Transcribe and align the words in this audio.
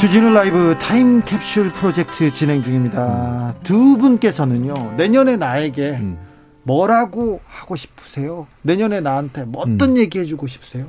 주진우 0.00 0.32
라이브 0.32 0.74
타임캡슐 0.80 1.72
프로젝트 1.72 2.32
진행 2.32 2.62
중입니다. 2.62 3.54
두 3.62 3.98
분께서는요, 3.98 4.94
내년에 4.96 5.36
나에게 5.36 5.90
음. 5.90 6.16
뭐라고 6.62 7.42
하고 7.44 7.76
싶으세요? 7.76 8.46
내년에 8.62 9.00
나한테 9.00 9.44
뭐 9.44 9.60
어떤 9.60 9.90
음. 9.90 9.96
얘기 9.98 10.18
해주고 10.18 10.46
싶으세요? 10.46 10.86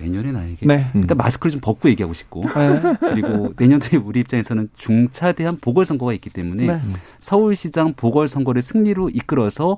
내년에 0.00 0.32
나에게 0.32 0.64
네. 0.64 0.86
일단 0.94 1.18
마스크를 1.18 1.52
좀 1.52 1.60
벗고 1.60 1.90
얘기하고 1.90 2.14
싶고 2.14 2.44
네. 2.44 2.96
그리고 2.98 3.52
내년도에 3.58 4.00
우리 4.02 4.20
입장에서는 4.20 4.70
중차대한 4.74 5.58
보궐선거가 5.60 6.14
있기 6.14 6.30
때문에 6.30 6.66
네. 6.66 6.80
서울시장 7.20 7.92
보궐선거를 7.92 8.62
승리로 8.62 9.10
이끌어서 9.10 9.76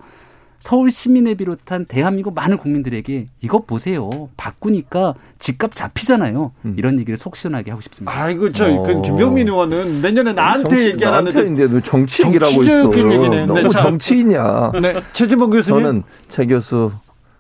서울 0.61 0.91
시민을 0.91 1.37
비롯한 1.37 1.87
대한민국 1.87 2.35
많은 2.35 2.59
국민들에게 2.59 3.29
이것 3.41 3.67
보세요. 3.67 4.11
바꾸니까 4.37 5.15
집값 5.39 5.75
잡히잖아요. 5.75 6.53
음. 6.65 6.75
이런 6.77 6.99
얘기를 6.99 7.17
속 7.17 7.37
시원하게 7.37 7.71
하고 7.71 7.81
싶습니다. 7.81 8.13
아이고 8.21 8.51
저 8.53 8.69
어. 8.69 8.83
그 8.83 9.01
김병민 9.03 9.47
의원은 9.49 10.03
내년에 10.03 10.33
나한테 10.33 10.69
정치, 10.69 10.87
얘기하라는데 10.87 11.43
나한테 11.43 11.83
정치 11.83 12.27
얘기라고 12.27 12.63
있어. 12.63 12.93
얘기네. 12.93 13.47
너무 13.47 13.63
네, 13.63 13.69
정치인이야. 13.69 14.73
네. 14.83 15.01
최진봉 15.13 15.51
교수님. 15.51 15.81
저는 15.81 16.03
최 16.29 16.47
교수 16.47 16.91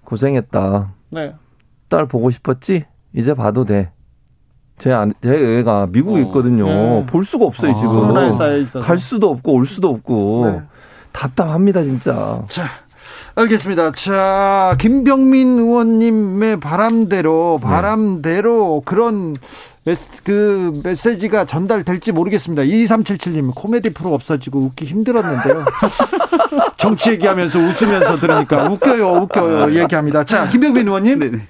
고생했다. 0.04 0.92
네. 1.10 1.34
딸 1.88 2.06
보고 2.06 2.30
싶었지? 2.30 2.84
이제 3.14 3.34
봐도 3.34 3.64
돼. 3.64 3.90
제, 4.78 4.90
제 5.22 5.30
애가 5.30 5.88
미국에 5.90 6.20
어. 6.20 6.24
있거든요. 6.26 6.66
네. 6.66 7.06
볼 7.06 7.24
수가 7.24 7.46
없어요, 7.46 7.72
아. 7.72 7.74
지금. 7.74 8.80
갈 8.80 8.98
수도 9.00 9.30
없고 9.30 9.52
올 9.52 9.66
수도 9.66 9.88
없고. 9.88 10.50
네. 10.50 10.62
답답합니다, 11.12 11.82
진짜. 11.82 12.44
자, 12.48 12.68
알겠습니다. 13.38 13.92
자, 13.92 14.76
김병민 14.80 15.58
의원님의 15.58 16.58
바람대로, 16.58 17.60
네. 17.62 17.68
바람대로 17.68 18.80
네. 18.80 18.82
그런 18.84 19.36
메시, 19.84 20.08
그 20.24 20.80
메시지가 20.82 21.44
전달될지 21.44 22.10
모르겠습니다. 22.10 22.64
2377님, 22.64 23.54
코미디 23.54 23.90
프로 23.90 24.12
없어지고 24.12 24.58
웃기 24.62 24.86
힘들었는데요. 24.86 25.64
정치 26.78 27.10
얘기하면서 27.10 27.60
웃으면서 27.60 28.16
들으니까 28.16 28.68
웃겨요, 28.70 29.06
웃겨요, 29.06 29.82
얘기합니다. 29.82 30.24
자, 30.24 30.48
김병민 30.48 30.88
의원님. 30.88 31.20
네네. 31.20 31.46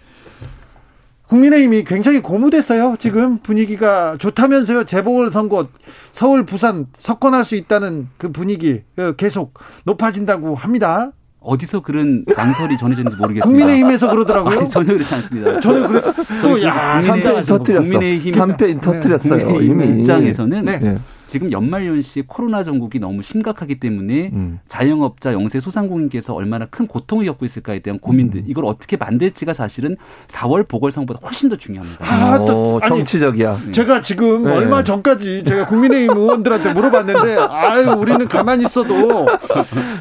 국민의힘이 1.28 1.84
굉장히 1.84 2.21
고무됐어요. 2.21 2.97
지금 2.98 3.38
분위기가 3.38 4.16
좋다면서요. 4.19 4.84
재보궐선거 4.84 5.69
서울, 6.12 6.44
부산 6.44 6.87
석권할 6.98 7.44
수 7.44 7.54
있다는 7.54 8.09
그 8.19 8.31
분위기 8.31 8.82
어, 8.98 9.12
계속 9.12 9.54
높아진다고 9.84 10.54
합니다. 10.54 11.12
어디서 11.48 11.81
그런 11.81 12.25
낭설이 12.26 12.76
전해졌는지 12.76 13.16
모르겠습니다. 13.16 13.47
국민의힘에서 13.48 14.10
그러더라고요. 14.10 14.60
아니, 14.60 14.69
전혀 14.69 14.92
그렇지 14.92 15.14
않습니다. 15.14 15.60
저는 15.60 15.86
그래서 15.88 16.12
또 16.42 16.62
야, 16.62 17.00
3패 17.03 17.47
터뜨렸어. 17.47 17.91
국민의힘 17.91 18.34
3패 18.34 18.81
터뜨렸어요. 18.82 19.38
네. 19.38 19.44
국민의힘 19.44 20.00
입장에서는 20.00 20.64
네. 20.64 20.98
네. 21.28 21.33
지금 21.33 21.53
연말연시 21.53 22.25
코로나 22.27 22.62
전국이 22.62 22.99
너무 22.99 23.22
심각하기 23.22 23.78
때문에 23.78 24.31
음. 24.33 24.61
자영업자 24.66 25.34
영세 25.34 25.61
소상공인께서 25.61 26.34
얼마나 26.34 26.65
큰 26.66 26.87
고통을 26.87 27.27
겪고 27.27 27.44
있을까에 27.44 27.81
대한 27.81 27.99
고민들 27.99 28.41
음. 28.41 28.44
이걸 28.47 28.65
어떻게 28.65 28.97
만들지가 28.97 29.53
사실은 29.53 29.97
4월 30.28 30.66
보궐선거보다 30.66 31.21
훨씬 31.27 31.50
더 31.50 31.56
중요합니다. 31.56 32.05
아, 32.05 32.44
또 32.47 32.81
정치적이야. 32.81 33.61
네. 33.66 33.72
제가 33.72 34.00
지금 34.00 34.44
네. 34.44 34.53
얼마 34.53 34.83
전까지 34.83 35.44
제가 35.44 35.66
국민의힘 35.66 36.16
의원들한테 36.16 36.72
물어봤는데 36.72 37.37
아유 37.37 37.91
우리는 37.91 38.27
가만히 38.27 38.65
있어도 38.65 38.95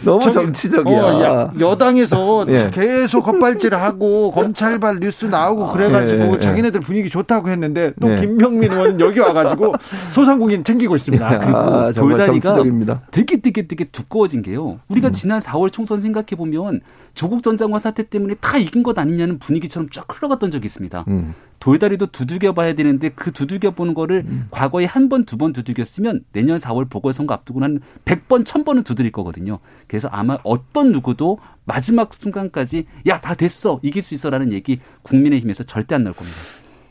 너무 0.03 0.21
저, 0.21 0.31
정치적이야. 0.31 1.01
어, 1.01 1.51
여당에서 1.59 2.45
네. 2.45 2.71
계속 2.71 3.27
헛발질하고 3.27 4.31
검찰발 4.31 4.99
뉴스 5.01 5.25
나오고 5.25 5.67
그래가지고 5.73 6.23
네. 6.23 6.39
자기네들 6.39 6.79
분위기 6.81 7.09
좋다고 7.09 7.49
했는데 7.49 7.91
또 7.99 8.07
네. 8.07 8.15
김병민 8.15 8.71
의원은 8.71 8.99
여기 9.01 9.19
와가지고 9.19 9.73
소상공인 10.11 10.63
챙기고 10.63 10.95
있습니다. 10.95 11.16
있습니다. 11.17 11.28
아, 11.28 11.39
그리고 11.39 11.57
아, 11.57 11.91
돌다리가 11.91 13.01
되게 13.11 13.41
되게 13.41 13.67
되게 13.67 13.83
두꺼워진 13.85 14.41
게요. 14.41 14.79
우리가 14.88 15.09
음. 15.09 15.13
지난 15.13 15.39
4월 15.39 15.72
총선 15.72 16.01
생각해 16.01 16.28
보면 16.38 16.81
조국 17.13 17.44
전 17.44 17.57
장관 17.57 17.79
사태 17.79 18.03
때문에 18.03 18.35
다 18.35 18.57
이긴 18.57 18.83
것 18.83 18.97
아니냐는 18.97 19.39
분위기처럼 19.39 19.89
쫙 19.91 20.06
흘러갔던 20.09 20.51
적이 20.51 20.66
있습니다. 20.66 21.06
음. 21.07 21.33
돌다리도 21.59 22.07
두들겨 22.07 22.53
봐야 22.53 22.73
되는데 22.73 23.09
그 23.09 23.31
두들겨 23.31 23.72
보는 23.72 23.94
거를 23.95 24.23
음. 24.27 24.47
과거에 24.51 24.85
한 24.85 25.09
번, 25.09 25.25
두 25.25 25.38
번 25.38 25.53
두들겼으면 25.53 26.22
내년 26.31 26.57
4월 26.59 26.89
보궐선거 26.89 27.33
앞두고 27.33 27.61
한 27.63 27.79
100번, 28.06 28.44
1000번은 28.45 28.85
두드릴 28.85 29.11
거거든요. 29.11 29.59
그래서 29.88 30.07
아마 30.11 30.38
어떤 30.44 30.91
누구도 30.91 31.39
마지막 31.66 32.13
순간까지 32.13 32.85
야, 33.07 33.19
다 33.22 33.33
됐어. 33.33 33.79
이길 33.83 34.01
수 34.01 34.13
있어 34.16 34.29
라는 34.29 34.51
얘기 34.53 34.79
국민의힘에서 35.01 35.63
절대 35.63 35.95
안 35.95 36.03
나올 36.03 36.16
겁니다. 36.16 36.38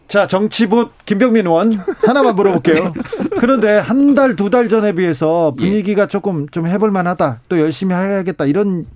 자, 0.09 0.27
정치봇 0.29 0.93
김병민 1.05 1.47
의원 1.47 1.73
하나만 2.07 2.37
물어볼게요. 2.37 2.93
그런데 3.41 3.79
한 3.79 4.15
달, 4.15 4.37
두 4.37 4.51
달 4.51 4.69
전에 4.69 4.93
비해서 4.93 5.53
분위기가 5.57 6.03
예. 6.05 6.07
조금 6.07 6.49
좀 6.49 6.67
해볼 6.69 6.91
만하다. 6.91 7.41
또 7.49 7.59
열심히 7.59 7.95
해야겠다. 7.95 8.45
이런 8.47 8.87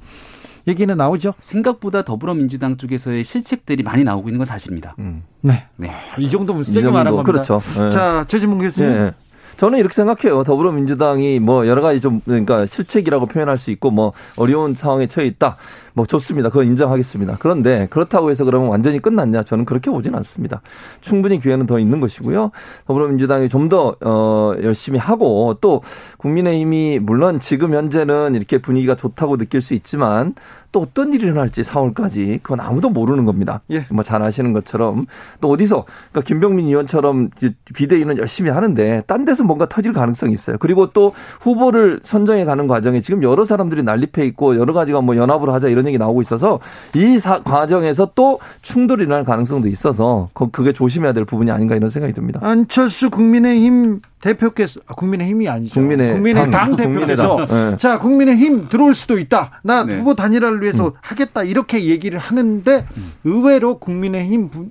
얘기는 0.68 0.94
나오죠? 0.96 1.34
생각보다 1.40 2.02
더불어민주당 2.02 2.76
쪽에서의 2.76 3.24
실책들이 3.24 3.82
많이 3.82 4.04
나오고 4.04 4.28
있는 4.28 4.38
건 4.38 4.44
사실입니다. 4.46 4.94
음. 5.00 5.24
네. 5.40 5.64
네. 5.76 5.90
아, 5.90 6.16
이 6.18 6.30
정도면 6.30 6.62
세게 6.64 6.88
말한 6.90 7.16
겁니다. 7.16 7.22
그렇죠. 7.32 7.60
네. 7.76 7.90
자, 7.90 8.24
최진봉 8.28 8.58
교수님. 8.58 8.88
네. 8.90 9.10
저는 9.56 9.78
이렇게 9.78 9.92
생각해요. 9.92 10.42
더불어민주당이 10.44 11.38
뭐 11.40 11.66
여러 11.66 11.82
가지 11.82 12.00
좀 12.00 12.20
그러니까 12.24 12.64
실책이라고 12.64 13.26
표현할 13.26 13.58
수 13.58 13.70
있고 13.70 13.90
뭐 13.90 14.12
어려운 14.36 14.74
상황에 14.74 15.06
처해 15.06 15.26
있다. 15.26 15.56
뭐 16.00 16.06
좋습니다. 16.06 16.48
그건 16.48 16.66
인정하겠습니다. 16.66 17.36
그런데 17.40 17.86
그렇다고 17.90 18.30
해서 18.30 18.44
그러면 18.44 18.68
완전히 18.68 19.00
끝났냐? 19.00 19.42
저는 19.42 19.66
그렇게 19.66 19.90
보진 19.90 20.14
않습니다. 20.14 20.62
충분히 21.02 21.38
기회는 21.38 21.66
더 21.66 21.78
있는 21.78 22.00
것이고요. 22.00 22.52
더불어민주당이 22.86 23.48
좀 23.48 23.70
더 23.70 23.94
어, 24.00 24.54
열심히 24.64 24.98
하고 24.98 25.56
또 25.60 25.82
국민의힘이 26.18 26.98
물론 26.98 27.38
지금 27.38 27.72
현재는 27.72 28.34
이렇게 28.34 28.58
분위기가 28.58 28.96
좋다고 28.96 29.36
느낄 29.36 29.60
수 29.60 29.74
있지만 29.74 30.34
또 30.72 30.80
어떤 30.80 31.12
일이 31.12 31.26
일어날지 31.26 31.62
4월까지 31.62 32.40
그건 32.42 32.60
아무도 32.60 32.90
모르는 32.90 33.24
겁니다. 33.24 33.60
예. 33.70 33.86
뭐잘 33.90 34.22
아시는 34.22 34.52
것처럼 34.52 35.06
또 35.40 35.50
어디서 35.50 35.84
그러니까 36.10 36.26
김병민 36.26 36.66
의원처럼 36.66 37.30
비대위는 37.74 38.18
열심히 38.18 38.50
하는데 38.50 39.02
딴 39.06 39.24
데서 39.24 39.42
뭔가 39.44 39.66
터질 39.66 39.92
가능성이 39.92 40.32
있어요. 40.32 40.56
그리고 40.58 40.90
또 40.92 41.12
후보를 41.40 42.00
선정해 42.02 42.44
가는 42.44 42.66
과정에 42.68 43.00
지금 43.00 43.22
여러 43.22 43.44
사람들이 43.44 43.82
난립해 43.82 44.24
있고 44.26 44.56
여러 44.56 44.72
가지가 44.72 45.00
뭐 45.00 45.16
연합으로 45.16 45.52
하자 45.52 45.68
이런 45.68 45.86
얘기 45.90 45.98
나오고 45.98 46.20
있어서 46.22 46.60
이 46.94 47.18
사, 47.18 47.42
과정에서 47.42 48.12
또 48.14 48.38
충돌이 48.62 49.04
일어날 49.04 49.24
가능성도 49.24 49.68
있어서 49.68 50.30
그게 50.52 50.72
조심해야 50.72 51.12
될 51.12 51.24
부분이 51.24 51.50
아닌가 51.50 51.76
이런 51.76 51.90
생각이 51.90 52.12
듭니다. 52.12 52.40
안철수 52.42 53.10
국민의힘 53.10 54.00
대표께서 54.20 54.80
아, 54.86 54.94
국민의힘이 54.94 55.48
아니죠. 55.48 55.74
국민의, 55.74 56.12
국민의 56.12 56.42
당, 56.42 56.50
당 56.50 56.76
대표께서 56.76 57.46
네. 57.46 57.76
자 57.76 57.98
국민의힘 57.98 58.68
들어올 58.68 58.94
수도 58.94 59.18
있다. 59.18 59.60
나 59.62 59.84
네. 59.84 59.98
후보 59.98 60.14
단일화를 60.14 60.62
위해서 60.62 60.88
음. 60.88 60.92
하겠다 61.00 61.42
이렇게 61.42 61.84
얘기를 61.84 62.18
하는데 62.18 62.86
음. 62.96 63.12
의외로 63.24 63.78
국민의힘 63.78 64.50
부, 64.50 64.68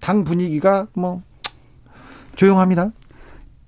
당 0.00 0.24
분위기가 0.24 0.86
뭐 0.94 1.22
조용합니다. 2.36 2.90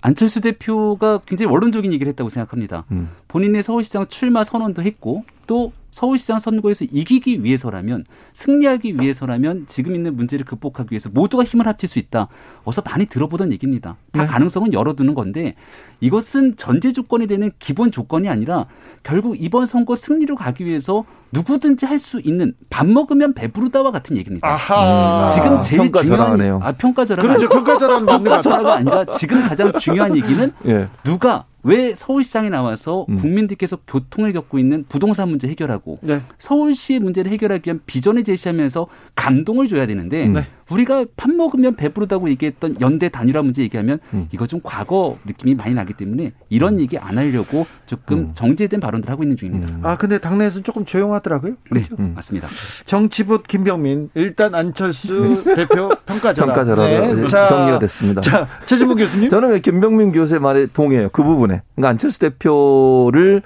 안철수 0.01 0.41
대표가 0.41 1.19
굉장히 1.25 1.51
원론적인 1.51 1.93
얘기를 1.93 2.09
했다고 2.09 2.29
생각합니다. 2.29 2.85
음. 2.91 3.09
본인의 3.31 3.63
서울시장 3.63 4.07
출마 4.09 4.43
선언도 4.43 4.81
했고 4.83 5.23
또 5.47 5.71
서울시장 5.91 6.39
선거에서 6.39 6.85
이기기 6.85 7.43
위해서라면 7.43 8.05
승리하기 8.33 8.95
위해서라면 8.99 9.65
지금 9.67 9.93
있는 9.93 10.15
문제를 10.15 10.45
극복하기 10.45 10.87
위해서 10.91 11.09
모두가 11.09 11.43
힘을 11.43 11.67
합칠 11.67 11.89
수 11.89 11.99
있다. 11.99 12.27
어서 12.63 12.81
많이 12.85 13.05
들어보던 13.05 13.51
얘기입니다. 13.51 13.97
다 14.13 14.21
네. 14.21 14.27
가능성은 14.27 14.71
열어두는 14.73 15.13
건데 15.15 15.55
이것은 15.99 16.55
전제 16.55 16.93
조건이 16.93 17.27
되는 17.27 17.51
기본 17.59 17.91
조건이 17.91 18.29
아니라 18.29 18.67
결국 19.03 19.35
이번 19.39 19.65
선거 19.65 19.95
승리로 19.97 20.35
가기 20.37 20.65
위해서 20.65 21.03
누구든지 21.33 21.85
할 21.85 21.99
수 21.99 22.19
있는 22.23 22.53
밥 22.69 22.87
먹으면 22.87 23.33
배부르다와 23.33 23.91
같은 23.91 24.17
얘기입니다. 24.17 24.47
아하. 24.47 25.23
음. 25.23 25.27
지금 25.27 25.61
제일 25.61 25.91
중요한 25.91 26.41
아 26.63 26.71
평가절하 26.71 27.21
그렇죠. 27.21 27.47
평가절하 27.49 27.99
평가절하가 28.05 28.75
아니라 28.75 29.05
지금 29.05 29.47
가장 29.47 29.71
중요한 29.77 30.15
얘기는 30.17 30.51
예. 30.67 30.87
누가 31.03 31.45
왜 31.63 31.93
서울시장에 31.95 32.49
나와서 32.49 33.05
음. 33.09 33.15
국민들께서 33.15 33.77
교통을 33.87 34.33
겪고 34.33 34.59
있는 34.59 34.85
부동산 34.89 35.29
문제 35.29 35.47
해결하고 35.47 35.99
네. 36.01 36.19
서울시의 36.37 36.99
문제를 36.99 37.31
해결하기 37.31 37.67
위한 37.67 37.79
비전을 37.85 38.23
제시하면서 38.23 38.87
감동을 39.15 39.67
줘야 39.67 39.85
되는데 39.85 40.27
네. 40.27 40.45
우리가 40.69 41.05
밥 41.17 41.29
먹으면 41.29 41.75
배부르다고 41.75 42.29
얘기했던 42.29 42.77
연대 42.79 43.09
단일화 43.09 43.41
문제 43.41 43.61
얘기하면 43.61 43.99
음. 44.13 44.27
이거 44.31 44.47
좀 44.47 44.61
과거 44.63 45.17
느낌이 45.25 45.53
많이 45.55 45.73
나기 45.73 45.93
때문에 45.93 46.31
이런 46.49 46.75
음. 46.75 46.79
얘기 46.79 46.97
안 46.97 47.17
하려고 47.17 47.65
조금 47.85 48.17
음. 48.17 48.31
정제된 48.33 48.79
발언들 48.79 49.09
하고 49.09 49.23
있는 49.23 49.35
중입니다. 49.35 49.67
음. 49.67 49.81
아 49.83 49.97
근데 49.97 50.17
당내에서는 50.17 50.63
조금 50.63 50.85
조용하더라고요. 50.85 51.55
네, 51.71 51.81
그렇죠? 51.81 51.95
네, 51.97 52.11
맞습니다. 52.15 52.47
정치부 52.85 53.43
김병민 53.43 54.09
일단 54.15 54.55
안철수 54.55 55.43
대표 55.43 55.89
평가절하. 56.05 56.53
평가절하 56.53 56.87
네. 56.87 57.27
정리가 57.27 57.79
됐습니다. 57.79 58.21
자 58.21 58.47
최진봉 58.65 58.97
교수님. 58.97 59.29
저는 59.29 59.61
김병민 59.61 60.13
교수의 60.13 60.39
말에 60.39 60.67
동의해요. 60.67 61.09
그 61.11 61.21
부분 61.23 61.50
에. 61.51 61.61
그러니까 61.75 61.89
안철수 61.89 62.19
대표를 62.19 63.41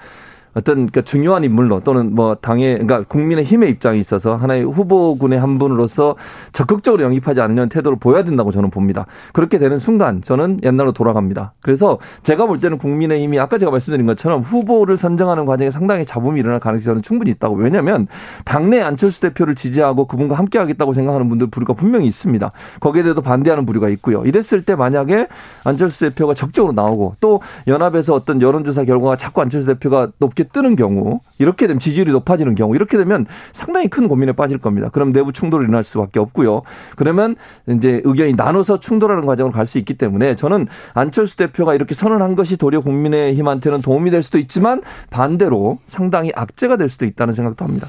어떤 0.56 0.74
그러니까 0.74 1.02
중요한 1.02 1.44
인물로 1.44 1.80
또는 1.80 2.14
뭐 2.14 2.34
당의 2.34 2.78
그러니까 2.78 3.04
국민의 3.04 3.44
힘의 3.44 3.68
입장에 3.68 3.98
있어서 3.98 4.36
하나의 4.36 4.64
후보군의 4.64 5.38
한 5.38 5.58
분으로서 5.58 6.16
적극적으로 6.52 7.02
영입하지 7.02 7.42
않는 7.42 7.68
태도를 7.68 7.98
보여야 7.98 8.24
된다고 8.24 8.50
저는 8.50 8.70
봅니다. 8.70 9.04
그렇게 9.34 9.58
되는 9.58 9.78
순간 9.78 10.22
저는 10.22 10.60
옛날로 10.62 10.92
돌아갑니다. 10.92 11.52
그래서 11.60 11.98
제가 12.22 12.46
볼 12.46 12.58
때는 12.58 12.78
국민의 12.78 13.22
힘이 13.22 13.38
아까 13.38 13.58
제가 13.58 13.70
말씀드린 13.70 14.06
것처럼 14.06 14.40
후보를 14.40 14.96
선정하는 14.96 15.44
과정에 15.44 15.70
상당히 15.70 16.06
잡음이 16.06 16.40
일어날 16.40 16.58
가능성이 16.58 17.02
충분히 17.02 17.32
있다고. 17.32 17.56
왜냐하면 17.56 18.06
당내 18.46 18.80
안철수 18.80 19.20
대표를 19.20 19.54
지지하고 19.54 20.06
그분과 20.06 20.36
함께 20.36 20.58
하겠다고 20.58 20.94
생각하는 20.94 21.28
분들 21.28 21.48
부류가 21.48 21.74
분명히 21.74 22.06
있습니다. 22.06 22.50
거기에 22.80 23.02
대해서 23.02 23.20
반대하는 23.20 23.66
부류가 23.66 23.90
있고요. 23.90 24.24
이랬을 24.24 24.62
때 24.64 24.74
만약에 24.74 25.26
안철수 25.64 26.00
대표가 26.00 26.32
적극적으로 26.32 26.72
나오고 26.72 27.16
또 27.20 27.42
연합에서 27.66 28.14
어떤 28.14 28.40
여론조사 28.40 28.84
결과가 28.84 29.16
자꾸 29.16 29.42
안철수 29.42 29.66
대표가 29.66 30.08
높게 30.18 30.45
뜨는 30.46 30.76
경우 30.76 31.20
이렇게 31.38 31.66
되면 31.66 31.78
지지율이 31.78 32.12
높아지는 32.12 32.54
경우 32.54 32.74
이렇게 32.74 32.96
되면 32.96 33.26
상당히 33.52 33.88
큰 33.88 34.08
고민에 34.08 34.32
빠질 34.32 34.58
겁니다. 34.58 34.88
그럼 34.88 35.12
내부 35.12 35.32
충돌이 35.32 35.64
일어날 35.64 35.84
수밖에 35.84 36.18
없고요. 36.18 36.62
그러면 36.96 37.36
이제 37.68 38.00
의견이 38.04 38.32
나눠서 38.32 38.80
충돌하는 38.80 39.26
과정으로 39.26 39.52
갈 39.52 39.66
수 39.66 39.78
있기 39.78 39.94
때문에 39.94 40.36
저는 40.36 40.68
안철수 40.94 41.36
대표가 41.36 41.74
이렇게 41.74 41.94
선언한 41.94 42.36
것이 42.36 42.56
도리어 42.56 42.80
국민의힘한테는 42.80 43.82
도움이 43.82 44.10
될 44.10 44.22
수도 44.22 44.38
있지만 44.38 44.80
반대로 45.10 45.78
상당히 45.86 46.32
악재가 46.34 46.76
될 46.76 46.88
수도 46.88 47.04
있다는 47.04 47.34
생각도 47.34 47.64
합니다. 47.64 47.88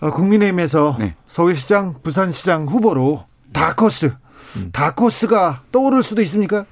어, 0.00 0.10
국민의힘에서 0.10 0.96
네. 0.98 1.16
서울시장, 1.26 1.96
부산시장 2.02 2.66
후보로 2.66 3.24
다코스, 3.52 4.12
음. 4.56 4.70
다코스가 4.72 5.62
떠오를 5.72 6.02
수도 6.02 6.22
있습니까? 6.22 6.64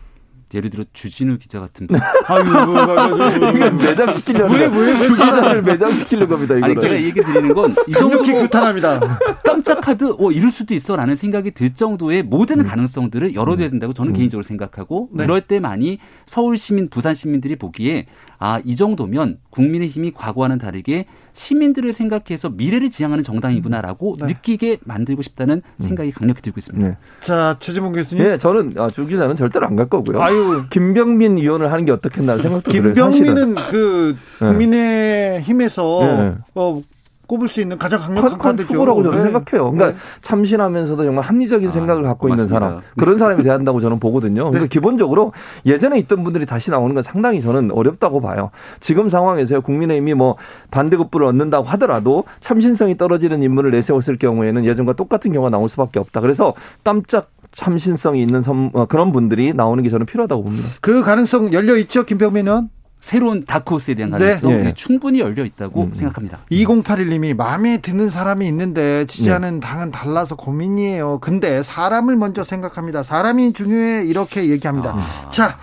예를 0.55 0.71
들어 0.71 0.85
주진우 0.93 1.39
기자 1.39 1.61
같은 1.61 1.87
분. 1.89 1.99
아유, 2.29 3.73
매장시키려는 3.77 4.55
왜, 4.55 4.67
왜, 4.67 4.93
왜 4.93 5.01
주기자를 5.01 5.63
매장시키려고 5.63 6.35
합니다. 6.35 6.55
이거는. 6.57 6.77
아니, 6.77 6.81
제가 6.81 6.95
얘기 7.03 7.21
드리는 7.21 7.53
건 7.55 7.75
이 7.89 7.93
정도 7.93 8.19
규탄합니다. 8.23 9.01
깜짝 9.45 9.81
카드, 9.81 10.15
어, 10.19 10.31
이럴 10.31 10.51
수도 10.51 10.75
있어라는 10.75 11.17
생각이 11.17 11.51
들 11.53 11.75
정도의 11.75 12.23
모든 12.23 12.61
음. 12.61 12.67
가능성들을 12.67 13.35
열어둬야 13.35 13.69
된다고 13.71 13.93
저는 13.93 14.13
음. 14.13 14.17
개인적으로 14.17 14.43
생각하고 14.43 15.09
네. 15.13 15.25
그럴 15.25 15.41
때만이 15.43 15.99
서울 16.27 16.57
시민, 16.59 16.89
부산 16.89 17.15
시민들이 17.15 17.57
보기에 17.57 18.07
아, 18.39 18.61
이 18.65 18.77
정도면 18.77 19.39
국민의힘이 19.51 20.13
과거와는 20.13 20.59
다르게 20.59 21.07
시민들을 21.33 21.93
생각해서 21.93 22.51
미래를 22.51 22.91
지향하는 22.91 23.23
정당이구나라고 23.23 24.17
네. 24.21 24.27
느끼게 24.27 24.79
만들고 24.85 25.23
싶다는 25.23 25.57
음. 25.65 25.83
생각이 25.83 26.13
강력히 26.13 26.41
들고 26.43 26.59
있습니다. 26.59 26.87
네. 26.89 26.97
자, 27.21 27.57
최지봉 27.61 27.93
교수님. 27.93 28.25
네, 28.25 28.39
저는 28.39 28.73
아, 28.77 28.89
주 28.91 29.07
기자는 29.07 29.37
절대로 29.37 29.67
안 29.67 29.77
갈 29.77 29.91
거고요. 29.91 30.23
아유, 30.23 30.36
김병민 30.71 31.39
의원을 31.39 31.73
하는 31.73 31.85
게 31.85 31.93
어떻겠나 31.93 32.37
생각도 32.39 32.71
들어요. 32.71 32.95
김병민은 32.95 33.55
그 33.71 34.17
네. 34.41 34.47
국민의힘에서 34.49 35.99
네. 36.01 36.35
어, 36.55 36.83
꼽을 37.27 37.49
수 37.49 37.61
있는 37.61 37.77
가장 37.79 38.01
강력한 38.01 38.39
카드죠. 38.39 38.75
후보라고 38.75 39.03
저는 39.03 39.19
네. 39.19 39.25
생각해요. 39.25 39.73
그러니까 39.73 39.91
네. 39.91 39.97
참신하면서도 40.23 41.05
정말 41.05 41.25
합리적인 41.25 41.69
아, 41.69 41.73
생각을 41.73 42.03
갖고 42.05 42.29
맞습니다. 42.29 42.57
있는 42.57 42.69
사람 42.69 42.83
그런 42.97 43.19
사람이 43.19 43.43
돼야 43.43 43.55
한다고 43.55 43.81
저는 43.81 43.99
보거든요. 43.99 44.49
그래서 44.51 44.67
네. 44.67 44.69
기본적으로 44.69 45.33
예전에 45.65 45.99
있던 45.99 46.23
분들이 46.23 46.47
다시 46.47 46.71
나오는 46.71 46.95
건 46.95 47.03
상당히 47.03 47.41
저는 47.41 47.73
어렵다고 47.73 48.21
봐요. 48.21 48.51
지금 48.81 49.09
상황에서요 49.09 49.61
국민의힘이 49.63 50.15
뭐 50.15 50.37
반대급부를 50.71 51.27
얻는다고 51.27 51.65
하더라도 51.67 52.25
참신성이 52.41 52.97
떨어지는 52.97 53.43
인물을 53.43 53.73
내세웠을 53.73 54.19
경우에는 54.19 54.65
예전과 54.65 54.93
똑같은 54.93 55.33
경우가 55.33 55.51
나올 55.51 55.69
수밖에 55.69 55.99
없다. 55.99 56.21
그래서 56.21 56.55
깜짝 56.85 57.31
참신성이 57.57 58.21
있는 58.21 58.43
선, 58.43 58.71
어, 58.75 58.85
그런 58.85 59.13
분들이 59.13 59.55
나오는 59.55 59.83
게 59.83 59.89
저는 59.89 60.05
필요하다고 60.07 60.43
봅니다. 60.45 60.69
그 60.83 61.03
가능성 61.03 61.55
열려 61.55 61.77
있죠, 61.79 62.05
김병민 62.05 62.47
의원? 62.47 62.69
새로운 63.01 63.45
다크호스에 63.47 63.95
대한 63.95 64.11
네. 64.11 64.19
가능성 64.19 64.63
네. 64.63 64.75
충분히 64.75 65.21
열려 65.21 65.45
있다고 65.45 65.85
음. 65.85 65.95
생각합니다. 65.95 66.41
2081님이 66.51 67.35
마음에 67.35 67.81
드는 67.81 68.11
사람이 68.11 68.47
있는데 68.49 69.07
지지하는 69.07 69.55
네. 69.55 69.61
당은 69.61 69.91
달라서 69.91 70.37
고민이에요. 70.37 71.21
근데 71.21 71.63
사람을 71.63 72.17
먼저 72.17 72.45
생각합니다. 72.45 73.03
사람이 73.03 73.55
중요해 73.55 74.07
이렇게 74.07 74.51
얘기합니다. 74.51 74.95
아. 74.97 75.31
자, 75.31 75.59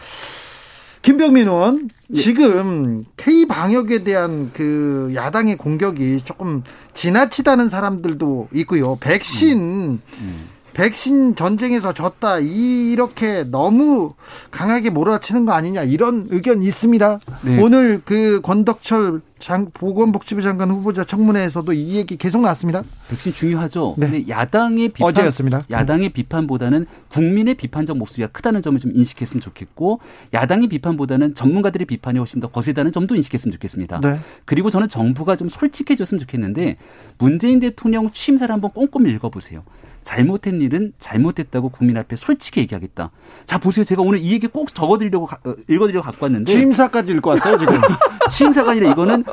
김병민 1.03 1.47
의원 1.47 1.89
예. 2.15 2.19
지금 2.19 3.05
K 3.17 3.45
방역에 3.45 4.03
대한 4.03 4.49
그 4.53 5.11
야당의 5.13 5.57
공격이 5.57 6.21
조금 6.25 6.63
지나치다는 6.93 7.69
사람들도 7.69 8.47
있고요. 8.53 8.95
백신 8.95 9.59
음. 9.59 10.01
음. 10.21 10.53
백신 10.73 11.35
전쟁에서 11.35 11.93
졌다 11.93 12.39
이렇게 12.39 13.43
너무 13.43 14.13
강하게 14.51 14.89
몰아치는 14.89 15.45
거 15.45 15.53
아니냐 15.53 15.83
이런 15.83 16.27
의견 16.29 16.63
있습니다. 16.63 17.19
네. 17.43 17.61
오늘 17.61 18.01
그 18.03 18.41
권덕철 18.41 19.21
장, 19.39 19.71
보건복지부 19.73 20.41
장관 20.41 20.71
후보자 20.71 21.03
청문회에서도 21.03 21.73
이 21.73 21.95
얘기 21.97 22.15
계속 22.15 22.41
나왔습니다. 22.41 22.81
백신 23.09 23.33
중요하죠. 23.33 23.95
네. 23.97 24.09
근데 24.09 24.29
야당의 24.29 24.89
비판 24.89 25.09
어제였습니다. 25.09 25.65
야당의 25.69 26.09
비판보다는 26.09 26.85
국민의 27.09 27.55
비판적 27.55 27.97
목소리가 27.97 28.31
크다는 28.31 28.61
점을 28.61 28.79
좀 28.79 28.91
인식했으면 28.95 29.41
좋겠고 29.41 29.99
야당의 30.33 30.69
비판보다는 30.69 31.35
전문가들의 31.35 31.85
비판이 31.85 32.19
훨씬 32.19 32.39
더 32.39 32.47
거세다는 32.47 32.93
점도 32.93 33.15
인식했으면 33.15 33.51
좋겠습니다. 33.51 33.99
네. 33.99 34.19
그리고 34.45 34.69
저는 34.69 34.87
정부가 34.87 35.35
좀 35.35 35.49
솔직해졌으면 35.49 36.19
좋겠는데 36.19 36.77
문재인 37.17 37.59
대통령 37.59 38.09
취임사를 38.09 38.51
한번 38.51 38.71
꼼꼼히 38.71 39.11
읽어보세요. 39.11 39.63
잘못된 40.03 40.61
일은 40.61 40.93
잘못됐다고 40.99 41.69
국민 41.69 41.97
앞에 41.97 42.15
솔직히 42.15 42.61
얘기하겠다. 42.61 43.11
자 43.45 43.57
보세요. 43.57 43.83
제가 43.83 44.01
오늘 44.01 44.19
이 44.19 44.31
얘기 44.31 44.47
꼭 44.47 44.73
적어드리려고 44.73 45.27
어, 45.45 45.55
읽어드리려고 45.69 46.05
갖고 46.05 46.25
왔는데 46.25 46.51
취임사까지 46.51 47.11
읽고 47.13 47.29
왔어요 47.31 47.57
지금. 47.57 47.75
취임사가 48.29 48.71
아니라 48.71 48.91
이거는 48.91 49.23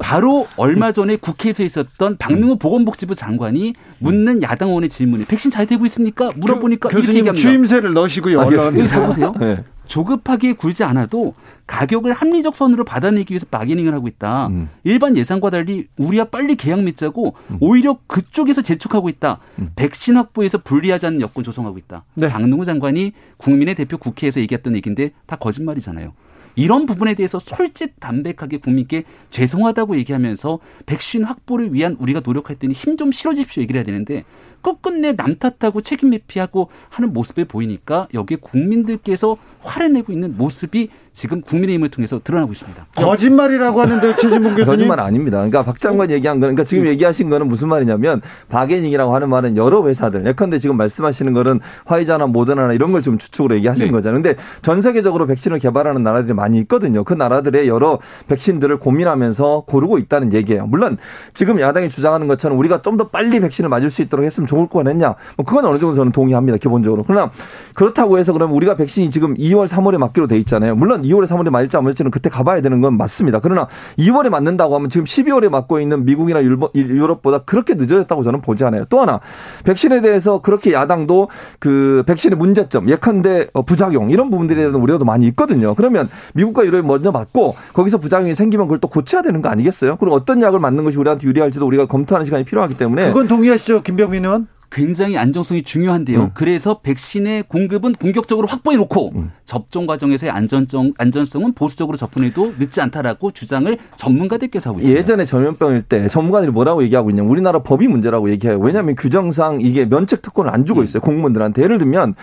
바로 0.00 0.46
얼마 0.56 0.92
전에 0.92 1.16
국회에서 1.16 1.62
있었던 1.62 2.16
박능우 2.18 2.56
보건복지부 2.58 3.14
장관이 3.14 3.74
묻는 3.98 4.42
야당 4.42 4.68
의원의 4.68 4.88
질문에 4.88 5.24
백신 5.24 5.50
잘 5.50 5.66
되고 5.66 5.84
있습니까? 5.86 6.30
물어보니까 6.36 6.88
교, 6.90 6.98
이렇게 6.98 7.18
얘기합니다. 7.18 7.48
취임새를 7.48 7.92
넣으시고요. 7.92 8.40
아, 8.40 8.44
여기 8.52 8.86
잘 8.86 9.06
보세요. 9.06 9.34
네. 9.40 9.64
조급하게 9.86 10.54
굴지 10.54 10.84
않아도 10.84 11.34
가격을 11.66 12.12
합리적 12.12 12.54
선으로 12.54 12.84
받아내기 12.84 13.32
위해서 13.32 13.46
바게닝을 13.50 13.92
하고 13.94 14.08
있다. 14.08 14.48
음. 14.48 14.68
일반 14.84 15.16
예상과 15.16 15.50
달리 15.50 15.88
우리와 15.96 16.26
빨리 16.26 16.54
계약 16.56 16.82
맺자고 16.82 17.34
음. 17.50 17.58
오히려 17.60 17.98
그쪽에서 18.06 18.62
재촉하고 18.62 19.08
있다. 19.08 19.38
음. 19.58 19.72
백신 19.76 20.16
확보에서 20.16 20.58
불리하지 20.58 21.06
않은 21.06 21.20
여건 21.20 21.44
조성하고 21.44 21.78
있다. 21.78 22.04
네. 22.14 22.28
박능우 22.28 22.64
장관이 22.64 23.12
국민의 23.36 23.74
대표 23.74 23.98
국회에서 23.98 24.40
얘기했던 24.40 24.76
얘기인데 24.76 25.10
다 25.26 25.36
거짓말이잖아요. 25.36 26.12
이런 26.56 26.86
부분에 26.86 27.14
대해서 27.14 27.38
솔직 27.38 28.00
담백하게 28.00 28.56
국민께 28.58 29.04
죄송하다고 29.30 29.96
얘기하면서 29.98 30.58
백신 30.86 31.22
확보를 31.24 31.72
위한 31.72 31.96
우리가 32.00 32.22
노력할 32.24 32.56
때는 32.56 32.74
힘 32.74 32.96
좀 32.96 33.12
실어주십시오 33.12 33.60
얘기를 33.62 33.78
해야 33.78 33.84
되는데 33.84 34.24
끝끝내 34.62 35.14
남 35.14 35.36
탓하고 35.36 35.82
책임 35.82 36.14
회피하고 36.14 36.70
하는 36.88 37.12
모습을 37.12 37.44
보이니까 37.44 38.08
여기에 38.14 38.38
국민들께서 38.40 39.36
화를 39.60 39.92
내고 39.92 40.12
있는 40.14 40.34
모습이 40.38 40.88
지금 41.16 41.40
국민의힘을 41.40 41.88
통해서 41.88 42.20
드러나고 42.22 42.52
있습니다. 42.52 42.86
거짓말이라고 42.96 43.80
하는데 43.80 44.16
최진봉 44.16 44.54
교수님. 44.56 44.64
거짓말 44.64 45.00
아닙니다. 45.00 45.38
그러니까 45.38 45.62
박 45.62 45.80
장관 45.80 46.10
얘기한 46.10 46.40
거는 46.40 46.54
그러니까 46.54 46.68
지금 46.68 46.84
음. 46.84 46.88
얘기하신 46.88 47.30
거는 47.30 47.48
무슨 47.48 47.68
말이냐면 47.68 48.20
바게닝이라고 48.50 49.14
하는 49.14 49.30
말은 49.30 49.56
여러 49.56 49.86
회사들 49.86 50.26
예컨대 50.26 50.58
지금 50.58 50.76
말씀하시는 50.76 51.32
거는 51.32 51.60
화이자나 51.86 52.26
모더나나 52.26 52.74
이런 52.74 52.92
걸좀 52.92 53.16
추측으로 53.16 53.54
얘기하시는 53.56 53.86
네. 53.88 53.92
거잖아요. 53.92 54.20
근데 54.20 54.38
전 54.60 54.82
세계적으로 54.82 55.26
백신을 55.26 55.58
개발하는 55.58 56.02
나라들이 56.02 56.34
많이 56.34 56.58
있거든요. 56.60 57.02
그 57.02 57.14
나라들의 57.14 57.66
여러 57.66 57.98
백신들을 58.28 58.78
고민하면서 58.78 59.64
고르고 59.66 59.96
있다는 59.98 60.34
얘기예요. 60.34 60.66
물론 60.66 60.98
지금 61.32 61.58
야당이 61.60 61.88
주장하는 61.88 62.26
것처럼 62.28 62.58
우리가 62.58 62.82
좀 62.82 62.96
더 62.96 63.08
빨리 63.08 63.40
백신을 63.40 63.68
맞을 63.68 63.90
수 63.90 64.00
있도록 64.02 64.24
했으면 64.24 64.46
좋을 64.46 64.68
거겠냐. 64.68 65.16
뭐 65.36 65.44
그건 65.44 65.66
어느 65.66 65.78
정도 65.78 65.94
저는 65.96 66.12
동의합니다. 66.12 66.56
기본적으로. 66.58 67.04
그러나 67.06 67.30
그렇다고 67.74 68.18
해서 68.18 68.32
그러면 68.32 68.56
우리가 68.56 68.74
백신이 68.74 69.10
지금 69.10 69.34
2월, 69.34 69.68
3월에 69.68 69.98
맞기로 69.98 70.26
돼 70.26 70.38
있잖아요. 70.38 70.74
물론 70.76 71.02
2월에 71.06 71.26
3월에 71.26 71.50
맞을지 71.50 71.76
안 71.76 71.84
맞을지는 71.84 72.10
그때 72.10 72.30
가봐야 72.30 72.60
되는 72.60 72.80
건 72.80 72.96
맞습니다. 72.96 73.40
그러나 73.40 73.68
2월에 73.98 74.28
맞는다고 74.28 74.74
하면 74.76 74.88
지금 74.88 75.04
12월에 75.04 75.48
맞고 75.48 75.80
있는 75.80 76.04
미국이나 76.04 76.42
유럽보다 76.42 77.38
그렇게 77.38 77.74
늦어졌다고 77.74 78.22
저는 78.22 78.40
보지 78.40 78.64
않아요. 78.64 78.84
또 78.88 79.00
하나 79.00 79.20
백신에 79.64 80.00
대해서 80.00 80.40
그렇게 80.40 80.72
야당도 80.72 81.28
그 81.58 82.02
백신의 82.06 82.38
문제점, 82.38 82.88
예컨대 82.88 83.48
어, 83.52 83.62
부작용 83.62 84.10
이런 84.10 84.30
부분들에 84.30 84.56
대한 84.56 84.74
우려도 84.74 85.04
많이 85.04 85.26
있거든요. 85.28 85.74
그러면 85.74 86.08
미국과 86.34 86.64
유럽이 86.64 86.86
먼저 86.86 87.10
맞고 87.12 87.56
거기서 87.72 87.98
부작용이 87.98 88.34
생기면 88.34 88.66
그걸 88.66 88.78
또 88.78 88.88
고쳐야 88.88 89.22
되는 89.22 89.42
거 89.42 89.48
아니겠어요? 89.48 89.96
그리고 89.96 90.16
어떤 90.16 90.42
약을 90.42 90.58
맞는 90.58 90.84
것이 90.84 90.98
우리한테 90.98 91.26
유리할지도 91.26 91.66
우리가 91.66 91.86
검토하는 91.86 92.24
시간이 92.24 92.44
필요하기 92.44 92.76
때문에 92.76 93.08
그건 93.08 93.28
동의하시죠, 93.28 93.82
김병민 93.82 94.24
의원? 94.24 94.48
굉장히 94.70 95.16
안정성이 95.16 95.62
중요한데요. 95.62 96.20
음. 96.20 96.30
그래서 96.34 96.80
백신의 96.80 97.44
공급은 97.44 97.94
공격적으로 97.94 98.46
확보해 98.46 98.76
놓고 98.76 99.12
음. 99.14 99.30
접종 99.44 99.86
과정에서의 99.86 100.30
안전성 100.30 100.92
안전성은 100.98 101.52
보수적으로 101.52 101.96
접근해도 101.96 102.54
늦지 102.58 102.80
않다라고 102.80 103.30
주장을 103.30 103.76
전문가들께서 103.96 104.70
하고 104.70 104.80
있습니다. 104.80 105.00
예전에 105.00 105.24
전염병일 105.24 105.82
때 105.82 106.08
전문가들이 106.08 106.50
뭐라고 106.50 106.82
얘기하고 106.82 107.10
있냐면 107.10 107.30
우리나라 107.30 107.60
법이 107.60 107.88
문제라고 107.88 108.30
얘기해요. 108.30 108.58
왜냐하면 108.58 108.94
규정상 108.96 109.60
이게 109.60 109.84
면책 109.84 110.22
특권을 110.22 110.52
안 110.52 110.66
주고 110.66 110.80
음. 110.80 110.84
있어요. 110.84 111.00
공무원들한테 111.00 111.62
예를 111.62 111.78
들면 111.78 112.14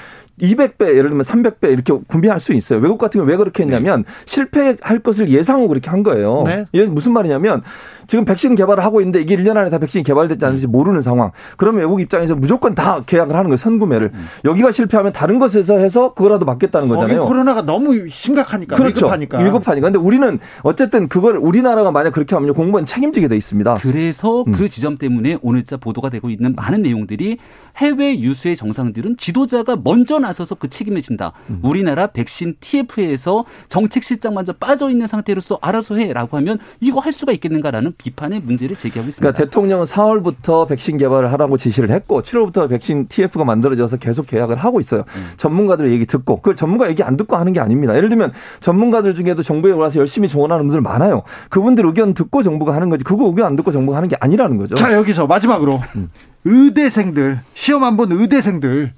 200배 0.42 0.88
예를 0.88 1.10
들면 1.10 1.22
300배 1.22 1.72
이렇게 1.72 1.94
구매할 2.08 2.40
수 2.40 2.54
있어요. 2.54 2.80
외국 2.80 2.98
같은 2.98 3.20
경우 3.20 3.30
왜 3.30 3.38
그렇게 3.38 3.64
했냐면 3.64 4.04
네. 4.04 4.12
실패할 4.26 5.00
것을 5.00 5.30
예상하고 5.30 5.68
그렇게 5.68 5.90
한 5.90 6.04
거예요. 6.04 6.44
네. 6.46 6.66
이게 6.72 6.86
무슨 6.86 7.14
말이냐면 7.14 7.62
지금 8.08 8.26
백신 8.26 8.56
개발을 8.56 8.84
하고 8.84 9.00
있는데 9.02 9.22
이게 9.22 9.36
1년 9.38 9.56
안에 9.58 9.70
다 9.70 9.78
백신이 9.78 10.04
개발됐지 10.04 10.44
않은지 10.44 10.68
모르는 10.68 11.02
상황. 11.02 11.32
그러면 11.58 11.82
외국 11.82 12.02
입장에서 12.02 12.36
무조건 12.36 12.76
다 12.76 13.04
계약을 13.06 13.34
하는 13.34 13.46
거예요. 13.46 13.58
선구매를. 13.58 14.12
음. 14.14 14.28
여기가 14.44 14.72
실패하면 14.72 15.14
다른 15.14 15.40
곳에서 15.40 15.78
해서 15.78 16.14
그거라도 16.14 16.46
받겠다는 16.46 16.90
거잖아요. 16.90 17.22
코로나가 17.22 17.62
너무 17.62 18.08
심각하니까. 18.10 18.76
그렇죠. 18.76 19.06
위급하니까. 19.06 19.40
위급하니까. 19.40 19.88
근데 19.88 20.00
우리는 20.00 20.40
어쨌든 20.64 21.08
그걸 21.08 21.38
우리나라가 21.38 21.92
만약 21.92 22.12
그렇게 22.12 22.36
하면 22.36 22.54
공무원 22.54 22.86
책임지게 22.86 23.28
돼 23.28 23.38
있습니다. 23.38 23.76
그래서 23.76 24.44
음. 24.48 24.52
그 24.52 24.68
지점 24.68 24.98
때문에 24.98 25.38
오늘자 25.42 25.78
보도가 25.78 26.10
되고 26.10 26.30
있는 26.30 26.56
많은 26.56 26.82
내용들이 26.82 27.38
해외 27.78 28.20
유수의 28.20 28.56
정상들은 28.56 29.18
지도자가 29.18 29.78
먼저 29.84 30.20
나서서 30.24 30.56
그 30.56 30.70
책임을 30.70 31.02
진다. 31.02 31.34
음. 31.50 31.60
우리나라 31.64 32.08
백신 32.08 32.56
TF에서 32.60 33.46
정책 33.68 34.04
실장 34.04 34.34
먼저 34.34 34.54
빠져 34.54 34.90
있는 34.90 35.08
상태로서 35.08 35.60
알아서 35.62 35.96
해라고 35.96 36.38
하면 36.38 36.58
이거 36.80 37.00
할 37.00 37.12
수가 37.12 37.32
있겠는가라는 37.34 37.94
비판의 37.98 38.42
문제를 38.42 38.76
제기하고 38.76 39.10
있습니다. 39.10 39.32
그러니까 39.32 39.44
대통령은 39.44 39.86
4월부터 39.86 40.68
백신 40.68 40.98
개발을 40.98 41.32
하라고 41.34 41.58
지시를 41.58 41.92
했고 41.92 42.22
7월부터 42.22 42.70
백신 42.70 43.08
TF가 43.08 43.46
만들어져서 43.46 43.98
계속 43.98 44.28
계약을 44.28 44.58
하고 44.58 44.80
있어요. 44.80 45.04
음. 45.16 45.32
전문가들 45.38 45.92
얘기 45.92 46.06
듣고 46.06 46.38
그걸 46.38 46.56
전문가 46.56 46.90
얘기 46.90 47.04
안 47.04 47.18
듣고 47.18 47.36
하는 47.36 47.54
게 47.54 47.60
아닙니다. 47.60 47.96
예를 47.96 48.10
들면 48.10 48.32
전문가들 48.60 49.14
중에도 49.14 49.44
정부에 49.44 49.72
올라서 49.72 50.00
열심히 50.00 50.28
조언하는 50.28 50.66
분들 50.66 50.82
많아요. 50.82 51.24
그분들 51.50 51.86
의견 51.86 52.14
듣고 52.14 52.44
정부가 52.44 52.74
하는 52.76 52.90
거지 52.90 53.04
그거 53.04 53.26
의견 53.28 53.46
안 53.46 53.56
듣고 53.56 53.72
정부가 53.72 53.98
하는 53.98 54.10
게 54.10 54.16
아니라는 54.20 54.58
거죠. 54.58 54.76
자 54.76 54.94
여기서 54.94 55.28
마지막으로 55.28 55.82
음. 55.96 56.10
의대생들 56.46 57.40
시험 57.54 57.84
안본 57.84 58.12
의대생들 58.12 58.94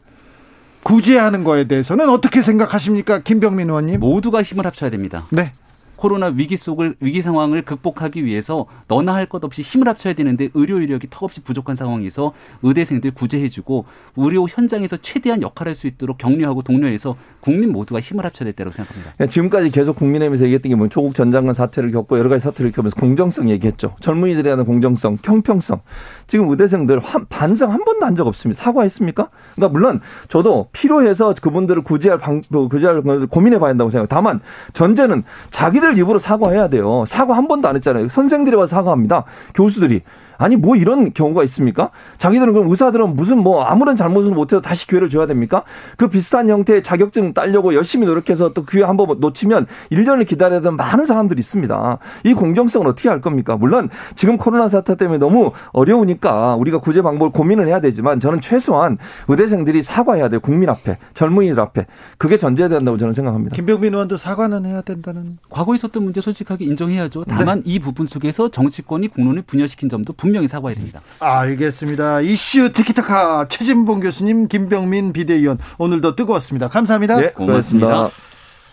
구제하는 0.85 1.43
거에 1.43 1.67
대해서는 1.67 2.09
어떻게 2.09 2.43
생각하십니까, 2.43 3.19
김병민 3.19 3.69
의원님? 3.69 3.99
모두가 3.99 4.43
힘을 4.43 4.67
합쳐야 4.67 4.91
됩니다. 4.91 5.25
네. 5.31 5.51
코로나 5.95 6.27
위기 6.27 6.57
속을 6.57 6.95
위기 6.99 7.21
상황을 7.21 7.61
극복하기 7.63 8.25
위해서 8.25 8.65
너나 8.87 9.13
할 9.13 9.25
것 9.25 9.43
없이 9.43 9.61
힘을 9.63 9.87
합쳐야 9.87 10.13
되는데 10.13 10.49
의료 10.53 10.79
인력이 10.79 11.07
턱없이 11.09 11.41
부족한 11.41 11.75
상황에서 11.75 12.31
의대생들 12.61 13.11
구제해주고 13.11 13.85
의료 14.17 14.47
현장에서 14.47 14.97
최대한 14.97 15.41
역할을 15.41 15.71
할수 15.71 15.87
있도록 15.87 16.17
격려하고 16.19 16.61
독려해서 16.61 17.15
국민 17.39 17.71
모두가 17.71 17.99
힘을 17.99 18.23
합쳐야 18.25 18.45
될 18.45 18.53
때라고 18.53 18.71
생각합니다. 18.73 19.13
네, 19.17 19.27
지금까지 19.27 19.69
계속 19.71 19.95
국민의힘에서 19.95 20.43
얘기했던 20.45 20.69
게 20.69 20.75
뭐 20.75 20.89
조국 20.89 21.15
전 21.15 21.31
장관 21.31 21.53
사태를 21.53 21.91
겪고 21.91 22.19
여러 22.19 22.29
가지 22.29 22.43
사태를 22.43 22.71
겪으면서 22.71 22.95
공정성 22.97 23.49
얘기했죠. 23.49 23.95
젊은이들에 24.01 24.43
대한 24.43 24.65
공정성, 24.65 25.17
형평성. 25.23 25.81
지금 26.27 26.49
의대생들 26.49 26.99
반성 27.29 27.71
한 27.71 27.83
번도 27.85 28.05
한 28.05 28.15
적 28.15 28.27
없습니다. 28.27 28.63
사과했습니까? 28.63 29.29
그러니까 29.55 29.73
물론 29.73 29.99
저도 30.29 30.69
필요해서 30.71 31.33
그분들을 31.41 31.81
구제할 31.83 32.17
방, 32.17 32.41
뭐 32.49 32.67
구제할 32.69 33.01
고민해 33.01 33.59
봐야 33.59 33.69
한다고 33.71 33.89
생각해요. 33.89 34.07
다만 34.09 34.39
전제는 34.73 35.23
자기들 35.51 35.84
입으로 35.93 36.19
사과해야 36.19 36.67
돼요. 36.67 37.05
사과 37.07 37.35
한 37.35 37.47
번도 37.47 37.67
안 37.67 37.75
했잖아요. 37.75 38.09
선생들이 38.09 38.55
와서 38.55 38.75
사과합니다. 38.75 39.25
교수들이. 39.53 40.01
아니 40.37 40.55
뭐 40.55 40.75
이런 40.75 41.13
경우가 41.13 41.43
있습니까? 41.43 41.91
자기들은 42.17 42.53
그럼 42.53 42.69
의사들은 42.69 43.15
무슨 43.15 43.37
뭐 43.37 43.63
아무런 43.63 43.95
잘못을 43.95 44.31
못해도 44.31 44.61
다시 44.61 44.87
기회를 44.87 45.09
줘야 45.09 45.25
됩니까? 45.27 45.63
그 45.97 46.07
비슷한 46.09 46.49
형태의 46.49 46.83
자격증 46.83 47.33
따려고 47.33 47.73
열심히 47.73 48.05
노력해서 48.07 48.53
또 48.53 48.65
기회 48.65 48.83
한 48.83 48.95
번 48.95 49.19
놓치면 49.19 49.67
1년을 49.91 50.25
기다려야 50.25 50.61
되는 50.61 50.77
많은 50.77 51.05
사람들이 51.05 51.37
있습니다. 51.39 51.97
이 52.23 52.33
공정성을 52.33 52.87
어떻게 52.87 53.09
할 53.09 53.19
겁니까? 53.21 53.57
물론 53.57 53.89
지금 54.15 54.37
코로나 54.37 54.69
사태 54.69 54.95
때문에 54.95 55.17
너무 55.19 55.51
어려우니까 55.73 56.55
우리가 56.55 56.79
구제 56.79 57.01
방법을 57.01 57.31
고민을 57.31 57.67
해야 57.67 57.79
되지만 57.81 58.19
저는 58.19 58.41
최소한 58.41 58.97
의대생들이 59.27 59.83
사과해야 59.83 60.29
돼요. 60.29 60.39
국민 60.39 60.69
앞에, 60.69 60.97
젊은이들 61.13 61.59
앞에. 61.59 61.85
그게 62.17 62.37
전제해야 62.37 62.69
된다고 62.69 62.97
저는 62.97 63.13
생각합니다. 63.13 63.55
김병민 63.55 63.93
의원도 63.93 64.17
사과는 64.17 64.65
해야 64.65 64.81
된다는. 64.81 65.37
과거에 65.49 65.75
있었던 65.75 66.03
문제 66.03 66.21
솔직하게 66.21 66.65
인정해야죠. 66.65 67.25
다만 67.27 67.59
네. 67.59 67.63
이 67.65 67.79
부분 67.79 68.07
속에서 68.07 68.49
정치권이 68.49 69.09
공론을 69.09 69.43
분열시킨 69.43 69.89
점도 69.89 70.13
분명히 70.25 70.47
사과해야 70.47 70.75
됩니다. 70.75 71.01
알겠습니다. 71.19 72.21
이슈 72.21 72.71
티키타카 72.73 73.47
최진봉 73.47 73.99
교수님, 73.99 74.47
김병민 74.47 75.13
비대위원 75.13 75.59
오늘도 75.77 76.15
뜨거웠습니다. 76.15 76.67
감사합니다. 76.67 77.17
네, 77.17 77.29
고맙습니다. 77.29 78.09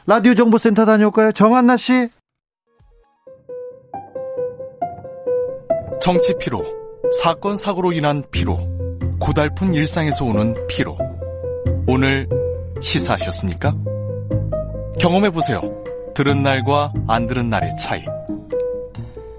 라디오 0.07 0.35
정보센터 0.35 0.87
다녀올까요? 0.87 1.33
정한나 1.33 1.77
씨. 1.77 2.09
정치 6.01 6.35
피로, 6.41 6.65
사건 7.23 7.57
사고로 7.57 7.93
인한 7.93 8.25
피로, 8.31 8.59
고달픈 9.21 9.75
일상에서 9.75 10.25
오는 10.25 10.55
피로. 10.69 10.97
오늘 11.87 12.27
시사하셨습니까? 12.81 13.75
경험해 14.99 15.31
보세요. 15.31 15.61
들은 16.15 16.43
날과 16.43 16.95
안 17.09 17.27
들은 17.27 17.51
날의 17.51 17.77
차이. 17.79 18.03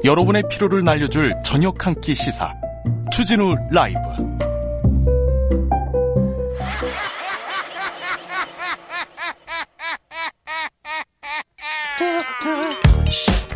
여러분의 0.04 0.44
피로를 0.50 0.84
날려줄 0.84 1.34
저녁 1.44 1.86
한 1.86 1.96
끼 2.02 2.14
시사 2.14 2.54
추진우 3.12 3.56
라이브 3.72 4.00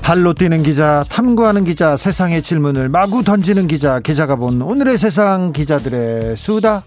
발로 0.01 0.33
뛰는 0.33 0.63
기자, 0.63 1.03
탐구하는 1.09 1.65
기자, 1.65 1.97
세상의 1.97 2.41
질문을 2.41 2.87
마구 2.87 3.23
던지는 3.23 3.67
기자, 3.67 3.99
기자가 3.99 4.37
본 4.37 4.61
오늘의 4.61 4.97
세상 4.97 5.51
기자들의 5.51 6.37
수다. 6.37 6.83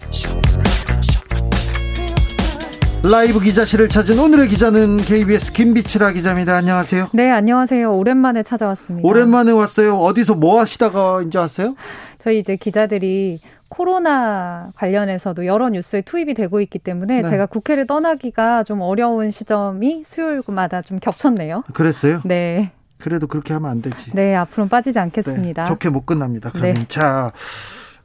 라이브 3.03 3.39
기자실을 3.39 3.89
찾은 3.89 4.19
오늘의 4.19 4.47
기자는 4.47 4.97
KBS 4.97 5.53
김비치라 5.53 6.11
기자입니다. 6.11 6.55
안녕하세요. 6.55 7.09
네, 7.13 7.31
안녕하세요. 7.31 7.91
오랜만에 7.91 8.43
찾아왔습니다. 8.43 9.07
오랜만에 9.07 9.51
왔어요. 9.51 9.97
어디서 9.97 10.35
뭐 10.35 10.59
하시다가 10.59 11.23
이제 11.23 11.39
왔어요? 11.39 11.73
저희 12.19 12.37
이제 12.37 12.55
기자들이 12.55 13.39
코로나 13.69 14.71
관련해서도 14.75 15.47
여러 15.47 15.69
뉴스에 15.69 16.01
투입이 16.01 16.35
되고 16.35 16.61
있기 16.61 16.77
때문에 16.77 17.23
네. 17.23 17.29
제가 17.29 17.47
국회를 17.47 17.87
떠나기가 17.87 18.63
좀 18.63 18.81
어려운 18.81 19.31
시점이 19.31 20.03
수요일마다 20.05 20.83
좀 20.83 20.99
겹쳤네요. 20.99 21.63
그랬어요? 21.73 22.21
네. 22.23 22.71
그래도 22.99 23.25
그렇게 23.25 23.53
하면 23.53 23.71
안 23.71 23.81
되지. 23.81 24.11
네, 24.13 24.35
앞으로는 24.35 24.69
빠지지 24.69 24.99
않겠습니다. 24.99 25.63
네, 25.63 25.67
좋게 25.67 25.89
못 25.89 26.05
끝납니다. 26.05 26.51
그러면 26.53 26.75
네. 26.75 26.85
자. 26.87 27.31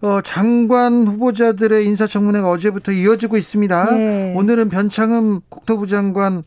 어, 0.06 0.20
장관 0.20 1.04
후보자들의 1.04 1.84
인사청문회가 1.84 2.48
어제부터 2.48 2.92
이어지고 2.92 3.36
있습니다. 3.36 3.90
네. 3.90 4.34
오늘은 4.36 4.68
변창흠 4.68 5.40
국토부 5.48 5.88
장관 5.88 6.44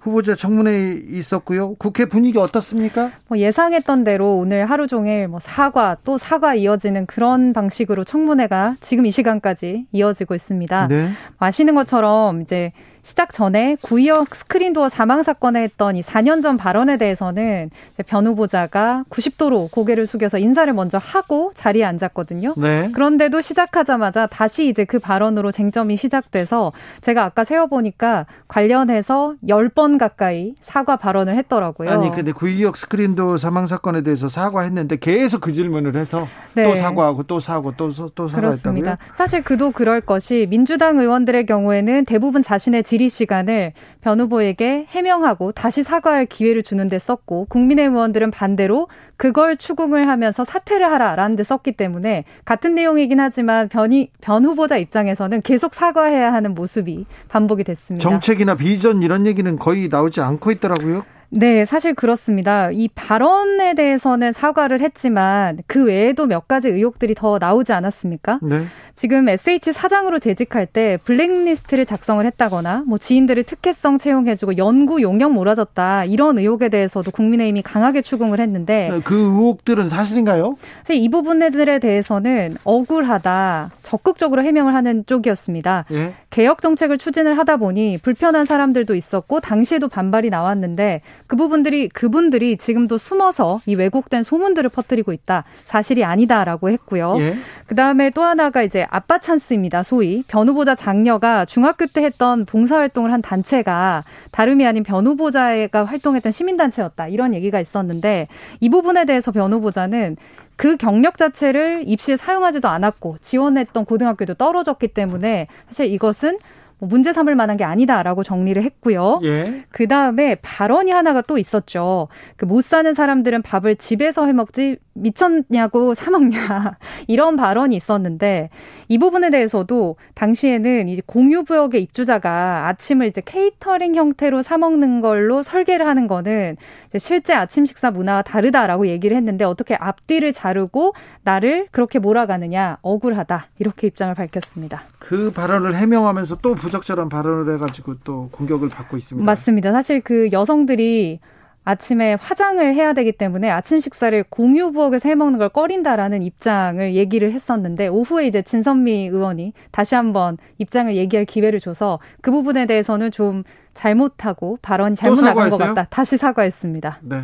후보자 0.00 0.34
청문회 0.34 1.02
있었고요. 1.10 1.74
국회 1.74 2.04
분위기 2.04 2.38
어떻습니까? 2.38 3.10
뭐 3.28 3.38
예상했던 3.38 4.02
대로 4.02 4.36
오늘 4.36 4.66
하루 4.66 4.88
종일 4.88 5.28
뭐 5.28 5.38
사과 5.38 5.96
또 6.02 6.18
사과 6.18 6.56
이어지는 6.56 7.06
그런 7.06 7.52
방식으로 7.52 8.02
청문회가 8.02 8.76
지금 8.80 9.06
이 9.06 9.12
시간까지 9.12 9.86
이어지고 9.92 10.34
있습니다. 10.34 10.88
네. 10.88 11.08
아시는 11.38 11.76
것처럼 11.76 12.42
이제 12.42 12.72
시작 13.06 13.32
전에 13.32 13.76
구이역 13.82 14.34
스크린도어 14.34 14.88
사망 14.88 15.22
사건에 15.22 15.62
했던 15.62 15.94
이 15.94 16.00
4년 16.00 16.42
전 16.42 16.56
발언에 16.56 16.98
대해서는 16.98 17.70
변 18.04 18.26
후보자가 18.26 19.04
90도로 19.10 19.70
고개를 19.70 20.08
숙여서 20.08 20.38
인사를 20.38 20.72
먼저 20.72 20.98
하고 20.98 21.52
자리에 21.54 21.84
앉았거든요. 21.84 22.54
네. 22.56 22.90
그런데도 22.92 23.40
시작하자마자 23.40 24.26
다시 24.26 24.68
이제 24.68 24.84
그 24.84 24.98
발언으로 24.98 25.52
쟁점이 25.52 25.96
시작돼서 25.96 26.72
제가 27.00 27.22
아까 27.22 27.44
세어보니까 27.44 28.26
관련해서 28.48 29.34
10번 29.44 30.00
가까이 30.00 30.56
사과 30.60 30.96
발언을 30.96 31.36
했더라고요. 31.36 31.88
아니 31.88 32.10
근데 32.10 32.32
구이역 32.32 32.76
스크린도어 32.76 33.36
사망 33.36 33.68
사건에 33.68 34.02
대해서 34.02 34.28
사과했는데 34.28 34.96
계속 34.96 35.42
그 35.42 35.52
질문을 35.52 35.94
해서 35.94 36.26
네. 36.54 36.64
또 36.64 36.74
사과하고 36.74 37.22
또 37.22 37.38
사고 37.38 37.72
또, 37.76 37.92
또 37.92 38.26
사과했다고요? 38.26 38.40
그렇습니다. 38.40 38.98
사실 39.14 39.44
그도 39.44 39.70
그럴 39.70 40.00
것이 40.00 40.48
민주당 40.50 40.98
의원들의 40.98 41.46
경우에는 41.46 42.04
대부분 42.04 42.42
자신의 42.42 42.82
질의 42.96 43.08
시간을 43.08 43.72
변 44.00 44.20
후보에게 44.20 44.86
해명하고 44.88 45.52
다시 45.52 45.82
사과할 45.82 46.26
기회를 46.26 46.62
주는 46.62 46.86
데 46.88 46.98
썼고 46.98 47.46
국민의 47.48 47.86
의원들은 47.88 48.30
반대로 48.30 48.88
그걸 49.16 49.56
추궁을 49.56 50.08
하면서 50.08 50.44
사퇴를 50.44 50.90
하라라는 50.92 51.36
데 51.36 51.42
썼기 51.42 51.72
때문에 51.72 52.24
같은 52.44 52.74
내용이긴 52.74 53.20
하지만 53.20 53.68
변이, 53.68 54.10
변 54.20 54.44
후보자 54.44 54.76
입장에서는 54.76 55.42
계속 55.42 55.74
사과해야 55.74 56.32
하는 56.32 56.54
모습이 56.54 57.06
반복이 57.28 57.64
됐습니다. 57.64 58.02
정책이나 58.08 58.54
비전 58.54 59.02
이런 59.02 59.26
얘기는 59.26 59.58
거의 59.58 59.88
나오지 59.88 60.20
않고 60.20 60.50
있더라고요. 60.52 61.04
네, 61.30 61.64
사실 61.64 61.94
그렇습니다. 61.94 62.70
이 62.70 62.88
발언에 62.88 63.74
대해서는 63.74 64.32
사과를 64.32 64.80
했지만 64.80 65.58
그 65.66 65.84
외에도 65.84 66.26
몇 66.26 66.48
가지 66.48 66.68
의혹들이 66.68 67.14
더 67.14 67.38
나오지 67.38 67.72
않았습니까? 67.72 68.40
네. 68.42 68.64
지금 68.94 69.28
SH 69.28 69.74
사장으로 69.74 70.18
재직할 70.18 70.66
때 70.66 70.98
블랙리스트를 71.04 71.84
작성을 71.84 72.24
했다거나 72.24 72.84
뭐 72.86 72.96
지인들을 72.96 73.42
특혜성 73.42 73.98
채용해주고 73.98 74.56
연구 74.56 75.02
용역 75.02 75.32
몰아줬다 75.32 76.06
이런 76.06 76.38
의혹에 76.38 76.70
대해서도 76.70 77.10
국민의힘이 77.10 77.60
강하게 77.60 78.00
추궁을 78.00 78.40
했는데 78.40 78.88
네, 78.90 79.00
그 79.04 79.14
의혹들은 79.14 79.90
사실인가요? 79.90 80.56
사실 80.78 80.96
이 80.96 81.08
부분들에 81.10 81.78
대해서는 81.78 82.56
억울하다 82.64 83.72
적극적으로 83.82 84.42
해명을 84.42 84.74
하는 84.74 85.04
쪽이었습니다. 85.04 85.84
예? 85.92 86.14
개혁 86.30 86.62
정책을 86.62 86.96
추진을 86.96 87.36
하다 87.38 87.58
보니 87.58 87.98
불편한 88.02 88.46
사람들도 88.46 88.94
있었고 88.94 89.40
당시에도 89.40 89.88
반발이 89.88 90.30
나왔는데 90.30 91.02
그 91.26 91.36
부분들이 91.36 91.88
그분들이 91.88 92.56
지금도 92.56 92.98
숨어서 92.98 93.60
이 93.66 93.74
왜곡된 93.74 94.22
소문들을 94.22 94.70
퍼뜨리고 94.70 95.12
있다 95.12 95.44
사실이 95.64 96.04
아니다라고 96.04 96.70
했고요. 96.70 97.16
예? 97.18 97.34
그 97.66 97.74
다음에 97.74 98.10
또 98.10 98.22
하나가 98.22 98.62
이제 98.62 98.86
아빠 98.90 99.18
찬스입니다. 99.18 99.82
소위 99.82 100.22
변 100.28 100.48
후보자 100.48 100.74
장녀가 100.74 101.44
중학교 101.44 101.86
때 101.86 102.02
했던 102.02 102.44
봉사활동을 102.44 103.12
한 103.12 103.22
단체가 103.22 104.04
다름이 104.30 104.66
아닌 104.66 104.82
변 104.82 105.06
후보자가 105.06 105.84
활동했던 105.84 106.32
시민단체였다. 106.32 107.08
이런 107.08 107.34
얘기가 107.34 107.60
있었는데 107.60 108.28
이 108.60 108.68
부분에 108.68 109.04
대해서 109.04 109.32
변 109.32 109.52
후보자는 109.52 110.16
그 110.56 110.76
경력 110.76 111.18
자체를 111.18 111.84
입시에 111.86 112.16
사용하지도 112.16 112.68
않았고 112.68 113.18
지원했던 113.20 113.84
고등학교도 113.84 114.34
떨어졌기 114.34 114.88
때문에 114.88 115.48
사실 115.68 115.86
이것은 115.86 116.38
뭐 116.78 116.88
문제 116.88 117.12
삼을 117.12 117.34
만한 117.34 117.56
게 117.56 117.64
아니다라고 117.64 118.22
정리를 118.22 118.62
했고요. 118.62 119.20
예. 119.24 119.64
그 119.70 119.86
다음에 119.88 120.34
발언이 120.36 120.90
하나가 120.90 121.22
또 121.22 121.38
있었죠. 121.38 122.08
그 122.36 122.46
못 122.46 122.62
사는 122.62 122.92
사람들은 122.92 123.42
밥을 123.42 123.76
집에서 123.76 124.26
해 124.26 124.32
먹지 124.32 124.76
미쳤냐고 124.96 125.94
사 125.94 126.10
먹냐 126.10 126.76
이런 127.06 127.36
발언이 127.36 127.76
있었는데 127.76 128.50
이 128.88 128.98
부분에 128.98 129.30
대해서도 129.30 129.96
당시에는 130.14 130.88
이제 130.88 131.02
공유부역의 131.06 131.82
입주자가 131.82 132.68
아침을 132.68 133.06
이제 133.06 133.22
케이터링 133.24 133.94
형태로 133.94 134.42
사 134.42 134.58
먹는 134.58 135.00
걸로 135.00 135.42
설계를 135.42 135.86
하는 135.86 136.06
거는 136.06 136.56
실제 136.96 137.34
아침 137.34 137.66
식사 137.66 137.90
문화와 137.90 138.22
다르다라고 138.22 138.86
얘기를 138.88 139.16
했는데 139.16 139.44
어떻게 139.44 139.74
앞뒤를 139.74 140.32
자르고 140.32 140.94
나를 141.22 141.68
그렇게 141.70 141.98
몰아가느냐 141.98 142.78
억울하다 142.82 143.46
이렇게 143.58 143.86
입장을 143.86 144.14
밝혔습니다. 144.14 144.82
그 144.98 145.30
발언을 145.32 145.74
해명하면서 145.76 146.38
또 146.42 146.54
부적절한 146.54 147.08
발언을 147.08 147.54
해가지고 147.54 147.96
또 148.04 148.28
공격을 148.32 148.68
받고 148.68 148.96
있습니다. 148.96 149.24
맞습니다. 149.24 149.72
사실 149.72 150.00
그 150.00 150.28
여성들이 150.32 151.20
아침에 151.66 152.14
화장을 152.14 152.74
해야 152.74 152.92
되기 152.92 153.10
때문에 153.10 153.50
아침 153.50 153.80
식사를 153.80 154.24
공유 154.30 154.70
부엌에서 154.70 155.08
해먹는 155.08 155.38
걸 155.40 155.48
꺼린다라는 155.48 156.22
입장을 156.22 156.94
얘기를 156.94 157.32
했었는데 157.32 157.88
오후에 157.88 158.28
이제 158.28 158.40
진선미 158.40 159.08
의원이 159.08 159.52
다시 159.72 159.96
한번 159.96 160.38
입장을 160.58 160.94
얘기할 160.94 161.26
기회를 161.26 161.58
줘서 161.58 161.98
그 162.22 162.30
부분에 162.30 162.66
대해서는 162.66 163.10
좀 163.10 163.42
잘못하고 163.74 164.58
발언이 164.62 164.94
잘못 164.94 165.20
나간 165.20 165.50
것 165.50 165.56
같다. 165.56 165.88
다시 165.90 166.16
사과했습니다. 166.16 167.00
네. 167.02 167.22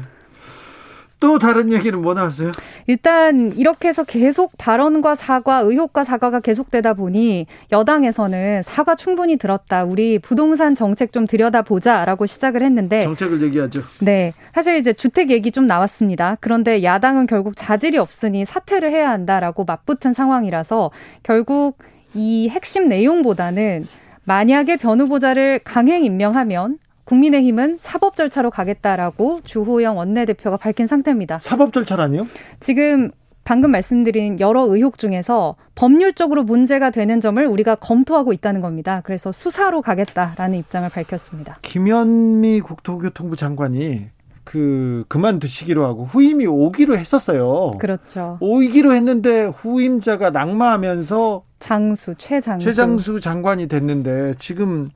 또 1.23 1.39
다른 1.39 1.73
얘기는 1.73 2.03
뭐 2.03 2.15
나왔어요? 2.15 2.51
일단 2.89 3.53
이렇게 3.57 3.87
해서 3.87 4.03
계속 4.03 4.59
발언과 4.59 5.15
사과, 5.15 5.61
의혹과 5.61 6.03
사과가 6.03 6.41
계속되다 6.41 6.95
보니 6.95 7.47
여당에서는 7.71 8.65
사과 8.65 8.97
충분히 8.97 9.37
들었다. 9.37 9.85
우리 9.85 10.19
부동산 10.19 10.75
정책 10.75 11.13
좀 11.13 11.29
들여다보자라고 11.29 12.27
시작을 12.27 12.63
했는데 12.63 13.03
정책을 13.03 13.41
얘기하죠. 13.41 13.83
네. 14.01 14.33
사실 14.53 14.79
이제 14.79 14.93
주택 14.93 15.31
얘기 15.31 15.53
좀 15.53 15.67
나왔습니다. 15.67 16.39
그런데 16.41 16.83
야당은 16.83 17.29
결국 17.29 17.57
자질이 17.57 17.99
없으니 17.99 18.45
사퇴를 18.45 18.91
해야 18.91 19.11
한다라고 19.11 19.63
맞붙은 19.63 20.15
상황이라서 20.15 20.91
결국 21.23 21.79
이 22.15 22.49
핵심 22.49 22.87
내용보다는 22.87 23.87
만약에 24.25 24.77
변 24.77 25.01
후보자를 25.01 25.61
강행 25.63 26.05
임명하면 26.05 26.79
국민의힘은 27.05 27.79
사법 27.81 28.17
절차로 28.17 28.51
가겠다라고 28.51 29.41
주호영 29.45 29.97
원내대표가 29.99 30.57
밝힌 30.57 30.87
상태입니다. 30.87 31.38
사법 31.41 31.73
절차라니요? 31.73 32.27
지금 32.61 33.11
방금 33.45 33.73
말씀드린 33.73 34.38
여러 34.38 34.65
의혹 34.67 34.99
중에서 34.99 35.57
법률적으로 35.75 36.45
문제가 36.45 36.91
되는 36.91 37.21
점을 37.21 37.45
우리가 37.45 37.75
검토하고 37.75 38.33
있다는 38.33 38.61
겁니다. 38.61 39.03
그래서 39.05 39.33
수사로 39.33 39.83
가겠다라는 39.83 40.59
입장을 40.59 40.88
밝혔습니다. 40.88 41.59
김현미 41.62 42.61
국토교통부 42.61 43.35
장관이 43.35 44.07
그 44.45 45.05
그만두시기로 45.09 45.85
하고 45.85 46.05
후임이 46.05 46.47
오기로 46.47 46.97
했었어요. 46.97 47.73
그렇죠. 47.79 48.38
오기로 48.41 48.93
했는데 48.93 49.45
후임자가 49.47 50.31
낙마하면서 50.31 51.43
장수 51.59 52.15
최장수 52.19 52.65
최장수 52.65 53.21
장관이 53.21 53.69
됐는데 53.69 54.35
지금 54.38 54.91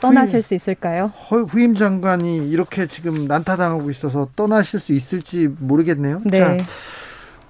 떠나실 0.00 0.34
후임, 0.34 0.42
수 0.42 0.54
있을까요? 0.54 1.12
후임 1.48 1.74
장관이 1.74 2.48
이렇게 2.50 2.86
지금 2.86 3.26
난타당하고 3.26 3.90
있어서 3.90 4.28
떠나실 4.36 4.80
수 4.80 4.92
있을지 4.92 5.48
모르겠네요. 5.58 6.22
네. 6.24 6.38
자, 6.38 6.56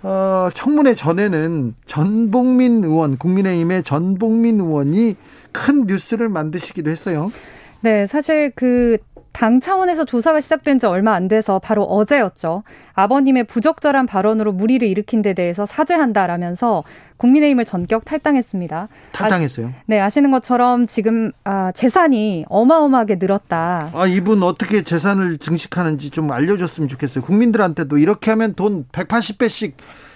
어, 0.02 0.48
청문회 0.54 0.94
전에는 0.94 1.74
전복민 1.86 2.84
의원, 2.84 3.18
국민의힘의 3.18 3.82
전복민 3.82 4.60
의원이 4.60 5.14
큰 5.52 5.86
뉴스를 5.86 6.28
만드시기도 6.28 6.90
했어요. 6.90 7.32
네, 7.80 8.06
사실 8.06 8.50
그 8.54 8.98
당 9.32 9.60
차원에서 9.60 10.04
조사가 10.04 10.40
시작된 10.40 10.78
지 10.78 10.86
얼마 10.86 11.14
안 11.14 11.28
돼서 11.28 11.58
바로 11.58 11.84
어제였죠. 11.84 12.62
아버님의 12.94 13.44
부적절한 13.44 14.06
발언으로 14.06 14.52
무리를 14.52 14.86
일으킨 14.86 15.22
데 15.22 15.34
대해서 15.34 15.66
사죄한다라면서 15.66 16.82
국민의힘을 17.18 17.64
전격 17.64 18.04
탈당했습니다. 18.04 18.88
탈당했어요? 19.12 19.66
아, 19.68 19.72
네, 19.86 20.00
아시는 20.00 20.30
것처럼 20.30 20.86
지금 20.86 21.32
아, 21.44 21.72
재산이 21.72 22.46
어마어마하게 22.48 23.16
늘었다. 23.16 23.90
아, 23.92 24.06
이분 24.06 24.42
어떻게 24.42 24.82
재산을 24.82 25.38
증식하는지 25.38 26.10
좀 26.10 26.30
알려줬으면 26.32 26.88
좋겠어요. 26.88 27.22
국민들한테도 27.24 27.98
이렇게 27.98 28.30
하면 28.30 28.54
돈 28.54 28.86
180배씩 28.92 29.72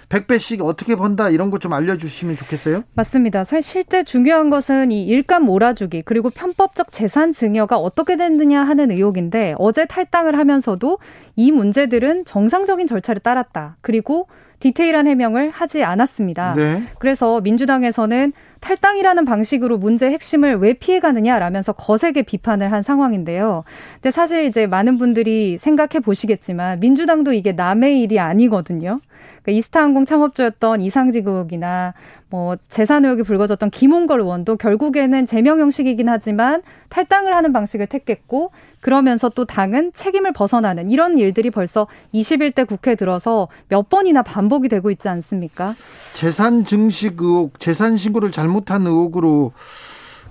100배씩 0.09 0.61
어떻게 0.63 0.95
번다 0.95 1.29
이런 1.29 1.49
것 1.49 1.63
좀 1.63 1.71
알려주시면 1.73 2.35
좋겠어요? 2.35 2.83
맞습니다. 2.93 3.43
사실 3.45 3.61
실제 3.71 4.03
중요한 4.03 4.49
것은 4.49 4.91
이 4.91 5.05
일감 5.05 5.43
몰아주기 5.45 6.01
그리고 6.03 6.29
편법적 6.29 6.91
재산 6.91 7.31
증여가 7.31 7.77
어떻게 7.77 8.17
됐느냐 8.17 8.61
하는 8.63 8.91
의혹인데 8.91 9.55
어제 9.57 9.85
탈당을 9.85 10.37
하면서도 10.37 10.99
이 11.37 11.51
문제들은 11.51 12.25
정상적인 12.25 12.87
절차를 12.87 13.21
따랐다. 13.21 13.77
그리고 13.81 14.27
디테일한 14.63 15.07
해명을 15.07 15.49
하지 15.49 15.83
않았습니다. 15.83 16.53
네. 16.55 16.83
그래서 16.97 17.41
민주당에서는 17.41 18.31
탈당이라는 18.61 19.25
방식으로 19.25 19.77
문제 19.77 20.09
핵심을 20.09 20.55
왜 20.55 20.71
피해가느냐라면서 20.71 21.73
거세게 21.73 22.21
비판을 22.21 22.71
한 22.71 22.81
상황인데요. 22.81 23.65
근데 23.95 24.09
사실 24.09 24.45
이제 24.45 24.65
많은 24.65 24.95
분들이 24.95 25.57
생각해 25.57 25.99
보시겠지만 26.01 26.79
민주당도 26.79 27.33
이게 27.33 27.51
남의 27.51 27.99
일이 27.99 28.21
아니거든요. 28.21 28.99
그러니까 29.41 29.51
이스타항공 29.51 30.05
창업주였던 30.05 30.81
이상직 30.81 31.27
의혹이나 31.27 31.93
뭐 32.29 32.55
재산 32.69 33.03
의혹이 33.03 33.23
불거졌던 33.23 33.69
김홍걸 33.69 34.21
의원도 34.21 34.55
결국에는 34.55 35.25
제명 35.25 35.59
형식이긴 35.59 36.07
하지만 36.07 36.61
탈당을 36.87 37.35
하는 37.35 37.51
방식을 37.51 37.87
택했고 37.87 38.51
그러면서 38.83 39.29
또 39.29 39.45
당은 39.45 39.93
책임을 39.93 40.33
벗어나는 40.33 40.91
이런 40.91 41.17
일들이 41.17 41.49
벌써 41.49 41.87
21대 42.13 42.67
국회 42.67 42.95
들어서 42.95 43.47
몇 43.69 43.89
번이나 43.89 44.21
반복이 44.23 44.67
되고 44.67 44.91
있지 44.91 45.07
않습니까? 45.07 45.75
재산 46.13 46.65
증식 46.65 47.19
의혹, 47.21 47.59
재산 47.61 47.95
신고를 47.95 48.31
잘못한 48.31 48.85
의혹으로 48.85 49.53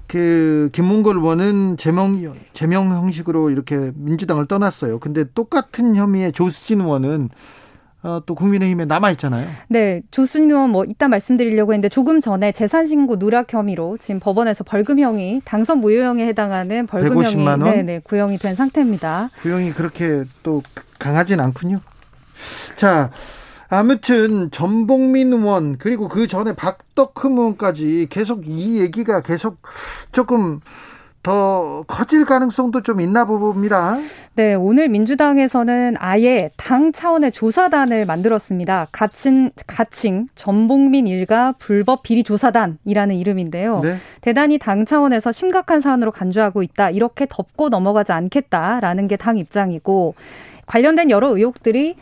그 0.06 0.68
김문걸 0.72 1.16
의원은 1.16 1.78
제명 1.78 2.34
제명 2.52 2.92
형식으로 2.92 3.48
이렇게 3.48 3.90
민주당을 3.94 4.46
떠났어요. 4.46 4.98
근데 4.98 5.24
똑같은 5.34 5.96
혐의의 5.96 6.32
조수진 6.32 6.82
의원은 6.82 7.30
어, 8.02 8.20
또 8.26 8.34
국민의힘에 8.34 8.84
남아 8.84 9.12
있잖아요. 9.12 9.46
네, 9.68 10.02
조순 10.10 10.50
의원 10.50 10.70
뭐 10.70 10.84
이따 10.84 11.08
말씀드리려고 11.08 11.72
했는데 11.72 11.88
조금 11.88 12.20
전에 12.20 12.52
재산 12.52 12.86
신고 12.86 13.18
누락 13.18 13.52
혐의로 13.52 13.96
지금 13.98 14.18
법원에서 14.18 14.64
벌금형이 14.64 15.42
당선 15.44 15.78
무효형에 15.78 16.26
해당하는 16.26 16.86
벌금형이 16.86 17.36
네네 17.36 17.82
네, 17.82 18.00
구형이 18.02 18.38
된 18.38 18.54
상태입니다. 18.54 19.30
구형이 19.42 19.72
그렇게 19.72 20.24
또 20.42 20.62
강하진 20.98 21.40
않군요. 21.40 21.80
자. 22.76 23.10
아무튼 23.74 24.50
전봉민 24.50 25.32
의원 25.32 25.78
그리고 25.78 26.06
그 26.06 26.26
전에 26.26 26.54
박덕흠 26.54 27.38
의원까지 27.38 28.08
계속 28.10 28.46
이 28.46 28.78
얘기가 28.80 29.22
계속 29.22 29.62
조금 30.12 30.60
더 31.22 31.84
커질 31.86 32.24
가능성도 32.24 32.82
좀 32.82 33.00
있나 33.00 33.24
봅니다. 33.24 33.96
네, 34.34 34.54
오늘 34.54 34.88
민주당에서는 34.88 35.94
아예 35.98 36.50
당 36.56 36.92
차원의 36.92 37.32
조사단을 37.32 38.04
만들었습니다. 38.06 38.88
가칭, 38.92 39.50
가칭 39.66 40.26
전봉민 40.34 41.06
일가 41.06 41.54
불법 41.58 42.02
비리 42.02 42.24
조사단이라는 42.24 43.14
이름인데요. 43.14 43.80
네. 43.84 43.96
대단히 44.20 44.58
당 44.58 44.84
차원에서 44.84 45.32
심각한 45.32 45.80
사안으로 45.80 46.10
간주하고 46.10 46.62
있다. 46.62 46.90
이렇게 46.90 47.26
덮고 47.28 47.68
넘어가지 47.68 48.12
않겠다라는 48.12 49.06
게 49.06 49.16
당 49.22 49.38
입장이고 49.38 50.16
관련된 50.66 51.10
여러 51.10 51.28
의혹들이 51.28 51.94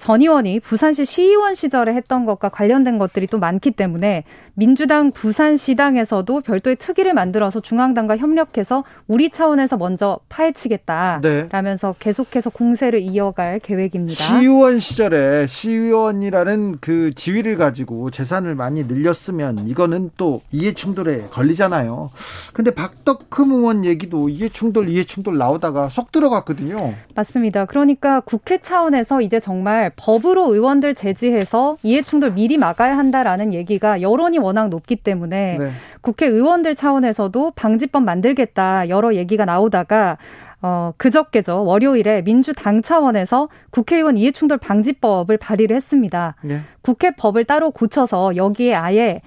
전 0.00 0.20
의원이 0.22 0.58
부산시 0.58 1.04
시의원 1.04 1.54
시절에 1.54 1.94
했던 1.94 2.24
것과 2.26 2.48
관련된 2.48 2.98
것들이 2.98 3.28
또 3.28 3.38
많기 3.38 3.70
때문에 3.70 4.24
민주당 4.56 5.10
부산시당에서도 5.10 6.40
별도의 6.40 6.76
특위를 6.76 7.12
만들어서 7.12 7.58
중앙당과 7.60 8.16
협력해서 8.16 8.84
우리 9.08 9.30
차원에서 9.30 9.76
먼저 9.76 10.20
파헤치겠다라면서 10.28 11.92
네. 11.92 11.98
계속해서 11.98 12.50
공세를 12.50 13.00
이어갈 13.00 13.58
계획입니다. 13.58 14.14
시의원 14.14 14.78
시절에 14.78 15.46
시의원이라는 15.48 16.78
그 16.80 17.12
지위를 17.14 17.56
가지고 17.56 18.12
재산을 18.12 18.54
많이 18.54 18.84
늘렸으면 18.84 19.66
이거는 19.66 20.10
또 20.16 20.40
이해충돌에 20.52 21.24
걸리잖아요. 21.30 22.10
근데 22.52 22.70
박덕흠 22.70 23.50
의원 23.50 23.84
얘기도 23.84 24.28
이해충돌 24.28 24.88
이해충돌 24.88 25.36
나오다가 25.36 25.88
쏙 25.88 26.12
들어갔거든요. 26.12 26.76
맞습니다. 27.16 27.64
그러니까 27.64 28.20
국회 28.20 28.58
차원에서 28.58 29.20
이제 29.20 29.40
정말 29.40 29.90
법으로 29.96 30.54
의원들 30.54 30.94
제지해서 30.94 31.76
이해충돌 31.82 32.34
미리 32.34 32.56
막아야 32.56 32.96
한다라는 32.96 33.52
얘기가 33.52 34.00
여론이 34.00 34.38
워낙 34.44 34.68
높기 34.68 34.96
때문에 34.96 35.56
네. 35.58 35.70
국회의원들 36.02 36.74
차원에서도 36.74 37.52
방지법 37.56 38.02
만들겠다 38.04 38.88
여러 38.88 39.14
얘기가 39.14 39.44
나오다가 39.44 40.18
어, 40.62 40.94
그저께죠. 40.96 41.64
월요일에 41.64 42.22
민주당 42.22 42.80
차원에서 42.80 43.48
국회의원 43.70 44.16
이해충돌 44.16 44.56
방지법을 44.56 45.36
발의를 45.36 45.76
했습니다. 45.76 46.36
네. 46.42 46.60
국회법을 46.80 47.44
따로 47.44 47.70
고쳐서 47.70 48.36
여기에 48.36 48.74
아예 48.74 49.20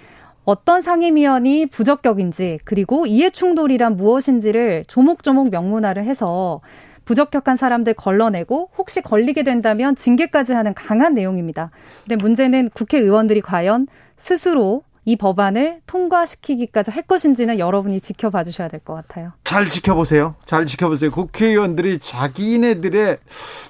어떤 0.46 0.82
상임위원이 0.82 1.68
부적격인지 1.68 2.60
그리고 2.64 3.06
이해충돌이란 3.06 3.98
무엇인지를 3.98 4.86
조목조목 4.88 5.52
명문화를 5.52 6.06
해서 6.06 6.62
부적격한 7.04 7.56
사람들 7.56 7.94
걸러내고 7.94 8.70
혹시 8.78 9.02
걸리게 9.02 9.44
된다면 9.44 9.96
징계까지 9.96 10.54
하는 10.54 10.74
강한 10.74 11.14
내용입니다. 11.14 11.70
근데 12.04 12.16
문제는 12.16 12.70
국회의원들이 12.74 13.42
과연 13.42 13.88
스스로 14.16 14.84
이 15.08 15.16
법안을 15.16 15.80
통과시키기까지 15.88 16.92
할 16.92 17.04
것인지는 17.04 17.60
여러분이 17.60 18.02
지켜봐 18.02 18.44
주셔야 18.44 18.68
될 18.68 18.82
것 18.82 18.94
같아요. 18.94 19.32
잘 19.46 19.70
지켜보세요. 19.70 20.36
잘 20.46 20.66
지켜보세요. 20.66 21.12
국회의원들이 21.12 22.00
자기네들의 22.00 23.18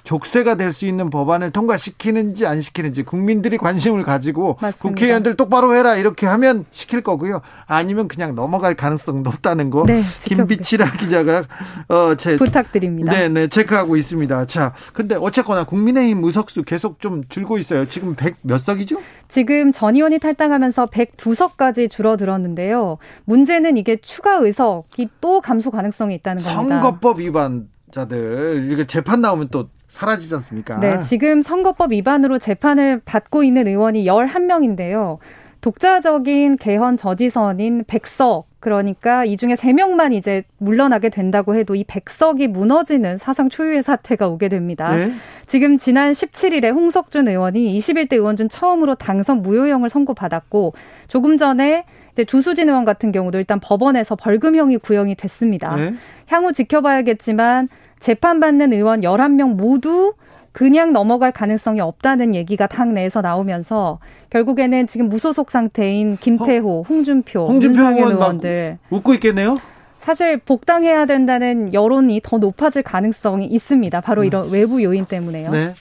족쇄가 0.02 0.56
될 0.56 0.72
수 0.72 0.84
있는 0.84 1.10
법안을 1.10 1.52
통과시키는지 1.52 2.44
안 2.44 2.60
시키는지 2.60 3.04
국민들이 3.04 3.56
관심을 3.56 4.02
가지고 4.02 4.58
맞습니다. 4.60 4.88
국회의원들 4.88 5.36
똑바로 5.36 5.74
해라 5.76 5.94
이렇게 5.94 6.26
하면 6.26 6.64
시킬 6.72 7.02
거고요. 7.02 7.40
아니면 7.66 8.08
그냥 8.08 8.34
넘어갈 8.34 8.74
가능성 8.74 9.22
높다는 9.22 9.70
거. 9.70 9.84
네, 9.86 10.02
김비치라 10.24 10.90
기자가 10.92 11.44
어, 11.88 12.16
제 12.16 12.36
부탁드립니다. 12.36 13.12
네, 13.12 13.28
네, 13.28 13.46
체크하고 13.46 13.96
있습니다. 13.96 14.46
자, 14.46 14.74
근데 14.92 15.14
어쨌거나 15.14 15.62
국민의힘 15.64 16.24
의석수 16.24 16.64
계속 16.64 17.00
좀 17.00 17.22
줄고 17.28 17.58
있어요. 17.58 17.88
지금 17.88 18.16
100 18.16 18.36
몇 18.42 18.58
석이죠? 18.58 19.00
지금 19.28 19.72
전 19.72 19.94
의원이 19.94 20.18
탈당하면서 20.18 20.86
102석까지 20.86 21.90
줄어들었는데요. 21.90 22.98
문제는 23.24 23.76
이게 23.76 23.96
추가 23.96 24.36
의석이 24.36 25.08
또 25.20 25.40
감소 25.40 25.70
가능성이 25.70 26.14
있다는 26.16 26.42
겁니다. 26.42 26.80
선거법 26.80 27.18
위반자들 27.20 28.68
이게 28.70 28.86
재판 28.86 29.20
나오면 29.20 29.48
또 29.50 29.68
사라지지 29.88 30.34
않습니까? 30.34 30.78
네, 30.80 31.02
지금 31.02 31.40
선거법 31.40 31.92
위반으로 31.92 32.38
재판을 32.38 33.00
받고 33.04 33.42
있는 33.42 33.66
의원이 33.66 34.04
11명인데요. 34.04 35.18
독자적인 35.60 36.56
개헌 36.56 36.96
저지선인 36.96 37.84
백석 37.86 38.48
그러니까 38.60 39.24
이 39.24 39.36
중에 39.36 39.54
세 39.54 39.72
명만 39.72 40.12
이제 40.12 40.42
물러나게 40.58 41.10
된다고 41.10 41.54
해도 41.54 41.74
이 41.74 41.84
백석이 41.84 42.48
무너지는 42.48 43.16
사상 43.18 43.48
초유의 43.48 43.82
사태가 43.82 44.28
오게 44.28 44.48
됩니다. 44.48 44.94
네? 44.94 45.12
지금 45.46 45.78
지난 45.78 46.12
17일에 46.12 46.72
홍석준 46.72 47.28
의원이 47.28 47.78
21대 47.78 48.14
의원 48.14 48.36
중 48.36 48.48
처음으로 48.48 48.96
당선 48.96 49.42
무효형을 49.42 49.88
선고받았고 49.88 50.74
조금 51.06 51.36
전에 51.36 51.84
이제 52.12 52.24
조수진 52.24 52.68
의원 52.68 52.84
같은 52.84 53.12
경우도 53.12 53.38
일단 53.38 53.60
법원에서 53.60 54.16
벌금형이 54.16 54.78
구형이 54.78 55.14
됐습니다. 55.14 55.76
네? 55.76 55.94
향후 56.26 56.52
지켜봐야겠지만 56.52 57.68
재판받는 58.00 58.72
의원 58.72 59.00
11명 59.00 59.54
모두 59.54 60.14
그냥 60.52 60.92
넘어갈 60.92 61.32
가능성이 61.32 61.80
없다는 61.80 62.34
얘기가 62.34 62.66
당 62.66 62.94
내에서 62.94 63.20
나오면서 63.20 63.98
결국에는 64.30 64.86
지금 64.86 65.08
무소속 65.08 65.50
상태인 65.50 66.16
김태호, 66.16 66.84
홍준표, 66.88 67.46
홍준표 67.46 67.78
윤상현 67.78 68.10
의원들 68.12 68.78
웃고 68.90 69.14
있겠네요. 69.14 69.54
사실 69.98 70.38
복당해야 70.38 71.04
된다는 71.06 71.74
여론이 71.74 72.20
더 72.22 72.38
높아질 72.38 72.82
가능성이 72.82 73.46
있습니다. 73.46 74.00
바로 74.00 74.24
이런 74.24 74.46
음. 74.46 74.52
외부 74.52 74.82
요인 74.82 75.04
때문에요. 75.04 75.50
네. 75.50 75.74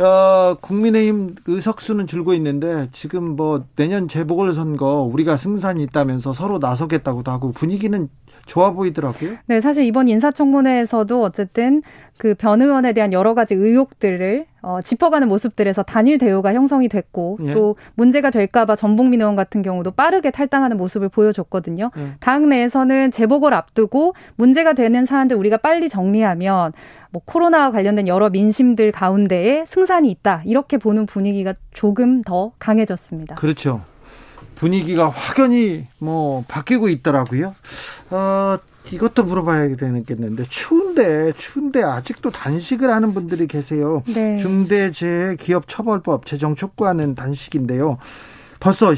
어, 0.00 0.56
국민의힘 0.60 1.36
의석수는 1.46 2.06
줄고 2.06 2.34
있는데 2.34 2.88
지금 2.92 3.36
뭐 3.36 3.64
내년 3.76 4.08
재보궐선거 4.08 5.08
우리가 5.12 5.36
승산이 5.36 5.82
있다면서 5.84 6.32
서로 6.32 6.58
나서겠다고도 6.58 7.30
하고 7.30 7.52
분위기는 7.52 8.08
좋아 8.46 8.72
보이더라고요. 8.72 9.36
네, 9.46 9.60
사실 9.60 9.84
이번 9.84 10.08
인사청문회에서도 10.08 11.22
어쨌든 11.22 11.82
그 12.18 12.34
변 12.42 12.60
의원에 12.60 12.92
대한 12.92 13.12
여러 13.12 13.34
가지 13.34 13.54
의혹들을 13.54 14.46
어, 14.62 14.80
짚어가는 14.82 15.28
모습들에서 15.28 15.82
단일 15.82 16.18
대우가 16.18 16.52
형성이 16.54 16.88
됐고 16.88 17.38
예. 17.44 17.52
또 17.52 17.76
문제가 17.94 18.30
될까봐 18.30 18.76
전봉민 18.76 19.20
의원 19.20 19.34
같은 19.36 19.62
경우도 19.62 19.92
빠르게 19.92 20.30
탈당하는 20.30 20.76
모습을 20.76 21.08
보여줬거든요. 21.08 21.90
예. 21.96 22.06
당 22.20 22.48
내에서는 22.48 23.10
재보궐 23.10 23.54
앞두고 23.54 24.14
문제가 24.36 24.72
되는 24.72 25.04
사안들 25.04 25.36
우리가 25.36 25.56
빨리 25.58 25.88
정리하면 25.88 26.72
뭐 27.10 27.22
코로나와 27.24 27.70
관련된 27.70 28.08
여러 28.08 28.30
민심들 28.30 28.92
가운데에 28.92 29.64
승산이 29.66 30.10
있다 30.10 30.42
이렇게 30.44 30.78
보는 30.78 31.06
분위기가 31.06 31.54
조금 31.72 32.22
더 32.22 32.52
강해졌습니다. 32.58 33.34
그렇죠. 33.36 33.82
분위기가 34.54 35.08
확연히 35.08 35.86
뭐 35.98 36.44
바뀌고 36.48 36.88
있더라고요. 36.88 37.54
어, 38.10 38.58
이것도 38.90 39.24
물어봐야 39.24 39.76
되겠는데 39.76 40.44
추운데 40.48 41.32
추운데 41.36 41.82
아직도 41.82 42.30
단식을 42.30 42.90
하는 42.90 43.14
분들이 43.14 43.46
계세요. 43.46 44.02
네. 44.06 44.36
중대재해기업처벌법 44.38 46.26
제정 46.26 46.56
촉구하는 46.56 47.14
단식인데요. 47.14 47.98
벌써 48.60 48.94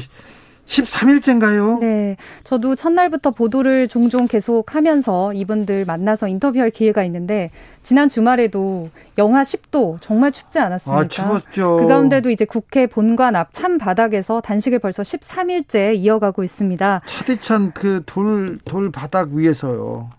13일째인가요? 0.65 1.79
네. 1.79 2.17
저도 2.43 2.75
첫날부터 2.75 3.31
보도를 3.31 3.87
종종 3.87 4.27
계속 4.27 4.75
하면서 4.75 5.31
이분들 5.33 5.85
만나서 5.85 6.27
인터뷰할 6.27 6.69
기회가 6.71 7.03
있는데 7.03 7.51
지난 7.81 8.09
주말에도 8.09 8.89
영하 9.17 9.43
10도 9.43 9.97
정말 10.01 10.31
춥지 10.31 10.59
않았습니까? 10.59 10.99
아, 11.01 11.07
추웠죠. 11.07 11.77
그 11.77 11.87
가운데도 11.87 12.29
이제 12.29 12.45
국회 12.45 12.87
본관 12.87 13.35
앞 13.35 13.49
찬 13.53 13.77
바닥에서 13.77 14.41
단식을 14.41 14.79
벌써 14.79 15.01
13일째 15.03 15.95
이어가고 15.95 16.43
있습니다. 16.43 17.01
차디찬 17.05 17.71
그 17.71 18.03
돌 18.05 18.59
돌 18.65 18.91
바닥 18.91 19.29
위에서요. 19.31 20.09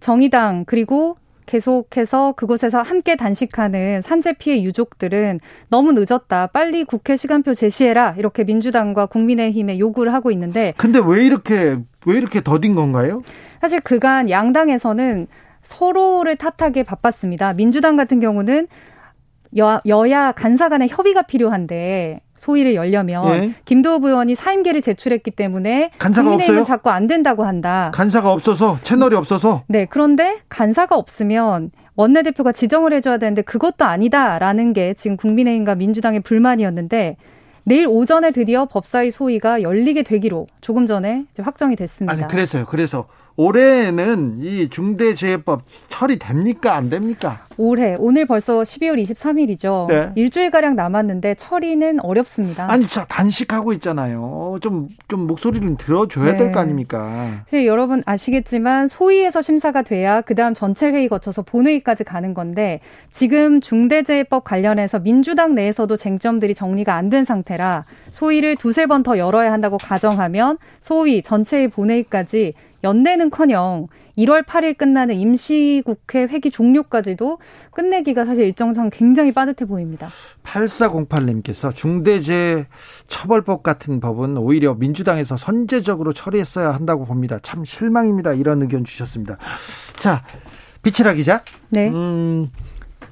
정의당 0.00 0.64
그리고 0.66 1.16
계속해서 1.48 2.34
그곳에서 2.36 2.82
함께 2.82 3.16
단식하는 3.16 4.02
산재 4.02 4.34
피해 4.34 4.62
유족들은 4.62 5.40
너무 5.70 5.92
늦었다. 5.92 6.48
빨리 6.48 6.84
국회 6.84 7.16
시간표 7.16 7.54
제시해라. 7.54 8.14
이렇게 8.18 8.44
민주당과 8.44 9.06
국민의힘에 9.06 9.78
요구를 9.78 10.12
하고 10.12 10.30
있는데 10.30 10.74
근데 10.76 11.00
왜 11.04 11.24
이렇게 11.24 11.78
왜 12.06 12.16
이렇게 12.16 12.42
더딘 12.42 12.74
건가요? 12.74 13.22
사실 13.60 13.80
그간 13.80 14.28
양당에서는 14.28 15.26
서로를 15.62 16.36
탓하게 16.36 16.82
바빴습니다. 16.82 17.54
민주당 17.54 17.96
같은 17.96 18.20
경우는 18.20 18.68
여, 19.56 19.80
여야 19.86 20.32
간사 20.32 20.68
간의 20.68 20.88
협의가 20.88 21.22
필요한데 21.22 22.20
소위를 22.34 22.74
열려면 22.74 23.26
예. 23.28 23.54
김도읍 23.64 24.04
의원이 24.04 24.34
사임계를 24.34 24.82
제출했기 24.82 25.30
때문에 25.32 25.90
간사가 25.98 26.34
없어요? 26.34 26.64
자꾸 26.64 26.90
안 26.90 27.06
된다고 27.06 27.44
한다. 27.44 27.90
간사가 27.94 28.32
없어서 28.32 28.78
채널이 28.82 29.16
없어서. 29.16 29.64
네, 29.66 29.86
그런데 29.86 30.38
간사가 30.48 30.96
없으면 30.96 31.70
원내대표가 31.96 32.52
지정을 32.52 32.92
해줘야 32.92 33.18
되는데 33.18 33.42
그것도 33.42 33.84
아니다라는 33.84 34.72
게 34.72 34.94
지금 34.94 35.16
국민의힘과 35.16 35.74
민주당의 35.74 36.20
불만이었는데 36.20 37.16
내일 37.64 37.86
오전에 37.86 38.30
드디어 38.30 38.66
법사위 38.66 39.10
소위가 39.10 39.62
열리게 39.62 40.02
되기로 40.02 40.46
조금 40.60 40.86
전에 40.86 41.24
확정이 41.40 41.76
됐습니다. 41.76 42.12
아니 42.12 42.26
그래서요. 42.28 42.64
그래서 42.66 43.06
올해는 43.38 44.38
이 44.40 44.68
중대재해법 44.68 45.62
처리됩니까? 45.88 46.74
안 46.74 46.88
됩니까? 46.88 47.46
올해 47.56 47.94
오늘 47.98 48.26
벌써 48.26 48.60
12월 48.62 49.00
23일이죠. 49.02 49.86
네. 49.88 50.10
일주일 50.16 50.50
가량 50.50 50.74
남았는데 50.74 51.36
처리는 51.36 52.00
어렵습니다. 52.00 52.70
아니 52.70 52.82
진짜 52.86 53.04
단식하고 53.06 53.72
있잖아요. 53.74 54.58
좀좀 54.60 54.88
좀 55.06 55.26
목소리를 55.28 55.76
들어줘야 55.76 56.32
네. 56.32 56.36
될거 56.36 56.58
아닙니까? 56.60 57.30
사실 57.44 57.66
여러분 57.66 58.02
아시겠지만 58.06 58.88
소위에서 58.88 59.40
심사가 59.40 59.82
돼야 59.82 60.20
그 60.20 60.34
다음 60.34 60.52
전체 60.54 60.88
회의 60.90 61.08
거쳐서 61.08 61.42
본회의까지 61.42 62.02
가는 62.04 62.34
건데 62.34 62.80
지금 63.12 63.60
중대재해법 63.60 64.42
관련해서 64.44 64.98
민주당 64.98 65.54
내에서도 65.54 65.96
쟁점들이 65.96 66.54
정리가 66.54 66.94
안 66.94 67.08
된 67.08 67.24
상태라 67.24 67.86
소위를 68.10 68.56
두세 68.56 68.84
번 68.86 69.02
더 69.02 69.16
열어야 69.16 69.50
한다고 69.52 69.78
가정하면 69.78 70.58
소위 70.80 71.22
전체의 71.22 71.68
본회의까지 71.68 72.52
연내는커녕 72.84 73.88
1월 74.16 74.44
8일 74.44 74.76
끝나는 74.76 75.14
임시국회 75.14 76.24
회기 76.24 76.50
종료까지도 76.50 77.38
끝내기가 77.70 78.24
사실 78.24 78.44
일정상 78.44 78.90
굉장히 78.90 79.32
빠듯해 79.32 79.66
보입니다. 79.68 80.08
8408님께서 80.44 81.74
중대재해 81.74 82.66
처벌법 83.06 83.62
같은 83.62 84.00
법은 84.00 84.36
오히려 84.36 84.74
민주당에서 84.74 85.36
선제적으로 85.36 86.12
처리했어야 86.12 86.70
한다고 86.70 87.04
봅니다. 87.04 87.38
참 87.42 87.64
실망입니다. 87.64 88.32
이런 88.34 88.62
의견 88.62 88.84
주셨습니다. 88.84 89.38
자, 89.96 90.24
비치라 90.82 91.12
기자. 91.14 91.42
네. 91.70 91.88
음, 91.88 92.48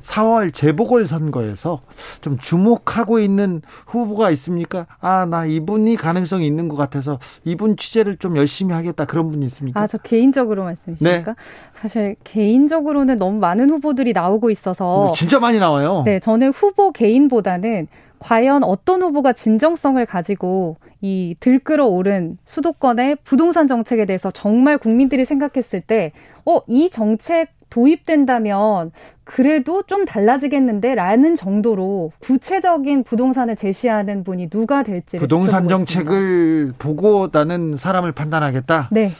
4월 0.06 0.54
재보궐 0.54 1.06
선거에서 1.06 1.80
좀 2.20 2.38
주목하고 2.38 3.18
있는 3.18 3.62
후보가 3.86 4.30
있습니까? 4.32 4.86
아, 5.00 5.26
나 5.28 5.44
이분이 5.46 5.96
가능성이 5.96 6.46
있는 6.46 6.68
것 6.68 6.76
같아서 6.76 7.18
이분 7.44 7.76
취재를 7.76 8.16
좀 8.18 8.36
열심히 8.36 8.72
하겠다 8.72 9.04
그런 9.04 9.30
분이 9.30 9.44
있습니까? 9.46 9.80
아, 9.80 9.86
저 9.86 9.98
개인적으로 9.98 10.64
말씀이십니까? 10.64 11.32
네. 11.32 11.40
사실 11.74 12.16
개인적으로는 12.24 13.18
너무 13.18 13.38
많은 13.38 13.68
후보들이 13.70 14.12
나오고 14.12 14.50
있어서 14.50 15.12
진짜 15.12 15.40
많이 15.40 15.58
나와요. 15.58 16.02
네, 16.04 16.20
저는 16.20 16.50
후보 16.50 16.92
개인보다는 16.92 17.88
과연 18.18 18.64
어떤 18.64 19.02
후보가 19.02 19.32
진정성을 19.32 20.04
가지고 20.06 20.76
이 21.02 21.34
들끓어 21.40 21.86
오른 21.86 22.38
수도권의 22.44 23.18
부동산 23.24 23.68
정책에 23.68 24.06
대해서 24.06 24.30
정말 24.30 24.78
국민들이 24.78 25.24
생각했을 25.24 25.82
때, 25.82 26.12
어, 26.46 26.60
이 26.66 26.88
정책 26.90 27.50
도입된다면 27.70 28.92
그래도 29.24 29.82
좀 29.82 30.04
달라지겠는데 30.04 30.94
라는 30.94 31.34
정도로 31.34 32.12
구체적인 32.20 33.02
부동산을 33.04 33.56
제시하는 33.56 34.24
분이 34.24 34.50
누가 34.50 34.82
될지 34.82 35.18
부동산 35.18 35.68
정책을 35.68 36.74
보고 36.78 37.28
나는 37.32 37.76
사람을 37.76 38.12
판단하겠다. 38.12 38.90
네. 38.92 39.12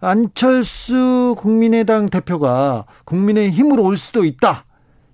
안철수 0.00 1.34
국민의당 1.38 2.10
대표가 2.10 2.84
국민의 3.04 3.50
힘으로 3.50 3.84
올 3.84 3.96
수도 3.96 4.24
있다. 4.24 4.64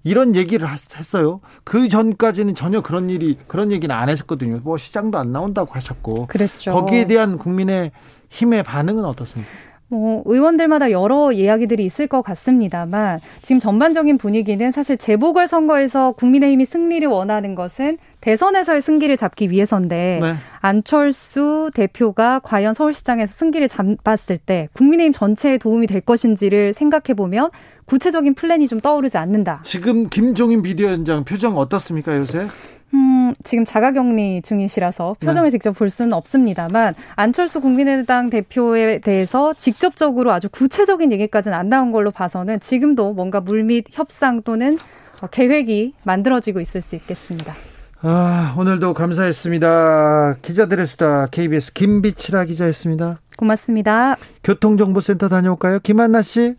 이런 0.04 0.34
얘기를 0.34 0.68
했어요. 0.68 1.40
그 1.62 1.88
전까지는 1.88 2.56
전혀 2.56 2.80
그런 2.80 3.08
일이 3.08 3.38
그런 3.46 3.70
얘기는 3.70 3.94
안 3.94 4.08
했었거든요. 4.08 4.60
뭐 4.64 4.76
시장도 4.76 5.18
안 5.18 5.30
나온다고 5.30 5.72
하셨고. 5.74 6.26
그랬죠. 6.26 6.72
거기에 6.72 7.06
대한 7.06 7.38
국민의 7.38 7.92
힘의 8.30 8.64
반응은 8.64 9.04
어떻습니까? 9.04 9.50
뭐 9.96 10.22
의원들마다 10.24 10.90
여러 10.90 11.32
이야기들이 11.32 11.84
있을 11.84 12.06
것 12.06 12.22
같습니다만 12.22 13.20
지금 13.42 13.58
전반적인 13.58 14.18
분위기는 14.18 14.70
사실 14.70 14.96
재보궐 14.96 15.48
선거에서 15.48 16.12
국민의힘이 16.12 16.64
승리를 16.64 17.06
원하는 17.08 17.54
것은 17.54 17.98
대선에서의 18.20 18.80
승기를 18.80 19.16
잡기 19.16 19.50
위해서인데 19.50 20.20
네. 20.22 20.34
안철수 20.60 21.70
대표가 21.74 22.40
과연 22.40 22.72
서울시장에서 22.72 23.32
승기를 23.34 23.68
잡았을 23.68 24.38
때 24.38 24.68
국민의힘 24.72 25.12
전체에 25.12 25.58
도움이 25.58 25.86
될 25.86 26.00
것인지를 26.00 26.72
생각해 26.72 27.14
보면 27.16 27.50
구체적인 27.84 28.34
플랜이 28.34 28.68
좀 28.68 28.80
떠오르지 28.80 29.18
않는다. 29.18 29.60
지금 29.64 30.08
김종인 30.08 30.62
비대위원장 30.62 31.24
표정 31.24 31.58
어떻습니까 31.58 32.16
요새? 32.16 32.46
음, 32.94 33.32
지금 33.42 33.64
자가격리 33.64 34.42
중이시라서 34.42 35.16
표정을 35.20 35.48
네. 35.48 35.50
직접 35.50 35.72
볼 35.72 35.88
수는 35.88 36.12
없습니다만 36.12 36.94
안철수 37.16 37.60
국민의당 37.60 38.30
대표에 38.30 38.98
대해서 38.98 39.54
직접적으로 39.54 40.32
아주 40.32 40.48
구체적인 40.50 41.12
얘기까지는 41.12 41.56
안 41.56 41.68
나온 41.68 41.92
걸로 41.92 42.10
봐서는 42.10 42.60
지금도 42.60 43.14
뭔가 43.14 43.40
물밑 43.40 43.86
협상 43.90 44.42
또는 44.42 44.78
계획이 45.30 45.94
만들어지고 46.02 46.60
있을 46.60 46.82
수 46.82 46.96
있겠습니다. 46.96 47.54
아, 48.04 48.54
오늘도 48.58 48.94
감사했습니다. 48.94 50.38
기자들의 50.42 50.86
수다 50.88 51.26
KBS 51.26 51.72
김비치라 51.72 52.44
기자였습니다. 52.44 53.20
고맙습니다. 53.36 54.16
교통정보센터 54.42 55.28
다녀올까요? 55.28 55.78
김한나 55.78 56.22
씨. 56.22 56.56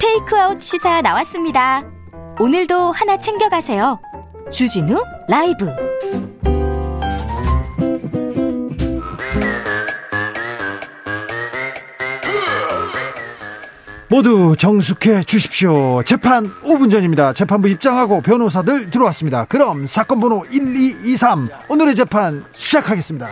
테이크아웃 0.00 0.60
시사 0.60 1.00
나왔습니다. 1.02 1.95
오늘도 2.38 2.92
하나 2.92 3.18
챙겨가세요. 3.18 3.98
주진우 4.50 5.02
라이브. 5.28 5.70
모두 14.08 14.54
정숙해 14.56 15.24
주십시오. 15.24 16.00
재판 16.04 16.52
5분 16.62 16.90
전입니다. 16.90 17.32
재판부 17.32 17.68
입장하고 17.68 18.20
변호사들 18.20 18.90
들어왔습니다. 18.90 19.46
그럼 19.46 19.86
사건 19.86 20.20
번호 20.20 20.44
1223 20.50 21.48
오늘의 21.68 21.96
재판 21.96 22.44
시작하겠습니다. 22.52 23.28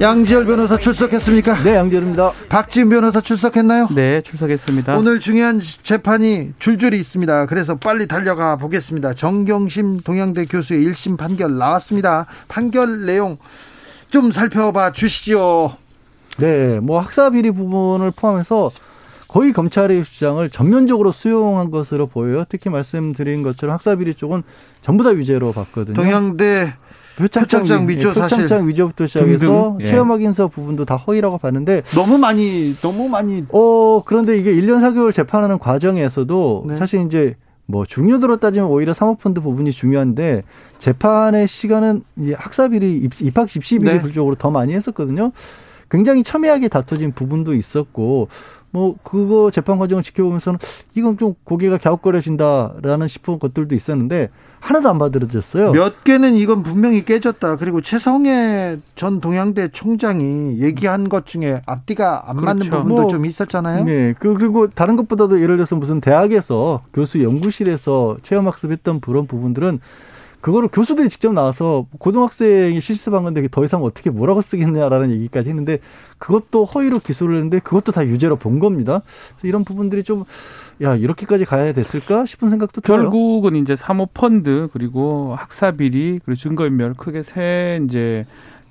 양지열 0.00 0.44
변호사 0.44 0.76
출석했습니까? 0.76 1.62
네, 1.62 1.76
양지열입니다. 1.76 2.32
박지은 2.50 2.90
변호사 2.90 3.22
출석했나요? 3.22 3.88
네, 3.94 4.20
출석했습니다. 4.20 4.96
오늘 4.96 5.18
중요한 5.18 5.60
재판이 5.82 6.52
줄줄이 6.58 6.98
있습니다. 6.98 7.46
그래서 7.46 7.76
빨리 7.76 8.06
달려가 8.06 8.56
보겠습니다. 8.56 9.14
정경심 9.14 10.00
동양대 10.00 10.44
교수의 10.44 10.84
1심 10.86 11.16
판결 11.16 11.56
나왔습니다. 11.56 12.26
판결 12.48 13.06
내용 13.06 13.38
좀 14.10 14.30
살펴봐 14.30 14.92
주시죠. 14.92 15.78
네, 16.38 16.80
뭐 16.80 17.00
학사 17.00 17.30
비리 17.30 17.50
부분을 17.50 18.10
포함해서 18.10 18.70
거의 19.28 19.52
검찰의 19.52 20.04
주장을 20.04 20.48
전면적으로 20.50 21.10
수용한 21.10 21.70
것으로 21.70 22.06
보여요. 22.06 22.44
특히 22.48 22.70
말씀드린 22.70 23.42
것처럼 23.42 23.74
학사 23.74 23.96
비리 23.96 24.14
쪽은 24.14 24.42
전부 24.80 25.02
다 25.02 25.10
위죄로 25.10 25.52
봤거든요. 25.52 25.94
동양대 25.94 26.74
표창장, 27.16 27.88
위조 27.88 28.10
예, 28.10 28.12
사실 28.12 28.38
표창장 28.38 28.68
위조부터 28.68 29.06
시작해서 29.06 29.78
예. 29.80 29.84
체험 29.84 30.10
확인서 30.10 30.48
부분도 30.48 30.84
다 30.84 30.96
허위라고 30.96 31.38
봤는데 31.38 31.82
너무 31.94 32.18
많이 32.18 32.74
너무 32.80 33.08
많이 33.08 33.44
어 33.50 34.02
그런데 34.04 34.36
이게 34.36 34.52
1년 34.52 34.80
4개월 34.80 35.12
재판하는 35.12 35.58
과정에서도 35.58 36.64
네. 36.68 36.76
사실 36.76 37.04
이제 37.06 37.36
뭐 37.66 37.86
중요도로 37.86 38.38
따지면 38.38 38.68
오히려 38.68 38.92
사모펀드 38.92 39.40
부분이 39.40 39.72
중요한데 39.72 40.42
재판의 40.78 41.48
시간은 41.48 42.02
이제 42.18 42.34
학사비리 42.36 43.08
입학 43.22 43.48
집시비리 43.48 43.92
네. 43.94 44.00
불적으로 44.00 44.34
더 44.34 44.50
많이 44.50 44.74
했었거든요. 44.74 45.32
굉장히 45.90 46.22
첨예하게 46.22 46.68
다퉈진 46.68 47.12
부분도 47.12 47.54
있었고 47.54 48.28
뭐 48.70 48.96
그거 49.04 49.52
재판 49.52 49.78
과정을 49.78 50.02
지켜보면서는 50.02 50.58
이건 50.96 51.16
좀 51.16 51.34
고개가 51.44 51.78
갸웃거려진다라는 51.78 53.06
싶은 53.06 53.38
것들도 53.38 53.74
있었는데 53.74 54.30
하나도 54.58 54.88
안 54.88 54.98
받아들여졌어요. 54.98 55.72
몇 55.72 56.02
개는 56.02 56.34
이건 56.34 56.62
분명히 56.62 57.04
깨졌다. 57.04 57.56
그리고 57.56 57.82
최성애 57.82 58.78
전 58.96 59.20
동양대 59.20 59.68
총장이 59.72 60.58
얘기한 60.58 61.08
것 61.08 61.26
중에 61.26 61.60
앞뒤가 61.66 62.24
안 62.26 62.38
그렇죠. 62.38 62.46
맞는 62.46 62.70
부분도 62.70 63.02
뭐, 63.02 63.10
좀 63.10 63.26
있었잖아요. 63.26 63.84
네. 63.84 64.14
그, 64.18 64.34
그리고 64.34 64.68
다른 64.68 64.96
것보다도 64.96 65.40
예를 65.40 65.56
들어서 65.56 65.76
무슨 65.76 66.00
대학에서 66.00 66.80
교수 66.92 67.22
연구실에서 67.22 68.16
체험학습했던 68.22 69.00
그런 69.00 69.26
부분들은 69.26 69.80
그거를 70.44 70.68
교수들이 70.70 71.08
직접 71.08 71.32
나와서 71.32 71.86
고등학생이 71.98 72.78
실습한 72.78 73.22
건데 73.22 73.48
더 73.50 73.64
이상 73.64 73.82
어떻게 73.82 74.10
뭐라고 74.10 74.42
쓰겠냐라는 74.42 75.10
얘기까지 75.12 75.48
했는데 75.48 75.78
그것도 76.18 76.66
허위로 76.66 76.98
기소를 76.98 77.36
했는데 77.36 77.60
그것도 77.60 77.92
다 77.92 78.06
유죄로 78.06 78.36
본 78.36 78.58
겁니다. 78.58 79.00
그래서 79.30 79.48
이런 79.48 79.64
부분들이 79.64 80.02
좀 80.02 80.24
야, 80.82 80.96
이렇게까지 80.96 81.46
가야 81.46 81.72
됐을까 81.72 82.26
싶은 82.26 82.50
생각도 82.50 82.82
들어요. 82.82 83.00
결국은 83.00 83.56
이제 83.56 83.74
사모펀드 83.74 84.68
그리고 84.74 85.34
학사비리 85.34 86.20
그리고 86.22 86.38
증거인멸 86.38 86.92
크게 86.98 87.22
세 87.22 87.80
이제 87.82 88.26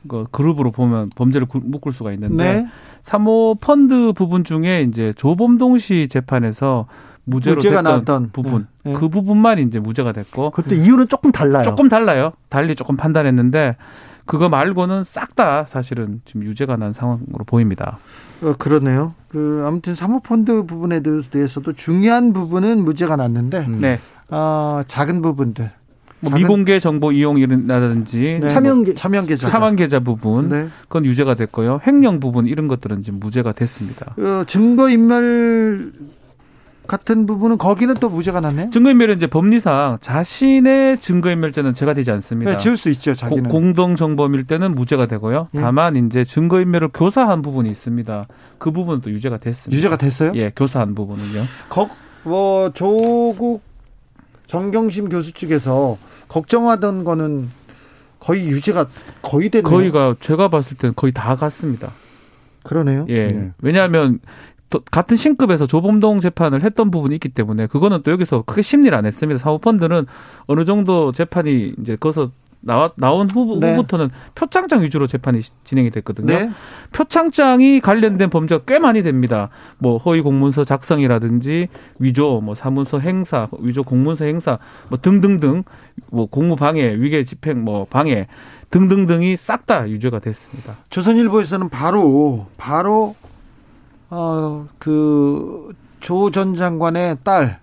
그 0.07 0.25
그룹으로 0.29 0.69
보면 0.69 1.09
범죄를 1.15 1.47
묶을 1.51 1.91
수가 1.91 2.11
있는데 2.13 2.53
네. 2.53 2.67
사모 3.01 3.55
펀드 3.59 4.13
부분 4.13 4.43
중에 4.43 4.83
이제 4.83 5.11
조범동 5.15 5.79
씨 5.79 6.07
재판에서 6.07 6.85
무죄로 7.25 7.55
무죄가 7.57 7.81
나왔던 7.81 8.31
부분 8.33 8.67
네. 8.83 8.91
네. 8.91 8.99
그 8.99 9.09
부분만 9.09 9.59
이제 9.59 9.79
무죄가 9.79 10.11
됐고 10.11 10.51
그때 10.51 10.75
이유는 10.75 11.07
조금 11.07 11.31
달라요. 11.31 11.63
조금 11.63 11.89
달라요. 11.89 12.33
달리 12.49 12.75
조금 12.75 12.97
판단했는데 12.97 13.77
그거 14.25 14.49
말고는 14.49 15.03
싹 15.03 15.35
다 15.35 15.65
사실은 15.67 16.21
지금 16.25 16.43
유죄가 16.43 16.77
난 16.77 16.93
상황으로 16.93 17.43
보입니다. 17.45 17.97
어, 18.43 18.53
그러네요. 18.57 19.15
그 19.29 19.63
아무튼 19.65 19.95
사모펀드 19.95 20.63
부분에 20.67 21.01
대해서도 21.31 21.73
중요한 21.73 22.33
부분은 22.33 22.83
무죄가 22.83 23.15
났는데 23.15 23.65
음. 23.67 23.81
네. 23.81 23.99
어, 24.29 24.81
작은 24.87 25.21
부분들 25.23 25.71
뭐 26.19 26.33
미공개 26.33 26.79
정보 26.79 27.11
이용이라든지 27.11 28.39
네. 28.41 28.47
차명 28.47 28.83
뭐 28.83 28.93
차명 28.93 29.25
계좌 29.25 29.49
차명 29.49 29.75
계좌 29.75 29.99
부분 29.99 30.49
네. 30.49 30.67
그건 30.83 31.05
유죄가 31.05 31.33
됐고요. 31.33 31.81
횡령 31.85 32.19
부분 32.19 32.45
이런 32.47 32.67
것들은 32.67 33.03
지금 33.03 33.19
무죄가 33.19 33.53
됐습니다. 33.53 34.13
어, 34.17 34.43
증거 34.45 34.89
인멸 34.89 35.91
같은 36.87 37.25
부분은 37.25 37.57
거기는 37.57 37.93
또 37.95 38.09
무죄가 38.09 38.41
났네요. 38.41 38.69
증거인멸은 38.69 39.15
이제 39.15 39.27
법리상 39.27 39.99
자신의 40.01 40.99
증거인멸죄는 40.99 41.73
죄가 41.73 41.93
되지 41.93 42.11
않습니다. 42.11 42.51
네, 42.51 42.57
지을 42.57 42.77
수 42.77 42.89
있죠. 42.89 43.15
자기는 43.15 43.49
공동정범일 43.49 44.45
때는 44.45 44.75
무죄가 44.75 45.05
되고요. 45.05 45.47
예. 45.55 45.59
다만 45.59 45.95
이제 45.95 46.23
증거인멸을 46.23 46.89
교사한 46.93 47.41
부분이 47.41 47.69
있습니다. 47.69 48.27
그 48.57 48.71
부분은 48.71 49.01
또 49.01 49.11
유죄가 49.11 49.37
됐습니다. 49.37 49.77
유죄가 49.77 49.97
됐어요? 49.97 50.31
예, 50.35 50.51
교사한 50.55 50.93
부분은요. 50.95 51.43
거, 51.69 51.89
뭐 52.23 52.71
조국 52.73 53.61
정경심 54.47 55.09
교수 55.09 55.31
측에서 55.31 55.97
걱정하던 56.27 57.03
거는 57.03 57.49
거의 58.19 58.47
유죄가 58.47 58.87
거의 59.21 59.49
되네요. 59.49 59.69
거의가 59.69 60.15
제가 60.19 60.49
봤을 60.49 60.77
때는 60.77 60.93
거의 60.95 61.11
다 61.11 61.35
갔습니다. 61.35 61.91
그러네요. 62.63 63.05
예. 63.09 63.27
네. 63.27 63.51
왜냐하면 63.61 64.19
같은 64.79 65.17
신급에서 65.17 65.65
조범동 65.65 66.19
재판을 66.19 66.63
했던 66.63 66.91
부분이 66.91 67.15
있기 67.15 67.29
때문에 67.29 67.67
그거는 67.67 68.01
또 68.03 68.11
여기서 68.11 68.43
크게 68.43 68.61
심리를 68.61 68.95
안 68.97 69.05
했습니다. 69.05 69.37
사모펀드는 69.39 70.05
어느 70.47 70.65
정도 70.65 71.11
재판이 71.11 71.75
이제 71.79 71.95
거기서 71.95 72.31
나와, 72.65 72.91
나온 72.95 73.29
후, 73.29 73.59
네. 73.59 73.71
후부터는 73.71 74.09
표창장 74.35 74.83
위주로 74.83 75.05
재판이 75.05 75.41
진행이 75.65 75.91
됐거든요. 75.91 76.27
네. 76.27 76.49
표창장이 76.93 77.81
관련된 77.81 78.29
범죄가 78.29 78.63
꽤 78.65 78.79
많이 78.79 79.03
됩니다. 79.03 79.49
뭐 79.77 79.97
허위 79.97 80.21
공문서 80.21 80.63
작성이라든지 80.63 81.67
위조, 81.99 82.39
뭐 82.41 82.55
사문서 82.55 82.99
행사, 82.99 83.49
위조 83.59 83.83
공문서 83.83 84.25
행사, 84.25 84.59
뭐 84.87 84.97
등등등, 84.97 85.63
뭐 86.09 86.25
공무 86.25 86.55
방해, 86.55 86.95
위계 86.95 87.25
집행, 87.25 87.63
뭐 87.63 87.85
방해 87.89 88.27
등등등이 88.69 89.35
싹 89.35 89.65
다 89.65 89.89
유죄가 89.89 90.19
됐습니다. 90.19 90.77
조선일보에서는 90.89 91.69
바로 91.69 92.47
바로 92.57 93.15
어, 94.15 94.67
그, 94.77 95.71
조 95.99 96.29
전 96.29 96.55
장관의 96.55 97.17
딸, 97.23 97.59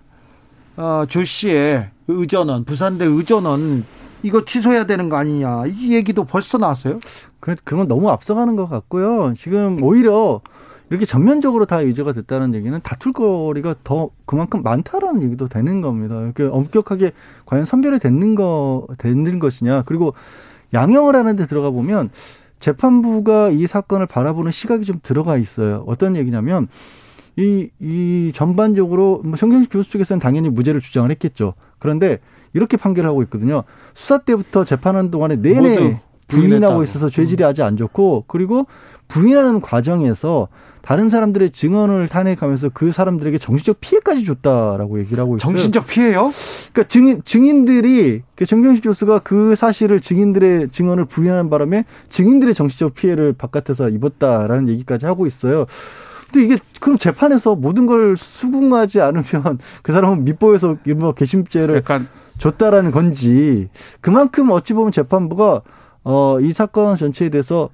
어, 0.75 1.05
조 1.07 1.23
씨의 1.23 1.89
의전원, 2.09 2.65
부산대 2.65 3.05
의전원, 3.05 3.85
이거 4.21 4.43
취소해야 4.43 4.85
되는 4.85 5.07
거 5.07 5.15
아니냐. 5.15 5.63
이 5.67 5.93
얘기도 5.93 6.25
벌써 6.25 6.57
나왔어요? 6.57 6.99
그, 7.39 7.55
그건 7.63 7.87
너무 7.87 8.09
앞서가는 8.09 8.57
것 8.57 8.67
같고요. 8.69 9.33
지금 9.35 9.81
오히려 9.81 10.41
이렇게 10.89 11.05
전면적으로 11.05 11.65
다 11.65 11.85
유죄가 11.85 12.11
됐다는 12.11 12.53
얘기는 12.53 12.77
다툴 12.83 13.13
거리가 13.13 13.75
더 13.85 14.09
그만큼 14.25 14.61
많다라는 14.61 15.21
얘기도 15.21 15.47
되는 15.47 15.79
겁니다. 15.79 16.19
이렇게 16.21 16.43
엄격하게 16.43 17.11
과연 17.45 17.63
선별이 17.63 17.99
됐는 17.99 18.35
거, 18.35 18.87
됐는 18.97 19.39
것이냐. 19.39 19.83
그리고 19.85 20.13
양형을 20.73 21.15
하는데 21.15 21.45
들어가 21.47 21.69
보면 21.69 22.09
재판부가 22.61 23.49
이 23.49 23.67
사건을 23.67 24.05
바라보는 24.05 24.51
시각이 24.53 24.85
좀 24.85 24.99
들어가 25.03 25.35
있어요. 25.35 25.83
어떤 25.87 26.15
얘기냐면 26.15 26.69
이, 27.35 27.69
이 27.79 28.31
전반적으로 28.33 29.21
뭐 29.25 29.35
성경식 29.35 29.71
교수 29.71 29.91
쪽에서는 29.91 30.19
당연히 30.19 30.49
무죄를 30.49 30.79
주장을 30.79 31.09
했겠죠. 31.11 31.55
그런데 31.79 32.19
이렇게 32.53 32.77
판결하고 32.77 33.23
있거든요. 33.23 33.63
수사 33.93 34.19
때부터 34.19 34.63
재판하는 34.63 35.11
동안에 35.11 35.37
내내 35.37 35.97
부인하고 36.27 36.83
있어서 36.83 37.09
죄질이 37.09 37.43
아주 37.43 37.63
안 37.63 37.75
좋고 37.75 38.25
그리고 38.27 38.65
부인하는 39.11 39.59
과정에서 39.59 40.47
다른 40.81 41.09
사람들의 41.09 41.51
증언을 41.51 42.07
탄핵하면서 42.07 42.69
그 42.73 42.91
사람들에게 42.91 43.37
정신적 43.37 43.81
피해까지 43.81 44.25
줬다라고 44.25 44.99
얘기를 44.99 45.19
하고 45.21 45.35
있어요. 45.35 45.51
정신적 45.51 45.85
피해요? 45.85 46.31
그러니까 46.71 46.87
증인 46.87 47.21
증인들이 47.23 48.23
그 48.35 48.45
정경식 48.45 48.83
교수가 48.85 49.19
그 49.19 49.53
사실을 49.55 49.99
증인들의 49.99 50.69
증언을 50.69 51.05
부인하는 51.05 51.49
바람에 51.49 51.85
증인들의 52.07 52.53
정신적 52.53 52.95
피해를 52.95 53.33
바깥에서 53.33 53.89
입었다라는 53.89 54.69
얘기까지 54.69 55.05
하고 55.05 55.27
있어요. 55.27 55.65
근데 56.31 56.45
이게 56.45 56.57
그럼 56.79 56.97
재판에서 56.97 57.55
모든 57.55 57.85
걸 57.85 58.15
수긍하지 58.17 59.01
않으면 59.01 59.59
그 59.83 59.91
사람은 59.91 60.23
밑보에서 60.23 60.77
일부 60.85 61.13
개심죄를 61.13 61.75
약간 61.75 62.07
줬다라는 62.39 62.91
건지 62.91 63.67
그만큼 63.99 64.49
어찌 64.49 64.73
보면 64.73 64.91
재판부가 64.91 65.61
어 66.03 66.39
이 66.41 66.51
사건 66.53 66.95
전체에 66.95 67.29
대해서 67.29 67.69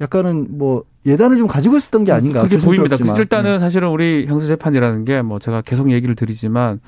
약간은 0.00 0.58
뭐 0.58 0.84
예단을 1.06 1.38
좀 1.38 1.46
가지고 1.46 1.76
있었던 1.76 2.04
게 2.04 2.12
아닌가. 2.12 2.40
그렇게 2.40 2.58
보입니다. 2.58 2.96
일단은 3.16 3.52
네. 3.52 3.58
사실은 3.58 3.88
우리 3.88 4.26
형사 4.26 4.46
재판이라는 4.46 5.04
게 5.04 5.22
뭐 5.22 5.38
제가 5.38 5.62
계속 5.62 5.90
얘기를 5.90 6.14
드리지만 6.14 6.80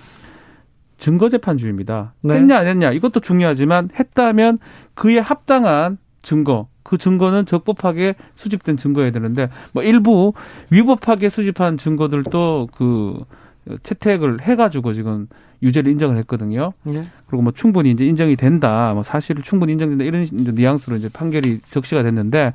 증거 0.99 1.29
재판주의입니다. 1.29 2.15
네. 2.23 2.35
했냐 2.35 2.59
안 2.59 2.67
했냐 2.67 2.91
이것도 2.93 3.21
중요하지만 3.21 3.89
했다면 3.99 4.59
그에 4.95 5.19
합당한 5.19 5.99
증거 6.23 6.69
그 6.83 6.99
증거는 6.99 7.47
적법하게 7.47 8.15
수집된 8.37 8.77
증거여야 8.77 9.11
되는데 9.13 9.49
뭐 9.73 9.83
일부 9.83 10.33
위법하게 10.71 11.31
수집한 11.31 11.79
증거들도 11.79 12.69
그 12.77 13.25
채택을 13.83 14.41
해가지고 14.43 14.93
지금 14.93 15.29
유죄를 15.63 15.93
인정을 15.93 16.17
했거든요. 16.19 16.73
네. 16.83 17.07
그리고 17.27 17.43
뭐 17.43 17.53
충분히 17.53 17.91
이제 17.91 18.05
인정이 18.05 18.37
된다, 18.37 18.93
뭐 18.95 19.03
사실을 19.03 19.43
충분히 19.43 19.73
인정된다 19.75 20.05
이런 20.05 20.27
뉘앙스로 20.31 20.97
이제 20.97 21.09
판결이 21.09 21.61
적시가 21.71 22.03
됐는데 22.03 22.53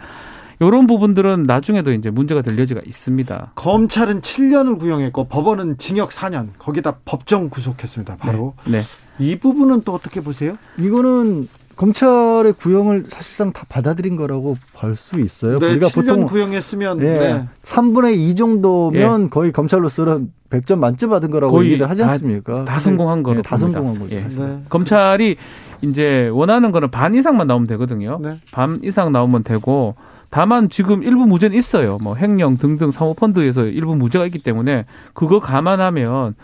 이런 0.60 0.88
부분들은 0.88 1.44
나중에도 1.44 1.92
이제 1.92 2.10
문제가 2.10 2.42
될 2.42 2.58
여지가 2.58 2.82
있습니다. 2.86 3.52
검찰은 3.56 4.22
7년을 4.22 4.80
구형했고 4.80 5.26
법원은 5.28 5.78
징역 5.78 6.12
4년, 6.12 6.50
거기다 6.58 7.00
법정 7.06 7.50
구속했습니다. 7.50 8.18
바로. 8.18 8.54
네. 8.66 8.80
네. 8.80 8.84
이 9.20 9.38
부분은 9.38 9.84
또 9.84 9.94
어떻게 9.94 10.22
보세요? 10.22 10.58
이거는 10.78 11.48
검찰의 11.76 12.54
구형을 12.54 13.06
사실상 13.10 13.52
다 13.52 13.66
받아들인 13.68 14.16
거라고 14.16 14.58
볼 14.74 14.96
수 14.96 15.20
있어요. 15.20 15.60
네, 15.60 15.72
우리가 15.72 15.90
보통 15.90 16.26
구형했으면 16.26 17.00
네, 17.00 17.20
네. 17.20 17.46
3분의 17.64 18.18
2 18.18 18.36
정도면 18.36 19.26
예. 19.26 19.30
거의 19.30 19.52
검찰로서는 19.52 20.32
100점 20.50 20.78
만점 20.80 21.10
받은 21.10 21.32
거라고 21.32 21.64
얘기를 21.66 21.90
하지 21.90 22.04
않습니까? 22.04 22.66
다, 22.66 22.76
다 22.76 22.80
성공한 22.80 23.24
거로 23.24 23.38
네, 23.38 23.42
다 23.42 23.58
성공한 23.58 24.00
거죠. 24.00 24.16
예. 24.16 24.22
네. 24.22 24.60
검찰이 24.70 25.36
이제 25.82 26.30
원하는 26.32 26.72
거는 26.72 26.92
반 26.92 27.14
이상만 27.14 27.48
나오면 27.48 27.68
되거든요. 27.68 28.20
네. 28.22 28.40
반 28.52 28.80
이상 28.84 29.12
나오면 29.12 29.44
되고 29.44 29.96
다만 30.30 30.70
지금 30.70 31.04
일부 31.04 31.26
무죄는 31.26 31.58
있어요. 31.58 31.98
뭐 32.02 32.16
횡령 32.16 32.58
등등 32.58 32.92
사모펀드에서 32.92 33.66
일부 33.66 33.96
무죄가 33.96 34.26
있기 34.28 34.40
때문에 34.40 34.86
그거 35.14 35.40
감안하면 35.40 36.36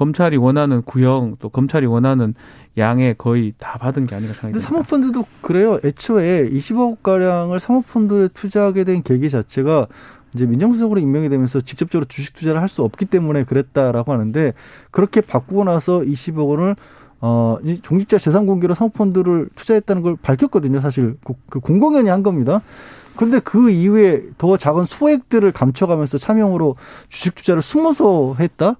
검찰이 0.00 0.38
원하는 0.38 0.80
구형 0.80 1.36
또 1.40 1.50
검찰이 1.50 1.84
원하는 1.84 2.34
양에 2.78 3.12
거의 3.18 3.52
다 3.58 3.76
받은 3.76 4.06
게 4.06 4.14
아닌가 4.14 4.32
생각이 4.32 4.54
듭니다. 4.54 4.66
사모펀드도 4.66 5.26
그래요. 5.42 5.78
애초에 5.84 6.48
20억 6.48 7.02
가량을 7.02 7.60
사모펀드에 7.60 8.28
투자하게 8.32 8.84
된 8.84 9.02
계기 9.02 9.28
자체가 9.28 9.88
이제 10.34 10.46
민정수석으로 10.46 11.00
임명이 11.00 11.28
되면서 11.28 11.60
직접적으로 11.60 12.06
주식 12.08 12.34
투자를 12.34 12.62
할 12.62 12.70
수 12.70 12.82
없기 12.82 13.04
때문에 13.04 13.44
그랬다라고 13.44 14.12
하는데 14.12 14.54
그렇게 14.90 15.20
바꾸고 15.20 15.64
나서 15.64 16.00
20억 16.00 16.48
원을 16.48 16.76
어, 17.20 17.58
이 17.62 17.80
종직자 17.82 18.16
재산 18.16 18.46
공개로 18.46 18.74
사모펀드를 18.74 19.50
투자했다는 19.54 20.00
걸 20.00 20.16
밝혔거든요. 20.16 20.80
사실 20.80 21.18
그 21.50 21.60
공공연히 21.60 22.08
한 22.08 22.22
겁니다. 22.22 22.62
근데 23.16 23.38
그 23.38 23.68
이후에 23.68 24.22
더 24.38 24.56
작은 24.56 24.86
소액들을 24.86 25.52
감춰가면서 25.52 26.16
차명으로 26.16 26.76
주식 27.10 27.34
투자를 27.34 27.60
숨어서 27.60 28.36
했다? 28.40 28.76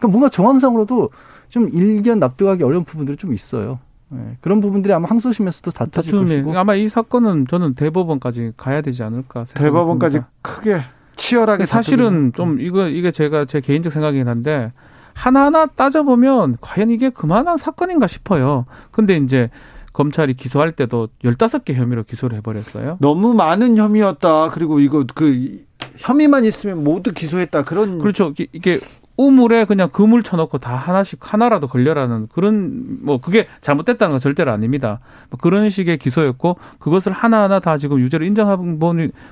그러니까 0.00 0.08
뭔가 0.08 0.28
정황상으로도 0.28 1.10
좀 1.50 1.68
일견 1.68 2.18
납득하기 2.18 2.62
어려운 2.64 2.84
부분들이 2.84 3.16
좀 3.16 3.34
있어요. 3.34 3.78
네, 4.08 4.36
그런 4.40 4.60
부분들이 4.60 4.92
아마 4.92 5.08
항소심에서도 5.08 5.70
다투질 5.70 6.12
것이고 6.12 6.58
아마 6.58 6.74
이 6.74 6.88
사건은 6.88 7.46
저는 7.46 7.74
대법원까지 7.74 8.54
가야 8.56 8.80
되지 8.80 9.04
않을까 9.04 9.44
생각합니다. 9.44 9.62
대법원까지 9.64 10.20
크게 10.42 10.80
치열하게 11.14 11.66
사실은 11.66 12.32
좀 12.32 12.60
이거 12.60 12.88
이게 12.88 13.12
제가 13.12 13.44
제 13.44 13.60
개인적 13.60 13.92
생각이긴 13.92 14.26
한데 14.26 14.72
하나하나 15.12 15.66
따져보면 15.66 16.56
과연 16.60 16.90
이게 16.90 17.10
그만한 17.10 17.56
사건인가 17.56 18.06
싶어요. 18.06 18.64
근데 18.90 19.16
이제 19.16 19.50
검찰이 19.92 20.34
기소할 20.34 20.72
때도 20.72 21.08
열다섯 21.24 21.64
개 21.64 21.74
혐의로 21.74 22.04
기소를 22.04 22.38
해버렸어요. 22.38 22.96
너무 23.00 23.34
많은 23.34 23.76
혐의였다. 23.76 24.50
그리고 24.50 24.80
이거 24.80 25.04
그 25.14 25.64
혐의만 25.98 26.44
있으면 26.44 26.82
모두 26.82 27.12
기소했다. 27.12 27.64
그런 27.64 27.98
그렇죠. 27.98 28.32
이게 28.52 28.80
우물에 29.20 29.66
그냥 29.66 29.90
그물 29.90 30.22
쳐놓고 30.22 30.58
다 30.58 30.74
하나씩 30.76 31.18
하나라도 31.20 31.66
걸려라는 31.66 32.28
그런 32.32 33.04
뭐 33.04 33.18
그게 33.20 33.46
잘못됐다는 33.60 34.12
건 34.12 34.20
절대로 34.20 34.50
아닙니다. 34.50 35.00
뭐 35.28 35.38
그런 35.40 35.68
식의 35.68 35.98
기소였고 35.98 36.56
그것을 36.78 37.12
하나하나 37.12 37.60
다 37.60 37.76
지금 37.76 38.00
유죄로 38.00 38.24
인정하고 38.24 38.78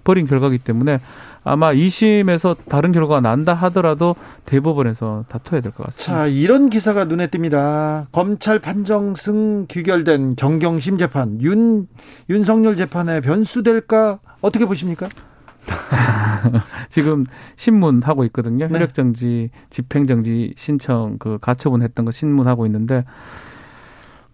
버린 0.04 0.26
결과기 0.26 0.58
때문에 0.58 1.00
아마 1.42 1.72
2심에서 1.72 2.56
다른 2.68 2.92
결과가 2.92 3.20
난다 3.22 3.54
하더라도 3.54 4.14
대법원에서 4.44 5.24
다퉈야 5.28 5.62
될 5.62 5.72
것 5.72 5.86
같습니다. 5.86 6.12
자, 6.12 6.26
이런 6.26 6.68
기사가 6.68 7.04
눈에 7.04 7.28
띕니다. 7.28 8.06
검찰 8.12 8.58
판정승 8.58 9.66
귀결된 9.68 10.36
정경심 10.36 10.98
재판, 10.98 11.40
윤, 11.40 11.86
윤석열 12.28 12.76
재판에 12.76 13.22
변수될까? 13.22 14.18
어떻게 14.42 14.66
보십니까? 14.66 15.08
지금 16.88 17.24
신문 17.56 18.02
하고 18.02 18.24
있거든요. 18.24 18.66
네. 18.66 18.74
혈액 18.74 18.94
정지, 18.94 19.50
집행 19.70 20.06
정지 20.06 20.54
신청 20.56 21.16
그 21.18 21.38
가처분 21.40 21.82
했던 21.82 22.04
거 22.04 22.10
신문하고 22.10 22.66
있는데 22.66 23.04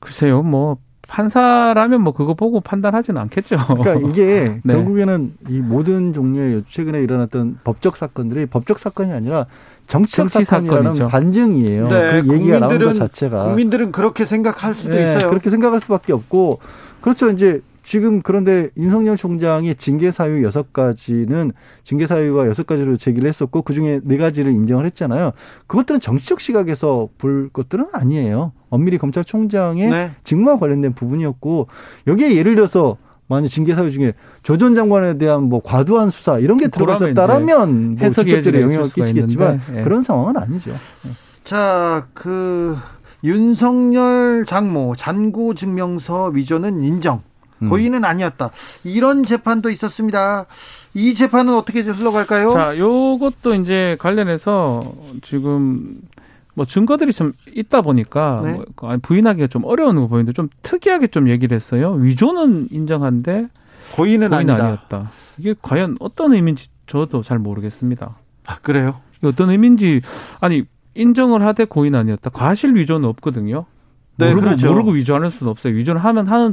글쎄요, 0.00 0.42
뭐 0.42 0.78
판사라면 1.08 2.00
뭐 2.02 2.12
그거 2.12 2.34
보고 2.34 2.60
판단하지는 2.60 3.20
않겠죠. 3.22 3.56
그러니까 3.58 3.94
이게 4.08 4.58
네. 4.64 4.74
결국에는 4.74 5.34
이 5.48 5.60
모든 5.60 6.12
종류의 6.12 6.64
최근에 6.68 7.02
일어났던 7.02 7.58
법적 7.64 7.96
사건들이 7.96 8.46
법적 8.46 8.78
사건이 8.78 9.12
아니라 9.12 9.46
정치적 9.86 10.28
정치 10.28 10.44
사건이라는 10.44 10.82
사건이죠. 10.82 11.08
반증이에요. 11.08 11.88
네, 11.88 12.22
그 12.22 12.34
얘기가 12.34 12.60
나온 12.60 12.78
것 12.78 12.94
자체가 12.94 13.44
국민들은 13.44 13.92
그렇게 13.92 14.24
생각할 14.24 14.74
수도 14.74 14.94
네, 14.94 15.02
있어요. 15.02 15.28
그렇게 15.28 15.50
생각할 15.50 15.80
수밖에 15.80 16.12
없고 16.12 16.58
그렇죠. 17.00 17.30
이제 17.30 17.60
지금 17.84 18.22
그런데 18.22 18.70
윤석열 18.78 19.16
총장의 19.16 19.76
징계 19.76 20.10
사유 20.10 20.42
여섯 20.42 20.72
가지는 20.72 21.52
징계 21.84 22.06
사유가 22.06 22.48
여섯 22.48 22.66
가지로 22.66 22.96
제기를 22.96 23.28
했었고 23.28 23.62
그 23.62 23.74
중에 23.74 24.00
네 24.02 24.16
가지를 24.16 24.50
인정을 24.52 24.86
했잖아요. 24.86 25.32
그것들은 25.66 26.00
정치적 26.00 26.40
시각에서 26.40 27.10
볼 27.18 27.50
것들은 27.52 27.88
아니에요. 27.92 28.52
엄밀히 28.70 28.96
검찰총장의 28.98 29.90
네. 29.90 30.10
직무와 30.24 30.58
관련된 30.58 30.94
부분이었고 30.94 31.68
여기에 32.06 32.34
예를 32.36 32.54
들어서 32.54 32.96
만약 33.28 33.48
징계 33.48 33.74
사유 33.74 33.90
중에 33.90 34.14
조 34.42 34.56
전 34.56 34.74
장관에 34.74 35.18
대한 35.18 35.44
뭐 35.44 35.60
과도한 35.62 36.10
수사 36.10 36.38
이런 36.38 36.56
게 36.56 36.68
들어갔었다라면 36.68 37.96
뭐 37.96 38.08
직접적으로 38.10 38.62
영향을 38.62 38.88
끼치겠지만 38.90 39.60
예. 39.76 39.82
그런 39.82 40.02
상황은 40.02 40.36
아니죠. 40.38 40.72
자, 41.44 42.06
그 42.14 42.76
윤석열 43.22 44.44
장모 44.46 44.96
잔고 44.96 45.54
증명서 45.54 46.28
위조는 46.28 46.82
인정. 46.82 47.22
음. 47.64 47.68
고의는 47.68 48.04
아니었다. 48.04 48.50
이런 48.84 49.24
재판도 49.24 49.70
있었습니다. 49.70 50.46
이 50.94 51.14
재판은 51.14 51.54
어떻게 51.54 51.80
흘러갈까요? 51.80 52.50
자, 52.50 52.78
요것도 52.78 53.54
이제 53.54 53.96
관련해서 53.98 54.92
지금 55.22 56.00
뭐 56.54 56.64
증거들이 56.64 57.12
좀 57.12 57.32
있다 57.52 57.82
보니까 57.82 58.40
네. 58.44 58.52
뭐 58.52 58.96
부인하기가 59.02 59.48
좀 59.48 59.64
어려운 59.64 59.96
거 59.96 60.06
보이는데 60.06 60.32
좀 60.32 60.48
특이하게 60.62 61.08
좀 61.08 61.28
얘기를 61.28 61.54
했어요. 61.54 61.92
위조는 61.92 62.68
인정한데 62.70 63.48
고의는, 63.94 64.30
고의는 64.30 64.54
아니었다. 64.54 65.10
이게 65.38 65.54
과연 65.60 65.96
어떤 66.00 66.32
의미인지 66.32 66.68
저도 66.86 67.22
잘 67.22 67.38
모르겠습니다. 67.38 68.16
아, 68.46 68.58
그래요? 68.58 69.00
어떤 69.24 69.50
의미인지 69.50 70.00
아니 70.40 70.64
인정을 70.94 71.42
하되 71.42 71.64
고의는 71.64 71.98
아니었다. 71.98 72.30
과실 72.30 72.76
위조는 72.76 73.08
없거든요. 73.10 73.66
네, 74.16 74.28
모르고, 74.28 74.46
그렇죠. 74.46 74.68
모르고 74.68 74.90
위조하는 74.92 75.30
수는 75.30 75.50
없어요. 75.50 75.74
위조를 75.74 76.02
하면 76.04 76.28
하는 76.28 76.52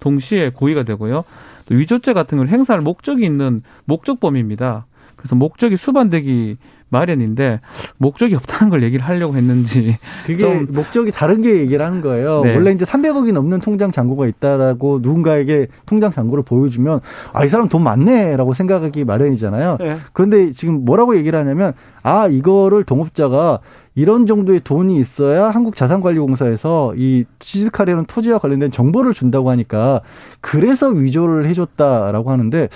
동시에 0.00 0.50
고의가 0.50 0.82
되고요. 0.84 1.24
또 1.66 1.74
위조죄 1.74 2.12
같은 2.12 2.38
걸 2.38 2.48
행사할 2.48 2.80
목적이 2.80 3.24
있는 3.24 3.62
목적범입니다. 3.84 4.86
그래서 5.16 5.34
목적이 5.34 5.76
수반되기 5.76 6.56
마련인데 6.88 7.60
목적이 7.98 8.36
없다는 8.36 8.70
걸 8.70 8.82
얘기를 8.82 9.04
하려고 9.04 9.36
했는지 9.36 9.98
그게 10.24 10.38
좀 10.38 10.66
목적이 10.70 11.10
다른 11.10 11.40
게 11.42 11.56
얘기를 11.56 11.84
하는 11.84 12.00
거예요. 12.00 12.42
네. 12.42 12.54
원래 12.54 12.70
이제 12.70 12.84
300억이 12.84 13.32
넘는 13.32 13.60
통장 13.60 13.90
잔고가 13.90 14.26
있다라고 14.26 15.00
누군가에게 15.02 15.66
통장 15.86 16.12
잔고를 16.12 16.44
보여주면 16.44 17.00
아 17.32 17.46
이 17.46 17.48
사람 17.48 17.68
돈 17.68 17.82
많네라고 17.84 18.54
생각하기 18.54 19.04
마련이잖아요. 19.04 19.76
네. 19.80 19.98
그런데 20.12 20.50
지금 20.50 20.84
뭐라고 20.84 21.16
얘기를 21.16 21.38
하냐면 21.38 21.72
아 22.02 22.26
이거를 22.26 22.82
동업자가 22.84 23.60
이런 23.94 24.26
정도의 24.26 24.60
돈이 24.60 24.98
있어야 24.98 25.48
한국자산관리공사에서 25.50 26.94
이 26.96 27.24
취득하려는 27.38 28.04
토지와 28.06 28.38
관련된 28.38 28.70
정보를 28.70 29.14
준다고 29.14 29.50
하니까 29.50 30.02
그래서 30.40 30.88
위조를 30.88 31.46
해줬다라고 31.46 32.30
하는데 32.30 32.68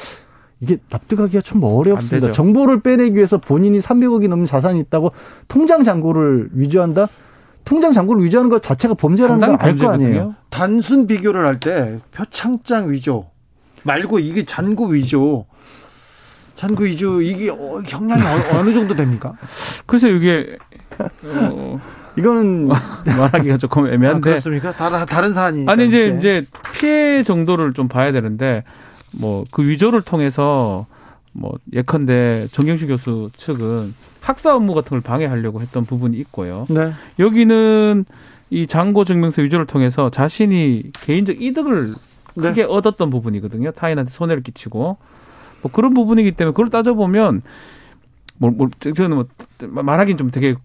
이게 0.61 0.77
납득하기가 0.91 1.41
좀 1.43 1.63
어렵습니다. 1.65 2.33
정보를 2.33 2.81
빼내기 2.81 3.15
위해서 3.17 3.39
본인이 3.39 3.79
300억이 3.79 4.29
넘는 4.29 4.45
자산이 4.47 4.79
있다고 4.81 5.13
통장 5.49 5.83
잔고를 5.83 6.51
위조한다? 6.53 7.09
통장 7.65 7.93
잔고를 7.93 8.23
위조하는 8.25 8.51
것 8.51 8.61
자체가 8.63 8.95
범죄라는 8.95 9.41
걸 9.41 9.57
알 9.61 9.77
거 9.77 9.91
아니에요. 9.91 10.35
단순 10.51 11.07
비교를 11.07 11.45
할 11.47 11.59
때 11.59 11.99
표창장 12.13 12.91
위조 12.93 13.27
말고 13.85 14.19
이게 14.19 14.45
잔고 14.45 14.87
위조. 14.89 15.47
잔고 16.57 16.85
위조 16.85 17.23
이게 17.23 17.49
어, 17.51 17.81
형량이 17.87 18.23
어느 18.53 18.73
정도 18.75 18.95
됩니까? 18.95 19.33
글쎄 19.87 20.11
이게 20.11 20.59
어... 21.25 21.81
이거는 22.17 22.69
말하기가 23.07 23.57
조금 23.57 23.87
애매한데. 23.87 24.19
아, 24.19 24.33
그렇습니까? 24.33 24.73
다른 24.73 25.07
다른 25.07 25.33
사안이 25.33 25.65
아니 25.69 25.89
이제. 25.89 26.15
이제 26.19 26.45
피해 26.75 27.23
정도를 27.23 27.73
좀 27.73 27.89
봐야 27.89 28.13
되는데 28.13 28.65
뭐 29.13 29.45
그 29.51 29.67
위조를 29.67 30.03
통해서 30.03 30.87
뭐 31.33 31.53
예컨대 31.73 32.49
정경식 32.53 32.89
교수 32.89 33.31
측은 33.37 33.95
학사 34.21 34.55
업무 34.55 34.75
같은 34.75 34.91
걸 34.91 35.01
방해하려고 35.01 35.61
했던 35.61 35.85
부분이 35.85 36.17
있고요. 36.19 36.67
네. 36.69 36.93
여기는 37.19 38.05
이 38.51 38.67
장고 38.67 39.05
증명서 39.05 39.43
위조를 39.43 39.67
통해서 39.67 40.11
자신이 40.11 40.91
개인적 40.93 41.41
이득을 41.41 41.95
네. 42.35 42.43
크게 42.43 42.63
네. 42.63 42.69
얻었던 42.69 43.11
부분이거든요. 43.11 43.71
타인한테 43.73 44.11
손해를 44.11 44.43
끼치고 44.43 44.97
뭐 45.63 45.73
그런 45.73 45.95
부분이기 45.95 46.33
때문에 46.33 46.53
그걸 46.53 46.69
따져보면 46.69 47.43
뭐, 48.39 48.51
뭐 48.51 48.69
저는 48.81 49.17
뭐 49.17 49.27
말하기는 49.83 50.17
좀 50.17 50.31
되게 50.31 50.57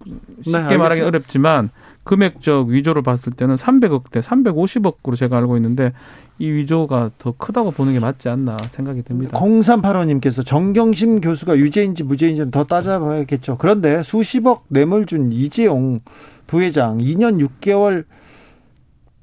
쉽게 0.44 0.60
네, 0.70 0.78
말하기 0.78 1.02
어렵지만 1.02 1.70
금액적 2.06 2.68
위조를 2.70 3.02
봤을 3.02 3.34
때는 3.34 3.56
300억대, 3.56 4.22
350억으로 4.22 5.18
제가 5.18 5.38
알고 5.38 5.58
있는데 5.58 5.92
이 6.38 6.50
위조가 6.50 7.12
더 7.18 7.34
크다고 7.38 7.72
보는 7.72 7.94
게 7.94 8.00
맞지 8.00 8.30
않나 8.30 8.58
생각이 8.70 9.02
듭니다. 9.02 9.38
0385님께서 9.38 10.46
정경심 10.46 11.22
교수가 11.22 11.58
유죄인지 11.58 12.04
무죄인지는 12.04 12.52
더 12.52 12.64
따져봐야겠죠. 12.64 13.58
그런데 13.58 14.04
수십억 14.04 14.66
뇌물 14.70 15.06
준 15.06 15.32
이재용 15.32 16.02
부회장 16.48 17.00
2년 17.00 17.46
6개월 17.46 18.06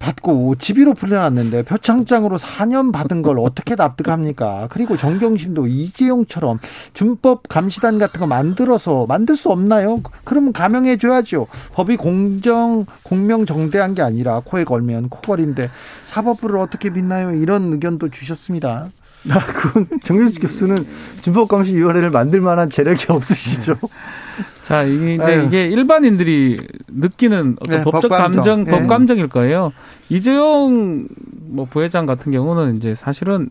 받고 0.03 0.57
집위로 0.57 0.95
풀려났는데 0.95 1.63
표창장으로 1.63 2.37
4년 2.37 2.93
받은 2.93 3.23
걸 3.23 3.39
어떻게 3.39 3.77
납득합니까? 3.77 4.67
그리고 4.71 4.97
정경심도 4.97 5.69
이재용처럼 5.69 6.59
준법 6.93 7.49
감시단 7.49 7.99
같은 7.99 8.21
거 8.21 8.27
만들어서 8.27 9.07
만들 9.07 9.37
수 9.37 9.51
없나요? 9.51 10.01
그러면 10.25 10.53
감형해 10.53 10.97
줘야죠. 10.97 11.47
법이 11.73 11.97
공정 11.97 12.85
공명정대한 13.05 13.95
게 13.95 14.03
아니라 14.03 14.43
코에 14.45 14.65
걸면 14.65 15.09
코걸인데 15.09 15.71
사법부를 16.05 16.59
어떻게 16.59 16.91
믿나요? 16.91 17.31
이런 17.31 17.73
의견도 17.73 18.09
주셨습니다. 18.09 18.91
아, 19.31 19.45
그건 19.45 19.87
정경심 20.03 20.43
교수는 20.43 20.87
준법감시 21.21 21.75
위원회를 21.75 22.11
만들 22.11 22.41
만한 22.41 22.71
재력이 22.71 23.07
없으시죠. 23.09 23.79
자, 24.63 24.83
이게 24.85 25.15
이제 25.15 25.25
아유. 25.25 25.45
이게 25.47 25.67
일반인들이 25.67 26.57
느끼는 26.89 27.57
어떤 27.61 27.79
네, 27.79 27.85
법적 27.85 28.11
감정, 28.11 28.65
네. 28.65 28.71
법 28.71 28.87
감정일 28.87 29.29
거예요. 29.29 29.73
이재용 30.09 31.07
뭐 31.49 31.67
부회장 31.67 32.07
같은 32.07 32.33
경우는 32.33 32.77
이제 32.77 32.95
사실은 32.95 33.51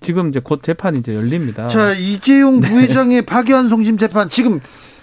지금 0.00 0.28
이제 0.28 0.40
곧 0.42 0.62
재판이 0.62 0.98
이제 0.98 1.14
열립니다. 1.14 1.68
자, 1.68 1.92
이재용 1.92 2.60
네. 2.60 2.68
부회장의 2.68 3.22
파기환 3.22 3.68
송심 3.68 3.98
재판 3.98 4.28
지금 4.30 4.60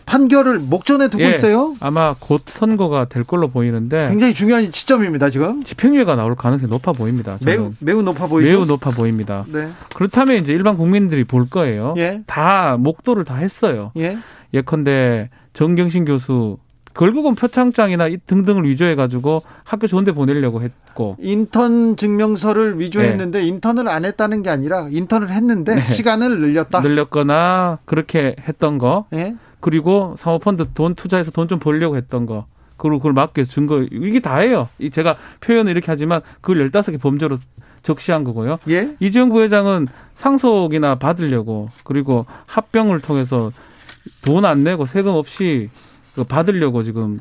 판결을 0.09 0.57
목전에 0.57 1.07
두고 1.07 1.23
예, 1.23 1.29
있어요? 1.29 1.75
아마 1.79 2.15
곧 2.19 2.41
선고가 2.47 3.05
될 3.05 3.23
걸로 3.23 3.47
보이는데 3.47 4.07
굉장히 4.07 4.33
중요한 4.33 4.71
시점입니다, 4.71 5.29
지금. 5.29 5.63
집행유예가 5.63 6.15
나올 6.15 6.35
가능성이 6.35 6.67
높아 6.67 6.93
보입니다. 6.93 7.37
매우 7.45 7.73
매우 7.77 8.01
높아 8.01 8.25
보이죠. 8.25 8.51
매우 8.51 8.65
높아 8.65 8.89
보입니다. 8.89 9.45
네. 9.47 9.67
그렇다면 9.95 10.37
이제 10.37 10.51
일반 10.51 10.77
국민들이 10.77 11.23
볼 11.23 11.47
거예요. 11.47 11.93
예. 11.97 12.23
다 12.25 12.75
목도를 12.79 13.23
다 13.23 13.35
했어요. 13.35 13.91
예. 13.97 14.17
예컨대 14.51 15.29
정경신 15.53 16.05
교수 16.05 16.57
결국은 16.95 17.35
표창장이나 17.35 18.09
등등을 18.25 18.63
위조해 18.63 18.95
가지고 18.95 19.43
학교 19.63 19.85
좋은데 19.85 20.11
보내려고 20.11 20.63
했고 20.63 21.17
인턴 21.19 21.95
증명서를 21.95 22.79
위조했는데 22.79 23.41
네. 23.41 23.45
인턴을 23.45 23.87
안 23.87 24.05
했다는 24.05 24.41
게 24.41 24.49
아니라 24.49 24.87
인턴을 24.89 25.29
했는데 25.29 25.75
네. 25.75 25.85
시간을 25.93 26.39
늘렸다 26.39 26.81
늘렸거나 26.81 27.77
그렇게 27.85 28.35
했던 28.47 28.79
거 28.79 29.05
네. 29.11 29.35
그리고 29.59 30.15
사모펀드 30.17 30.67
돈 30.73 30.95
투자해서 30.95 31.31
돈 31.31 31.47
좀 31.47 31.59
벌려고 31.59 31.95
했던 31.97 32.25
거 32.25 32.45
그리고 32.77 32.97
그걸 32.99 33.13
막기 33.13 33.39
위해서 33.39 33.51
증거 33.51 33.81
이게 33.91 34.19
다예요 34.19 34.69
제가 34.91 35.17
표현을 35.41 35.71
이렇게 35.71 35.87
하지만 35.89 36.21
그걸 36.41 36.61
열다섯 36.61 36.93
개 36.93 36.97
범죄로 36.97 37.37
적시한 37.83 38.23
거고요. 38.25 38.59
예? 38.69 38.95
이재용 38.99 39.29
부회장은 39.29 39.87
상속이나 40.13 40.95
받으려고 40.95 41.69
그리고 41.83 42.25
합병을 42.45 42.99
통해서 43.01 43.51
돈 44.23 44.45
안 44.45 44.63
내고 44.63 44.85
세금 44.85 45.13
없이 45.13 45.69
받으려고 46.27 46.83
지금 46.83 47.19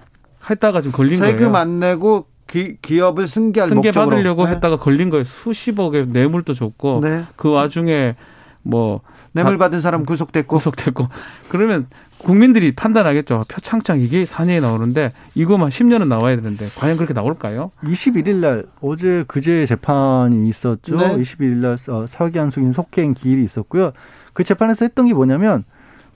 했다가 0.48 0.80
지금 0.80 0.96
걸린 0.96 1.16
세금 1.16 1.24
거예요. 1.26 1.38
세금 1.38 1.54
안 1.56 1.80
내고 1.80 2.26
기, 2.48 2.76
기업을 2.80 3.26
승계할 3.26 3.68
승계 3.68 3.88
목적으로. 3.88 4.10
받으려고 4.16 4.46
네. 4.46 4.52
했다가 4.52 4.78
걸린 4.78 5.10
거예요. 5.10 5.24
수십억의 5.24 6.08
뇌물도 6.08 6.54
줬고 6.54 7.00
네. 7.02 7.24
그 7.36 7.50
와중에 7.50 8.16
뭐 8.62 9.00
뇌물 9.32 9.58
받은 9.58 9.80
사람 9.80 10.04
구속됐고 10.04 10.56
구속됐고 10.56 11.08
그러면 11.48 11.86
국민들이 12.18 12.72
판단하겠죠. 12.74 13.44
표창장 13.48 14.00
이게 14.00 14.24
산예에 14.24 14.60
나오는데 14.60 15.12
이거만 15.34 15.70
10년은 15.70 16.08
나와야 16.08 16.36
되는데 16.36 16.68
과연 16.76 16.96
그렇게 16.96 17.14
나올까요? 17.14 17.70
21일 17.84 18.36
날 18.36 18.66
어제 18.80 19.24
그제 19.28 19.66
재판이 19.66 20.48
있었죠. 20.48 20.96
네. 20.96 21.16
21일 21.16 21.56
날 21.56 21.76
어, 21.88 22.06
사기한숙인 22.06 22.72
속행 22.72 23.14
기일이 23.14 23.44
있었고요. 23.44 23.92
그 24.32 24.44
재판에서 24.44 24.84
했던 24.84 25.06
게 25.06 25.14
뭐냐면 25.14 25.64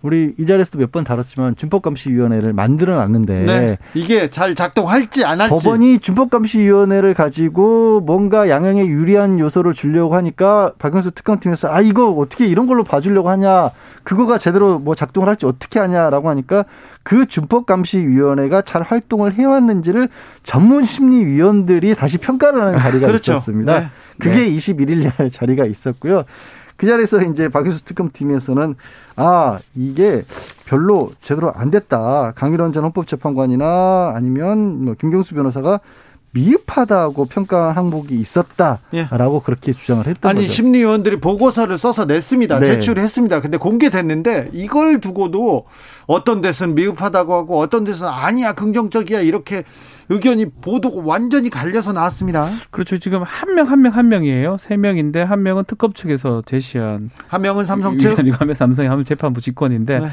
우리 0.03 0.35
이 0.39 0.47
자리에서도 0.47 0.79
몇 0.79 0.93
번 0.93 1.05
다뤘지만 1.05 1.57
준법감시위원회를 1.57 2.53
만들어 2.53 2.97
놨는데 2.97 3.45
네. 3.47 3.79
이게 3.95 4.29
잘 4.29 4.55
작동할지 4.55 5.25
안 5.25 5.41
할지 5.41 5.51
법원이 5.55 6.01
준법감시위원회를 6.01 7.15
가지고 7.15 8.01
뭔가 8.01 8.49
양형에 8.49 8.87
유리한 8.87 9.39
요소를 9.39 9.73
주려고 9.73 10.15
하니까 10.17 10.73
박영수 10.79 11.13
특검팀에서 11.13 11.73
아 11.73 11.81
이거 11.81 12.11
어떻게 12.11 12.47
이런 12.47 12.67
걸로 12.67 12.85
봐주려고 12.85 13.31
하냐 13.31 13.71
그거가 14.03 14.37
제대로 14.39 14.79
뭐 14.79 14.95
작동을 14.95 15.29
할지 15.29 15.47
어떻게 15.47 15.79
하냐라고 15.79 16.29
하니까 16.29 16.65
그 17.03 17.25
준법감시위원회가 17.27 18.63
잘 18.63 18.83
활동을 18.83 19.33
해왔는지를 19.35 20.09
전문 20.43 20.85
심리위원들이 20.85 21.95
다시 21.95 22.19
평가를 22.19 22.61
하는 22.61 22.79
자리가 22.79 23.07
그렇죠. 23.07 23.33
있었습니다. 23.33 23.81
네. 23.81 23.87
그게 24.19 24.37
네. 24.43 24.51
21일 24.51 25.11
날 25.17 25.31
자리가 25.31 25.65
있었고요. 25.67 26.25
그 26.83 26.89
자리에서 26.89 27.23
이제 27.23 27.49
박유수 27.49 27.85
특검팀에서는 27.85 28.75
아 29.15 29.61
이게 29.77 30.25
별로 30.67 31.13
제대로 31.21 31.53
안 31.55 31.71
됐다. 31.71 32.33
강일원 32.35 32.73
전 32.73 32.83
헌법재판관이나 32.83 34.15
아니면 34.17 34.85
뭐 34.85 34.95
김경수 34.99 35.37
변호사가 35.37 35.79
미흡하다고 36.33 37.27
평가한 37.27 37.77
항목이 37.77 38.17
있었다라고 38.17 38.81
예. 38.95 39.07
그렇게 39.45 39.73
주장을 39.73 40.05
했던 40.05 40.31
아니, 40.31 40.41
거죠. 40.41 40.53
심리위원들이 40.55 41.21
보고서를 41.21 41.79
써서 41.79 42.05
냈습니다. 42.05 42.59
네. 42.59 42.67
제출했습니다. 42.67 43.43
근데 43.43 43.59
공개됐는데 43.59 44.51
이걸 44.53 45.01
두고도 45.01 45.67
어떤 46.09 46.41
데서는 46.41 46.75
미흡하다고 46.75 47.35
하고 47.35 47.61
어떤 47.61 47.85
데서는 47.85 48.13
아니야 48.13 48.55
긍정적이야 48.55 49.21
이렇게 49.21 49.63
의견이 50.13 50.47
보도가 50.51 51.03
완전히 51.05 51.49
갈려서 51.51 51.93
나왔습니다. 51.93 52.47
그렇죠. 52.71 52.99
지금 52.99 53.23
한 53.23 53.55
명 53.55 53.67
한 53.67 53.81
명 53.83 53.93
한 53.95 54.09
명이에요. 54.09 54.57
세 54.59 54.77
명인데 54.77 55.23
한 55.23 55.43
명은 55.43 55.65
특검 55.67 55.93
측에서 55.93 56.43
제시한 56.47 57.11
한 57.29 57.43
명은 57.43 57.65
삼성 57.65 57.99
측, 57.99 58.19
한명 58.19 58.55
삼성이 58.55 58.89
하면 58.89 59.05
재판부 59.05 59.41
직권인데 59.41 59.99
네. 60.01 60.09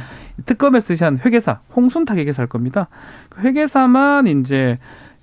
특검에서 0.45 0.88
제시한 0.88 1.20
회계사 1.26 1.60
홍순탁 1.76 2.18
회계사일 2.18 2.47
겁니다. 2.47 2.88
그 3.30 3.41
회계사만 3.41 4.28
이제 4.28 4.80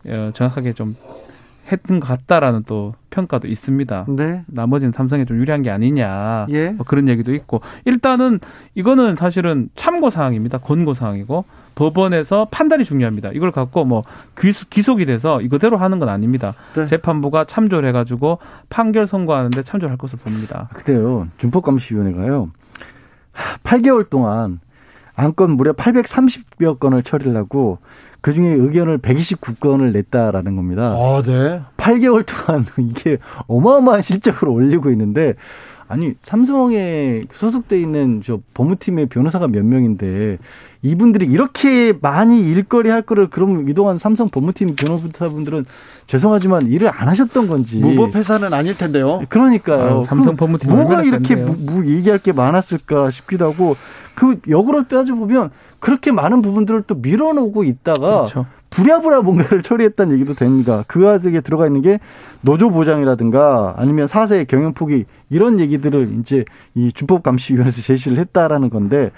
어, 0.06 0.30
정확하게 0.34 0.72
좀 0.74 0.94
했던 1.72 1.98
것 1.98 2.06
같다라는 2.06 2.62
또 2.66 2.94
평가도 3.10 3.48
있습니다. 3.48 4.06
네. 4.10 4.44
나머지는 4.46 4.92
삼성에 4.92 5.24
좀 5.24 5.38
유리한 5.38 5.62
게 5.62 5.70
아니냐. 5.70 6.46
예. 6.50 6.68
뭐 6.70 6.86
그런 6.86 7.08
얘기도 7.08 7.34
있고. 7.34 7.60
일단은 7.86 8.38
이거는 8.76 9.16
사실은 9.16 9.68
참고 9.74 10.10
사항입니다. 10.10 10.58
권고 10.58 10.94
사항이고 10.94 11.44
법원에서 11.76 12.48
판단이 12.50 12.84
중요합니다. 12.84 13.30
이걸 13.32 13.52
갖고 13.52 13.84
뭐 13.84 14.02
기속이 14.70 15.06
돼서 15.06 15.40
이거대로 15.40 15.76
하는 15.76 16.00
건 16.00 16.08
아닙니다. 16.08 16.54
네. 16.74 16.86
재판부가 16.86 17.44
참조를 17.44 17.88
해가지고 17.90 18.38
판결 18.68 19.06
선고하는데 19.06 19.62
참조를 19.62 19.90
할 19.92 19.98
것을 19.98 20.18
봅니다. 20.18 20.68
그래요. 20.72 21.28
준법감시위원회가요. 21.36 22.50
8개월 23.62 24.08
동안 24.08 24.58
안건 25.14 25.52
무려 25.52 25.72
830여 25.74 26.78
건을 26.78 27.02
처리를 27.02 27.36
하고 27.36 27.78
그 28.22 28.32
중에 28.32 28.48
의견을 28.48 28.98
129건을 28.98 29.92
냈다라는 29.92 30.56
겁니다. 30.56 30.94
아, 30.96 31.22
네. 31.24 31.62
8개월 31.76 32.24
동안 32.26 32.64
이게 32.80 33.18
어마어마한 33.46 34.02
실적을 34.02 34.48
올리고 34.48 34.90
있는데 34.90 35.34
아니 35.88 36.14
삼성에 36.22 37.24
소속돼 37.32 37.80
있는 37.80 38.22
저 38.24 38.40
법무팀의 38.54 39.06
변호사가 39.06 39.48
몇 39.48 39.64
명인데 39.64 40.38
이분들이 40.82 41.26
이렇게 41.26 41.92
많이 42.00 42.48
일거리 42.48 42.90
할 42.90 43.02
거를 43.02 43.28
그럼 43.28 43.68
이동안 43.68 43.98
삼성 43.98 44.28
법무팀 44.28 44.76
변호사분들은 44.76 45.64
죄송하지만 46.06 46.66
일을 46.66 46.88
안 46.88 47.08
하셨던 47.08 47.48
건지 47.48 47.78
무법 47.78 48.14
회사는 48.14 48.52
아닐 48.52 48.76
텐데요. 48.76 49.22
그러니까요. 49.28 50.00
아, 50.00 50.02
삼성 50.02 50.36
법무팀 50.36 50.70
뭐가 50.70 51.02
이렇게 51.02 51.36
무, 51.36 51.56
무 51.58 51.86
얘기할 51.86 52.18
게 52.18 52.32
많았을까 52.32 53.10
싶기도 53.10 53.46
하고 53.46 53.76
그 54.14 54.40
역으로 54.48 54.88
따져 54.88 55.14
보면 55.14 55.50
그렇게 55.78 56.10
많은 56.10 56.42
부분들을 56.42 56.84
또 56.86 56.94
밀어놓고 56.94 57.64
있다가 57.64 57.98
그렇죠. 57.98 58.46
부랴부랴 58.70 59.22
뭔가를 59.22 59.62
처리했다는 59.62 60.14
얘기도 60.14 60.34
됩니다. 60.34 60.84
그 60.86 61.08
안에 61.08 61.40
들어가 61.40 61.66
있는 61.66 61.82
게 61.82 61.98
노조 62.40 62.70
보장이라든가 62.70 63.74
아니면 63.76 64.06
사세 64.06 64.44
경영 64.44 64.74
포기 64.74 65.04
이런 65.30 65.60
얘기들을 65.60 66.16
이제 66.20 66.44
이 66.74 66.92
준법 66.92 67.22
감시위원회에서 67.22 67.82
제시를 67.82 68.18
했다라는 68.18 68.70
건데 68.70 69.10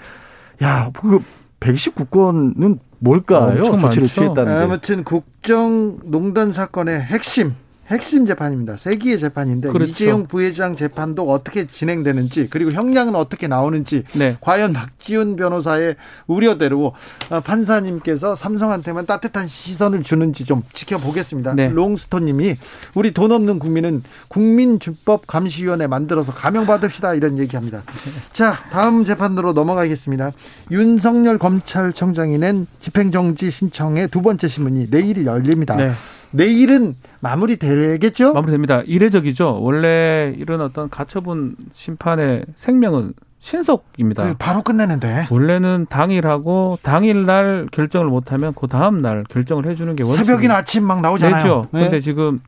야, 0.61 0.91
그 0.93 1.19
119건은 1.59 2.79
뭘까요? 2.99 3.63
조치를 3.63 4.07
취했다는 4.07 4.45
게. 4.45 4.63
아무튼 4.63 5.03
국정농단 5.03 6.53
사건의 6.53 7.01
핵심 7.01 7.53
핵심 7.89 8.25
재판입니다. 8.25 8.77
세기의 8.77 9.19
재판인데 9.19 9.69
그렇죠. 9.69 9.91
이재용 9.91 10.27
부회장 10.27 10.75
재판도 10.75 11.29
어떻게 11.31 11.65
진행되는지 11.65 12.47
그리고 12.49 12.71
형량은 12.71 13.15
어떻게 13.15 13.47
나오는지 13.47 14.03
네. 14.13 14.37
과연 14.41 14.73
박지훈 14.73 15.35
변호사의 15.35 15.95
우려대로 16.27 16.93
어, 17.29 17.39
판사님께서 17.39 18.35
삼성한테만 18.35 19.07
따뜻한 19.07 19.47
시선을 19.47 20.03
주는지 20.03 20.45
좀 20.45 20.61
지켜보겠습니다. 20.73 21.55
네. 21.55 21.69
롱스톤님이 21.69 22.57
우리 22.93 23.13
돈 23.13 23.31
없는 23.31 23.57
국민은 23.57 24.03
국민주법 24.27 25.25
감시위원회 25.25 25.87
만들어서 25.87 26.31
감형받읍시다 26.31 27.15
이런 27.15 27.39
얘기합니다. 27.39 27.83
자 28.33 28.59
다음 28.71 29.03
재판으로 29.03 29.53
넘어가겠습니다. 29.53 30.31
윤석열 30.69 31.39
검찰청장이 31.39 32.37
낸 32.37 32.67
집행정지 32.79 33.49
신청의 33.49 34.09
두 34.09 34.21
번째 34.21 34.47
신문이 34.47 34.87
내일이 34.91 35.25
열립니다. 35.25 35.75
네. 35.75 35.91
내일은 36.31 36.95
마무리되겠죠? 37.21 38.33
마무리됩니다. 38.33 38.81
이례적이죠. 38.81 39.59
원래 39.61 40.33
이런 40.37 40.61
어떤 40.61 40.89
가처분 40.89 41.55
심판의 41.73 42.43
생명은 42.55 43.13
신속입니다. 43.41 44.35
바로 44.37 44.61
끝내는데. 44.61 45.27
원래는 45.29 45.87
당일하고 45.89 46.77
당일날 46.83 47.67
결정을 47.71 48.07
못하면 48.07 48.53
그 48.53 48.67
다음 48.67 49.01
날 49.01 49.23
결정을 49.29 49.65
해주는 49.65 49.95
게 49.95 50.03
원칙. 50.03 50.25
새벽이나 50.25 50.57
아침 50.57 50.83
막 50.83 50.99
나오잖아요. 51.01 51.41
그렇죠. 51.41 51.67
네. 51.71 51.81
근데 51.83 52.01
지금 52.01 52.41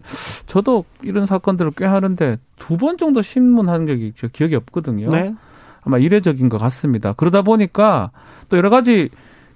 저도 0.45 0.83
이런 1.01 1.25
사건들을 1.25 1.71
꽤 1.77 1.85
하는데 1.85 2.37
두 2.59 2.77
번 2.77 2.97
정도 2.97 3.21
신문한 3.21 3.87
적이 3.87 4.11
기억이 4.33 4.55
없거든요. 4.55 5.09
네. 5.11 5.33
아마 5.83 5.97
이례적인 5.97 6.49
것 6.49 6.57
같습니다. 6.57 7.13
그러다 7.13 7.41
보니까 7.41 8.11
또 8.49 8.57
여러 8.57 8.69
가지 8.69 9.09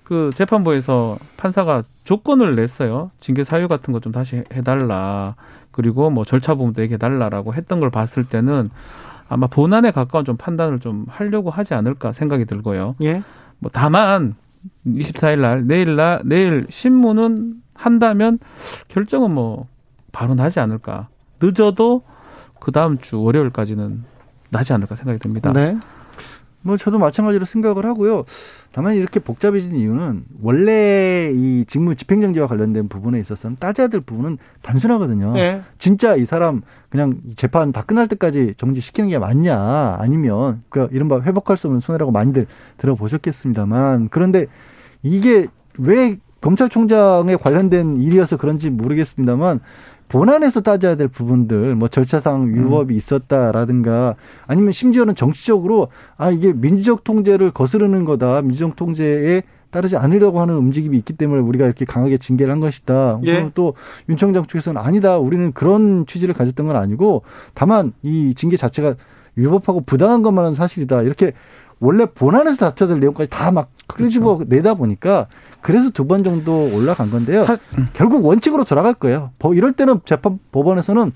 그 0.06 0.30
재판부에서 0.36 1.18
판사가 1.36 1.84
조건을 2.06 2.56
냈어요. 2.56 3.12
징계 3.20 3.43
사유 3.43 3.68
같은 3.68 3.91
거 3.91 3.99
좀 3.99 4.12
다시 4.14 4.43
해달라. 4.53 5.36
그리고 5.72 6.10
뭐 6.10 6.24
절차 6.24 6.53
부분도 6.56 6.82
얘기해달라라고 6.84 7.53
했던 7.53 7.80
걸 7.82 7.89
봤을 7.89 8.24
때는 8.24 8.70
아마 9.28 9.47
본안에 9.47 9.91
가까운 9.91 10.24
좀 10.24 10.38
판단을 10.38 10.80
좀 10.80 11.06
하려고 11.10 11.49
하지 11.49 11.74
않을까 11.74 12.14
생각이 12.14 12.45
들고요. 12.45 12.95
예. 13.01 13.24
뭐 13.60 13.72
다만 13.74 14.36
24일 14.86 15.39
날 15.39 15.68
내일 15.68 15.95
날 15.95 16.22
내일 16.24 16.68
신문은 16.70 17.56
한다면 17.74 18.38
결정은 18.88 19.32
뭐 19.32 19.68
바로 20.12 20.36
나지 20.36 20.60
않을까. 20.60 21.10
늦어도 21.41 22.03
그 22.60 22.72
다음 22.72 22.99
주 22.99 23.22
월요일까지는 23.22 24.03
나지 24.51 24.72
않을까 24.72 24.95
생각이 24.95 25.20
듭니다. 25.20 25.51
네. 25.51 25.78
뭐 26.66 26.78
저도 26.78 26.97
마찬가지로 26.97 27.45
생각을 27.45 27.86
하고요. 27.86 28.24
다만 28.72 28.95
이렇게 28.95 29.20
복잡해진 29.20 29.76
이유는 29.76 30.24
원래 30.41 31.32
이 31.32 31.63
직무 31.68 31.93
집행정지와 31.93 32.47
관련된 32.47 32.88
부분에 32.88 33.20
있어서는 33.20 33.57
따져야 33.59 33.88
될 33.88 34.01
부분은 34.01 34.39
단순하거든요. 34.63 35.34
네. 35.34 35.61
진짜 35.78 36.16
이 36.16 36.26
사람 36.26 36.63
그냥 36.89 37.13
재판 37.36 37.72
다 37.72 37.84
끝날 37.84 38.07
때까지 38.07 38.55
정지시키는 38.57 39.09
게 39.09 39.20
맞냐 39.20 39.97
아니면 39.99 40.63
그 40.70 40.89
이른바 40.91 41.22
회복할 41.22 41.55
수 41.55 41.68
없는 41.68 41.82
손해라고 41.82 42.11
많이들 42.11 42.47
들어보셨겠습니다만 42.78 44.09
그런데 44.09 44.47
이게 45.03 45.45
왜 45.78 46.18
검찰총장에 46.41 47.36
관련된 47.36 48.01
일이어서 48.01 48.38
그런지 48.38 48.72
모르겠습니다만 48.72 49.59
본안에서 50.08 50.62
따져야 50.62 50.95
될 50.95 51.08
부분들, 51.08 51.76
뭐 51.76 51.88
절차상 51.88 52.53
위법이 52.53 52.93
음. 52.93 52.97
있었다라든가 52.97 54.16
아니면 54.47 54.72
심지어는 54.72 55.16
정치적으로 55.16 55.89
아 56.18 56.32
이게 56.32 56.53
민주적 56.53 57.03
통제를 57.03 57.51
거스르는 57.51 58.06
거다, 58.06 58.41
민주적 58.41 58.76
통제에 58.76 59.43
따르지 59.72 59.97
않으려고 59.97 60.39
하는 60.39 60.56
움직임이 60.56 60.97
있기 60.97 61.14
때문에 61.14 61.41
우리가 61.41 61.66
이렇게 61.66 61.84
강하게 61.84 62.18
징계를 62.18 62.51
한 62.51 62.62
것이다. 62.62 63.20
예. 63.26 63.51
또윤 63.53 64.18
청장 64.18 64.45
측에서는 64.45 64.82
아니다. 64.82 65.18
우리는 65.18 65.51
그런 65.51 66.06
취지를 66.06 66.34
가졌던 66.34 66.68
건 66.68 66.78
아니고 66.78 67.24
다만 67.53 67.91
이 68.01 68.34
징계 68.36 68.56
자체가 68.56 68.95
위법하고 69.36 69.82
부당한 69.82 70.22
것만은 70.22 70.53
사실이다. 70.53 71.01
이렇게 71.01 71.34
원래 71.86 72.05
본안에서 72.05 72.57
다쳐야 72.57 72.89
될 72.89 72.99
내용까지 72.99 73.29
다막 73.29 73.69
끄집어 73.88 74.38
그렇죠. 74.38 74.49
내다 74.55 74.73
보니까 74.73 75.27
그래서 75.61 75.89
두 75.91 76.05
번 76.05 76.23
정도 76.23 76.69
올라간 76.73 77.11
건데요. 77.11 77.43
사... 77.45 77.57
결국 77.93 78.25
원칙으로 78.25 78.63
돌아갈 78.63 78.93
거예요. 78.93 79.31
이럴 79.53 79.71
때는 79.73 80.01
재판 80.05 80.39
법원에서는 80.51 81.11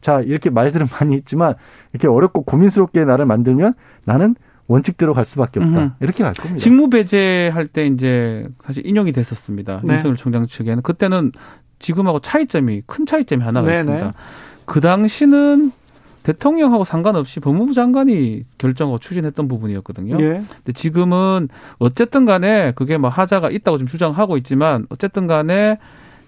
자 0.00 0.20
이렇게 0.20 0.50
말들은 0.50 0.86
많이 1.00 1.14
있지만 1.16 1.54
이렇게 1.92 2.08
어렵고 2.08 2.42
고민스럽게 2.42 3.04
나를 3.04 3.26
만들면 3.26 3.74
나는 4.04 4.34
원칙대로 4.66 5.14
갈 5.14 5.24
수밖에 5.24 5.60
없다. 5.60 5.78
음. 5.78 5.92
이렇게 6.00 6.22
갈 6.24 6.32
겁니다. 6.32 6.58
직무 6.58 6.88
배제할 6.90 7.66
때 7.66 7.86
이제 7.86 8.46
사실 8.64 8.86
인용이 8.86 9.12
됐었습니다. 9.12 9.80
네. 9.84 9.94
윤석열 9.94 10.16
총장 10.16 10.46
측에는 10.46 10.82
그때는 10.82 11.32
지금하고 11.78 12.20
차이점이 12.20 12.82
큰 12.86 13.04
차이점이 13.06 13.42
하나가 13.42 13.66
네네. 13.66 13.80
있습니다. 13.80 14.12
그 14.64 14.80
당시는 14.80 15.72
대통령하고 16.24 16.84
상관없이 16.84 17.38
법무부 17.38 17.74
장관이 17.74 18.44
결정하고 18.58 18.98
추진했던 18.98 19.46
부분이었거든요. 19.46 20.16
예. 20.20 20.42
근데 20.48 20.72
지금은 20.72 21.48
어쨌든 21.78 22.24
간에 22.24 22.72
그게 22.74 22.96
뭐 22.96 23.10
하자가 23.10 23.50
있다고 23.50 23.78
좀 23.78 23.86
주장하고 23.86 24.36
있지만 24.38 24.86
어쨌든 24.88 25.26
간에 25.26 25.78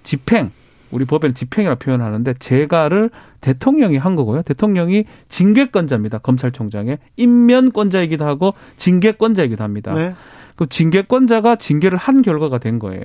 집행 0.04 0.52
우리 0.92 1.04
법에는 1.04 1.34
집행이라 1.34 1.76
표현하는데 1.76 2.34
재가를 2.38 3.10
대통령이 3.40 3.96
한 3.96 4.16
거고요. 4.16 4.42
대통령이 4.42 5.04
징계권자입니다. 5.28 6.18
검찰총장의 6.18 6.98
임면권자이기도 7.16 8.24
하고 8.24 8.54
징계권자이기도 8.76 9.64
합니다. 9.64 9.94
네. 9.94 10.14
그 10.56 10.66
징계권자가 10.68 11.56
징계를 11.56 11.98
한 11.98 12.22
결과가 12.22 12.58
된 12.58 12.78
거예요. 12.78 13.02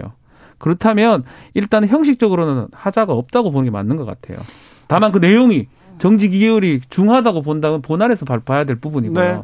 그렇다면 0.57 1.23
일단 1.53 1.87
형식적으로는 1.87 2.67
하자가 2.71 3.13
없다고 3.13 3.51
보는 3.51 3.65
게 3.65 3.71
맞는 3.71 3.95
것 3.95 4.05
같아요. 4.05 4.39
다만 4.87 5.11
그 5.11 5.19
내용이 5.19 5.67
정직 6.01 6.31
2개월이 6.31 6.81
중하다고 6.89 7.43
본다면 7.43 7.83
본안에서 7.83 8.25
봐야 8.25 8.63
될 8.63 8.75
부분이고요. 8.77 9.23
네. 9.23 9.43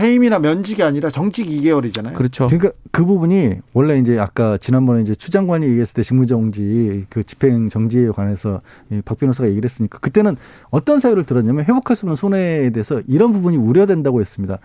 해임이나 0.00 0.38
면직이 0.38 0.82
아니라 0.82 1.10
정직 1.10 1.46
2개월이잖아요. 1.46 2.14
그렇죠. 2.14 2.46
그러니까 2.46 2.70
그 2.90 3.04
부분이 3.04 3.56
원래 3.74 3.98
이제 3.98 4.18
아까 4.18 4.56
지난번에 4.56 5.02
이제 5.02 5.14
추 5.14 5.30
장관이 5.30 5.66
얘기했을 5.66 5.92
때 5.92 6.02
직무정지 6.02 7.04
그 7.10 7.22
집행 7.22 7.68
정지에 7.68 8.08
관해서 8.08 8.60
박 9.04 9.18
변호사가 9.18 9.50
얘기를 9.50 9.68
했으니까 9.68 9.98
그때는 9.98 10.38
어떤 10.70 11.00
사유를 11.00 11.24
들었냐면 11.24 11.66
회복할 11.66 11.98
수 11.98 12.06
없는 12.06 12.16
손해에 12.16 12.70
대해서 12.70 13.02
이런 13.06 13.34
부분이 13.34 13.58
우려된다고 13.58 14.22
했습니다. 14.22 14.60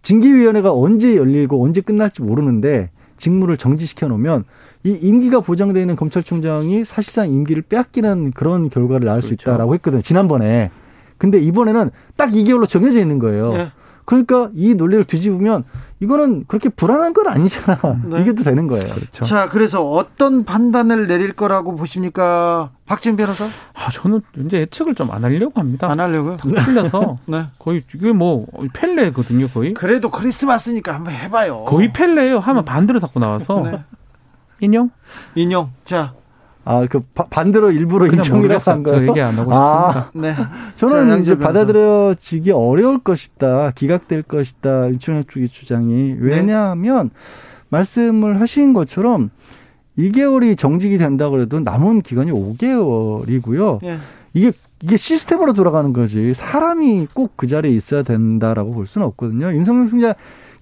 징계위원회가 0.00 0.72
언제 0.72 1.16
열리고 1.18 1.62
언제 1.62 1.82
끝날지 1.82 2.22
모르는데 2.22 2.88
직무를 3.16 3.56
정지시켜 3.56 4.08
놓으면 4.08 4.44
이 4.84 4.90
임기가 4.90 5.40
보장되어 5.40 5.80
있는 5.80 5.96
검찰총장이 5.96 6.84
사실상 6.84 7.32
임기를 7.32 7.62
빼앗기는 7.62 8.32
그런 8.32 8.70
결과를 8.70 9.06
낳을 9.06 9.20
그렇죠. 9.20 9.28
수 9.28 9.34
있다라고 9.34 9.74
했거든요. 9.74 10.02
지난번에. 10.02 10.70
근데 11.18 11.38
이번에는 11.38 11.90
딱 12.16 12.30
2개월로 12.30 12.68
정해져 12.68 12.98
있는 12.98 13.18
거예요. 13.18 13.52
네. 13.52 13.68
그러니까 14.06 14.48
이 14.54 14.72
논리를 14.74 15.04
뒤집으면 15.04 15.64
이거는 16.00 16.44
그렇게 16.46 16.68
불안한 16.70 17.12
건 17.12 17.26
아니잖아. 17.28 17.78
네. 18.04 18.20
이게 18.22 18.32
또 18.32 18.42
되는 18.44 18.66
거예요. 18.66 18.86
그렇죠. 18.86 19.24
자, 19.24 19.48
그래서 19.48 19.88
어떤 19.90 20.44
판단을 20.44 21.06
내릴 21.06 21.32
거라고 21.34 21.74
보십니까? 21.76 22.70
박진 22.86 23.16
변호사? 23.16 23.44
아, 23.46 23.90
저는 23.92 24.20
이제 24.46 24.60
예측을 24.60 24.94
좀 24.94 25.10
안 25.10 25.24
하려고 25.24 25.60
합니다. 25.60 25.90
안 25.90 26.00
하려고요? 26.00 26.36
틀려서 26.38 27.16
네. 27.26 27.46
거의 27.58 27.82
이게 27.94 28.12
뭐 28.12 28.46
펠레거든요, 28.72 29.48
거의. 29.48 29.74
그래도 29.74 30.10
크리스마스니까 30.10 30.94
한번 30.94 31.12
해봐요. 31.14 31.64
거의 31.64 31.92
펠레예요. 31.92 32.38
하면 32.38 32.64
반대로 32.64 33.00
자꾸 33.00 33.18
나와서. 33.20 33.60
네. 33.70 33.82
인용? 34.60 34.90
인용. 35.34 35.70
자, 35.84 36.14
아, 36.68 36.84
그 36.90 37.00
반대로 37.14 37.70
일부러 37.70 38.06
인정이라고 38.06 38.70
한 38.70 38.82
거예요. 38.82 39.08
얘기 39.08 39.20
안 39.20 39.34
하고 39.34 39.54
아, 39.54 39.92
싶습니다. 39.92 40.34
네. 40.34 40.34
저는 40.76 41.08
자, 41.08 41.16
이제 41.18 41.38
받아들여지기 41.38 42.50
어려울 42.50 42.98
것이다. 42.98 43.70
기각될 43.76 44.22
것이다. 44.24 44.88
윤총장 44.90 45.24
쪽의 45.28 45.48
주장이. 45.48 46.16
왜냐하면 46.18 47.10
네. 47.10 47.20
말씀을 47.68 48.40
하신 48.40 48.74
것처럼 48.74 49.30
2개월이 49.96 50.58
정직이 50.58 50.98
된다 50.98 51.30
그래도 51.30 51.60
남은 51.60 52.02
기간이 52.02 52.32
5개월이고요. 52.32 53.78
네. 53.82 53.98
이게 54.34 54.50
이게 54.82 54.96
시스템으로 54.96 55.52
돌아가는 55.52 55.92
거지. 55.92 56.34
사람이 56.34 57.06
꼭 57.14 57.36
그 57.36 57.46
자리에 57.46 57.70
있어야 57.70 58.02
된다라고 58.02 58.72
볼 58.72 58.88
수는 58.88 59.06
없거든요. 59.06 59.52
윤석열 59.52 59.88
총장 59.88 60.14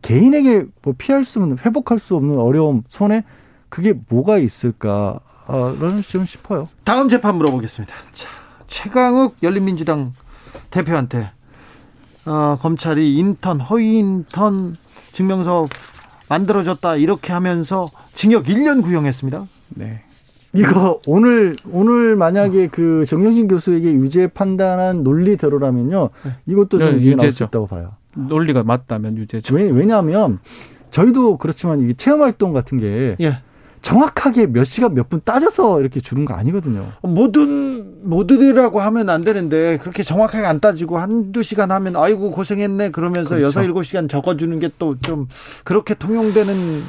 개인에게 0.02 0.66
뭐 0.82 0.94
피할 0.98 1.24
수 1.24 1.40
없는 1.40 1.56
회복할 1.64 1.98
수 1.98 2.14
없는 2.14 2.38
어려움, 2.38 2.82
손해 2.90 3.24
그게 3.70 3.94
뭐가 4.10 4.36
있을까? 4.36 5.18
라는 5.46 6.02
좀 6.02 6.24
싶어요. 6.24 6.68
다음 6.84 7.08
재판 7.08 7.36
물어보겠습니다. 7.36 7.94
자, 8.14 8.28
최강욱 8.66 9.36
열린민주당 9.42 10.12
대표한테 10.70 11.30
어, 12.26 12.58
검찰이 12.60 13.16
인턴 13.16 13.60
허위 13.60 13.98
인턴 13.98 14.76
증명서 15.12 15.66
만들어줬다 16.28 16.96
이렇게 16.96 17.32
하면서 17.32 17.90
징역 18.14 18.44
1년 18.44 18.82
구형했습니다. 18.82 19.46
네. 19.70 20.02
이거 20.54 21.00
오늘 21.06 21.56
오늘 21.70 22.16
만약에 22.16 22.68
그 22.68 23.04
정영진 23.04 23.48
교수에게 23.48 23.92
유죄 23.92 24.28
판단한 24.28 25.02
논리대로라면요, 25.02 26.10
네. 26.24 26.32
이것도 26.46 26.78
좀 26.78 26.98
네, 26.98 27.02
유죄 27.02 27.16
나올 27.16 27.32
수 27.32 27.42
있다고 27.44 27.66
봐요. 27.66 27.92
논리가 28.14 28.62
맞다면 28.62 29.16
유죄죠. 29.18 29.54
왜, 29.56 29.64
왜냐하면 29.64 30.38
저희도 30.90 31.38
그렇지만 31.38 31.80
이게 31.82 31.92
체험 31.94 32.22
활동 32.22 32.52
같은 32.52 32.78
게 32.78 33.16
예. 33.20 33.40
정확하게 33.84 34.46
몇 34.48 34.64
시간 34.64 34.94
몇 34.94 35.04
분 35.10 35.20
따져서 35.22 35.80
이렇게 35.80 36.00
주는 36.00 36.24
거 36.24 36.32
아니거든요. 36.34 36.86
모든 37.02 38.08
모두들이라고 38.08 38.80
하면 38.80 39.10
안 39.10 39.20
되는데 39.20 39.76
그렇게 39.78 40.02
정확하게 40.02 40.46
안 40.46 40.58
따지고 40.58 40.98
한두 40.98 41.42
시간 41.42 41.70
하면 41.70 41.94
아이고 41.96 42.30
고생했네 42.30 42.90
그러면서 42.90 43.30
그렇죠. 43.36 43.44
여섯 43.46 43.62
일곱 43.62 43.82
시간 43.84 44.08
적어 44.08 44.36
주는 44.36 44.58
게 44.58 44.70
또 44.78 44.96
좀 45.02 45.28
그렇게 45.64 45.92
통용되는 45.94 46.82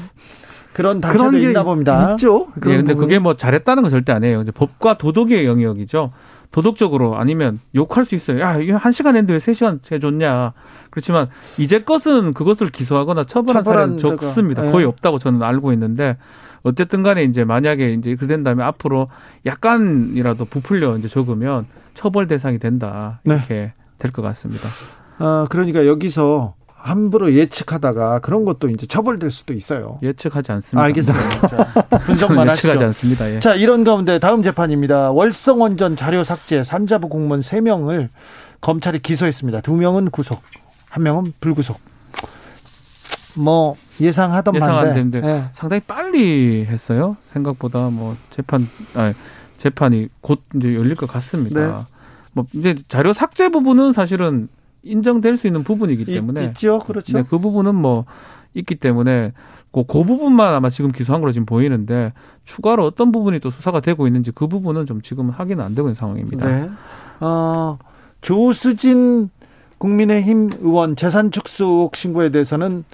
그런 0.74 1.02
단체도 1.02 1.38
있나 1.38 1.64
봅니다. 1.64 2.12
있죠. 2.12 2.48
예, 2.68 2.78
근데 2.78 2.94
그게 2.94 3.20
뭐 3.20 3.36
잘했다는 3.36 3.84
건 3.84 3.90
절대 3.90 4.12
아니에요. 4.14 4.42
이제 4.42 4.52
법과 4.52 4.98
도덕의 4.98 5.46
영역이죠. 5.46 6.12
도덕적으로 6.52 7.18
아니면 7.18 7.60
욕할 7.76 8.06
수 8.06 8.16
있어요. 8.16 8.40
야, 8.40 8.58
이거 8.58 8.78
한 8.78 8.92
시간 8.94 9.16
했는데 9.16 9.34
왜 9.34 9.40
세 9.40 9.54
시간 9.54 9.80
해줬냐. 9.92 10.54
그렇지만 10.90 11.28
이제 11.58 11.80
것은 11.84 12.34
그것을 12.34 12.68
기소하거나 12.68 13.26
처벌한, 13.26 13.64
처벌한 13.64 14.00
사례는 14.00 14.18
적습니다. 14.18 14.62
네. 14.64 14.72
거의 14.72 14.86
없다고 14.86 15.20
저는 15.20 15.44
알고 15.44 15.74
있는데 15.74 16.18
어쨌든 16.66 17.04
간에 17.04 17.24
이제 17.24 17.44
만약에 17.44 17.94
이제 17.94 18.16
그렇게 18.16 18.26
된다면 18.26 18.66
앞으로 18.66 19.08
약간이라도 19.46 20.46
부풀려 20.46 20.98
이제 20.98 21.08
적으면 21.08 21.68
처벌 21.94 22.28
대상이 22.28 22.58
된다. 22.58 23.22
이렇게 23.24 23.54
네. 23.54 23.74
될것 24.00 24.26
같습니다. 24.26 24.68
아, 25.20 25.46
그러니까 25.52 25.86
여기서 25.86 26.56
함부로 26.76 27.34
예측하다가 27.34 28.20
그런 28.20 28.46
것도 28.46 28.70
이제 28.70 28.88
처벌될 28.88 29.30
수도 29.30 29.54
있어요. 29.54 30.00
예측하지 30.02 30.52
않습니다. 30.54 30.84
알겠습니다. 30.86 31.48
자, 31.48 31.66
분석만. 32.00 32.48
예측하지 32.50 32.84
않습니다. 32.86 33.32
예. 33.32 33.40
자, 33.40 33.54
이런 33.54 33.84
가운데 33.84 34.18
다음 34.18 34.42
재판입니다. 34.42 35.12
월성원전 35.12 35.96
자료 35.96 36.24
삭제 36.24 36.64
산자부 36.64 37.10
공무원 37.10 37.42
3명을 37.42 38.10
검찰이 38.62 39.00
기소했습니다. 39.04 39.62
2명은 39.62 40.12
구속, 40.12 40.42
1명은 40.94 41.34
불구속. 41.40 41.80
뭐 43.38 43.76
예상하던 44.00 44.56
예상한데 44.56 45.22
네. 45.22 45.44
상당히 45.54 45.82
빨리 45.82 46.66
했어요. 46.66 47.18
생각보다 47.24 47.90
뭐 47.90 48.16
재판 48.30 48.68
아 48.94 49.14
재판이 49.58 50.10
곧 50.22 50.42
이제 50.56 50.76
열릴 50.76 50.96
것 50.96 51.10
같습니다. 51.10 51.60
네. 51.60 51.84
뭐 52.34 52.46
이제 52.54 52.76
자료 52.88 53.14
삭제 53.14 53.50
부분은 53.50 53.94
사실은 53.94 54.50
인정될 54.84 55.38
수 55.38 55.48
있는 55.48 55.64
부분이기 55.64 56.06
때문에 56.06 56.44
있 56.44 56.56
죠, 56.56 56.80
그렇죠. 56.80 57.18
네, 57.18 57.24
그 57.28 57.40
부분은 57.40 57.74
뭐 57.76 58.06
있기 58.54 58.76
때문에 58.76 59.34
그, 59.72 59.84
그 59.84 60.04
부분만 60.04 60.54
아마 60.54 60.70
지금 60.70 60.92
기소한 60.92 61.22
걸로 61.22 61.32
지금 61.32 61.46
보이는데 61.46 62.14
추가로 62.46 62.86
어떤 62.86 63.12
부분이 63.12 63.40
또 63.40 63.50
수사가 63.50 63.80
되고 63.80 64.08
있는지 64.08 64.32
그 64.32 64.48
부분은 64.48 64.86
좀 64.86 65.02
지금 65.02 65.30
확인은 65.30 65.64
안 65.64 65.76
되고 65.76 65.88
있는 65.88 65.96
상황입니다. 65.96 66.48
네. 66.48 66.70
어, 67.20 67.78
조수진 68.22 69.30
국민의힘 69.78 70.52
의원 70.62 70.96
재산 70.96 71.32
축소 71.32 71.92
신고에 71.94 72.30
대해서는 72.30 72.86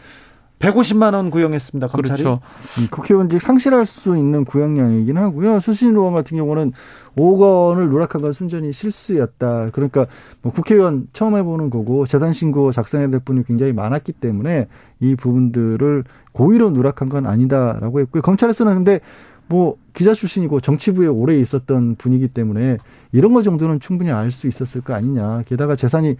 150만 0.62 1.14
원 1.14 1.30
구형했습니다. 1.32 1.88
검찰이. 1.88 2.24
그렇죠. 2.24 2.40
음, 2.80 2.88
국회의원들이 2.90 3.40
상실할 3.40 3.86
수 3.86 4.16
있는 4.16 4.46
구형량이긴 4.46 5.18
하고요. 5.18 5.60
수신 5.60 5.96
의원 5.96 6.14
같은 6.14 6.38
경우는 6.38 6.72
5억 7.18 7.70
원을 7.70 7.90
누락한 7.90 8.22
건 8.22 8.32
순전히 8.32 8.72
실수였다. 8.72 9.72
그러니까 9.74 10.06
뭐 10.42 10.54
국회의원 10.54 11.08
처음 11.14 11.36
해보는 11.36 11.70
거고 11.70 12.06
재단 12.06 12.32
신고 12.32 12.72
작성해야 12.72 13.10
될 13.10 13.20
분이 13.20 13.44
굉장히 13.46 13.74
많았기 13.74 14.14
때문에 14.14 14.68
이 15.00 15.16
부분들을 15.16 16.04
고의로 16.32 16.70
누락한 16.70 17.10
건 17.10 17.26
아니다라고 17.26 18.00
했고요. 18.02 18.22
검찰에서는 18.22 18.74
근데 18.76 19.02
뭐 19.48 19.76
기자 19.94 20.14
출신이고 20.14 20.62
정치부에 20.62 21.08
오래 21.08 21.38
있었던 21.38 21.96
분이기 21.96 22.30
때문에 22.30 22.78
이런 23.12 23.34
거 23.34 23.42
정도는 23.42 23.82
충분히 23.82 24.10
알 24.10 24.32
수 24.32 24.48
있었을 24.48 24.80
거 24.80 24.94
아니냐. 24.94 25.44
게다가 25.46 25.76
재산이 25.76 26.16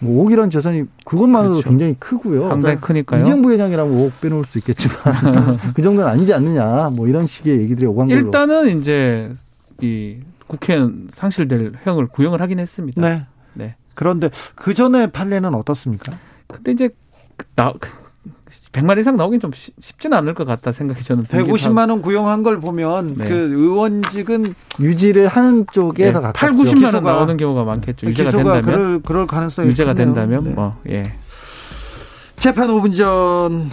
뭐 0.00 0.24
5억이라는 0.24 0.50
재산이 0.50 0.84
그것만으로도 1.04 1.60
그렇죠. 1.60 1.68
굉장히 1.68 1.94
크고요. 1.98 2.48
상당히 2.48 2.62
그러니까 2.62 2.86
크니까요. 2.86 3.22
이재부 3.22 3.52
회장이라면 3.52 3.92
5억 3.94 4.12
빼놓을 4.20 4.44
수 4.44 4.58
있겠지만 4.58 4.96
그 5.74 5.82
정도는 5.82 6.10
아니지 6.10 6.34
않느냐. 6.34 6.90
뭐 6.90 7.06
이런 7.06 7.26
식의 7.26 7.60
얘기들이 7.60 7.86
오간 7.86 8.08
걸로. 8.08 8.18
일단은 8.18 8.80
이제 8.80 9.30
이 9.80 10.18
국회는 10.46 11.08
상실될 11.10 11.74
형을 11.84 12.06
구형을 12.08 12.40
하긴 12.40 12.58
했습니다. 12.58 13.00
네. 13.00 13.26
네. 13.54 13.76
그런데 13.94 14.30
그 14.54 14.74
전에 14.74 15.06
판례는 15.08 15.54
어떻습니까? 15.54 16.18
근데 16.48 16.72
이제 16.72 16.88
나 17.54 17.72
100만 18.72 18.98
이상 18.98 19.16
나오긴 19.16 19.40
좀 19.40 19.50
쉽지는 19.52 20.16
않을 20.18 20.34
것 20.34 20.44
같다 20.44 20.72
생각이 20.72 21.02
저는 21.02 21.24
150만 21.24 21.90
원 21.90 22.02
구형한 22.02 22.42
걸 22.42 22.60
보면 22.60 23.14
네. 23.16 23.24
그 23.26 23.34
의원직은 23.34 24.54
유지를 24.80 25.28
하는 25.28 25.66
쪽에 25.72 26.06
네. 26.06 26.12
더 26.12 26.20
가깝죠. 26.20 26.38
8, 26.38 26.52
90만 26.52 26.94
원 26.94 27.04
나오는 27.04 27.36
경우가 27.36 27.64
많겠죠. 27.64 28.06
유죄가 28.06 28.30
된다면 28.30 28.62
그럴, 28.62 29.02
그럴 29.02 29.26
가능성이 29.26 29.68
유죄가 29.68 29.92
있군요. 29.92 30.04
된다면 30.04 30.44
네. 30.44 30.50
뭐 30.50 30.76
예. 30.88 31.12
재판 32.36 32.68
5분 32.68 32.96
전 32.96 33.70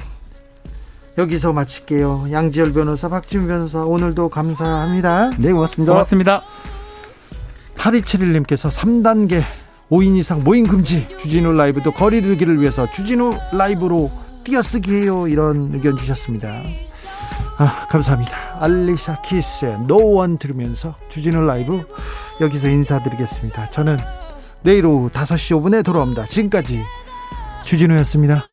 여기서 1.18 1.54
마칠게요. 1.54 2.28
양지열 2.32 2.74
변호사, 2.74 3.10
박지훈 3.10 3.48
변호사 3.48 3.84
오늘도 3.84 4.30
감사합니다. 4.30 5.32
네, 5.38 5.52
고맙습니다. 5.52 5.94
고맙습니다. 5.94 6.44
8271님께서 7.78 8.70
3단계 8.70 9.44
5인 9.90 10.18
이상 10.18 10.44
모임 10.44 10.68
금지 10.68 11.08
주진우 11.20 11.54
라이브도 11.54 11.92
거리두기를 11.92 12.60
위해서 12.60 12.92
주진우 12.92 13.32
라이브로 13.54 14.12
띄어쓰기 14.48 14.94
해요. 14.94 15.28
이런 15.28 15.72
의견 15.74 15.98
주셨습니다. 15.98 16.64
아 17.58 17.86
감사합니다. 17.90 18.64
알리샤 18.64 19.22
키스의 19.24 19.80
노원 19.88 20.38
들으면서 20.38 20.96
주진우 21.10 21.46
라이브 21.46 21.86
여기서 22.40 22.70
인사드리겠습니다. 22.70 23.72
저는 23.72 23.98
내일 24.64 24.86
오후 24.86 25.10
5시 25.10 25.62
5분에 25.62 25.84
돌아옵니다. 25.84 26.26
지금까지 26.28 26.82
주진우였습니다 27.66 28.48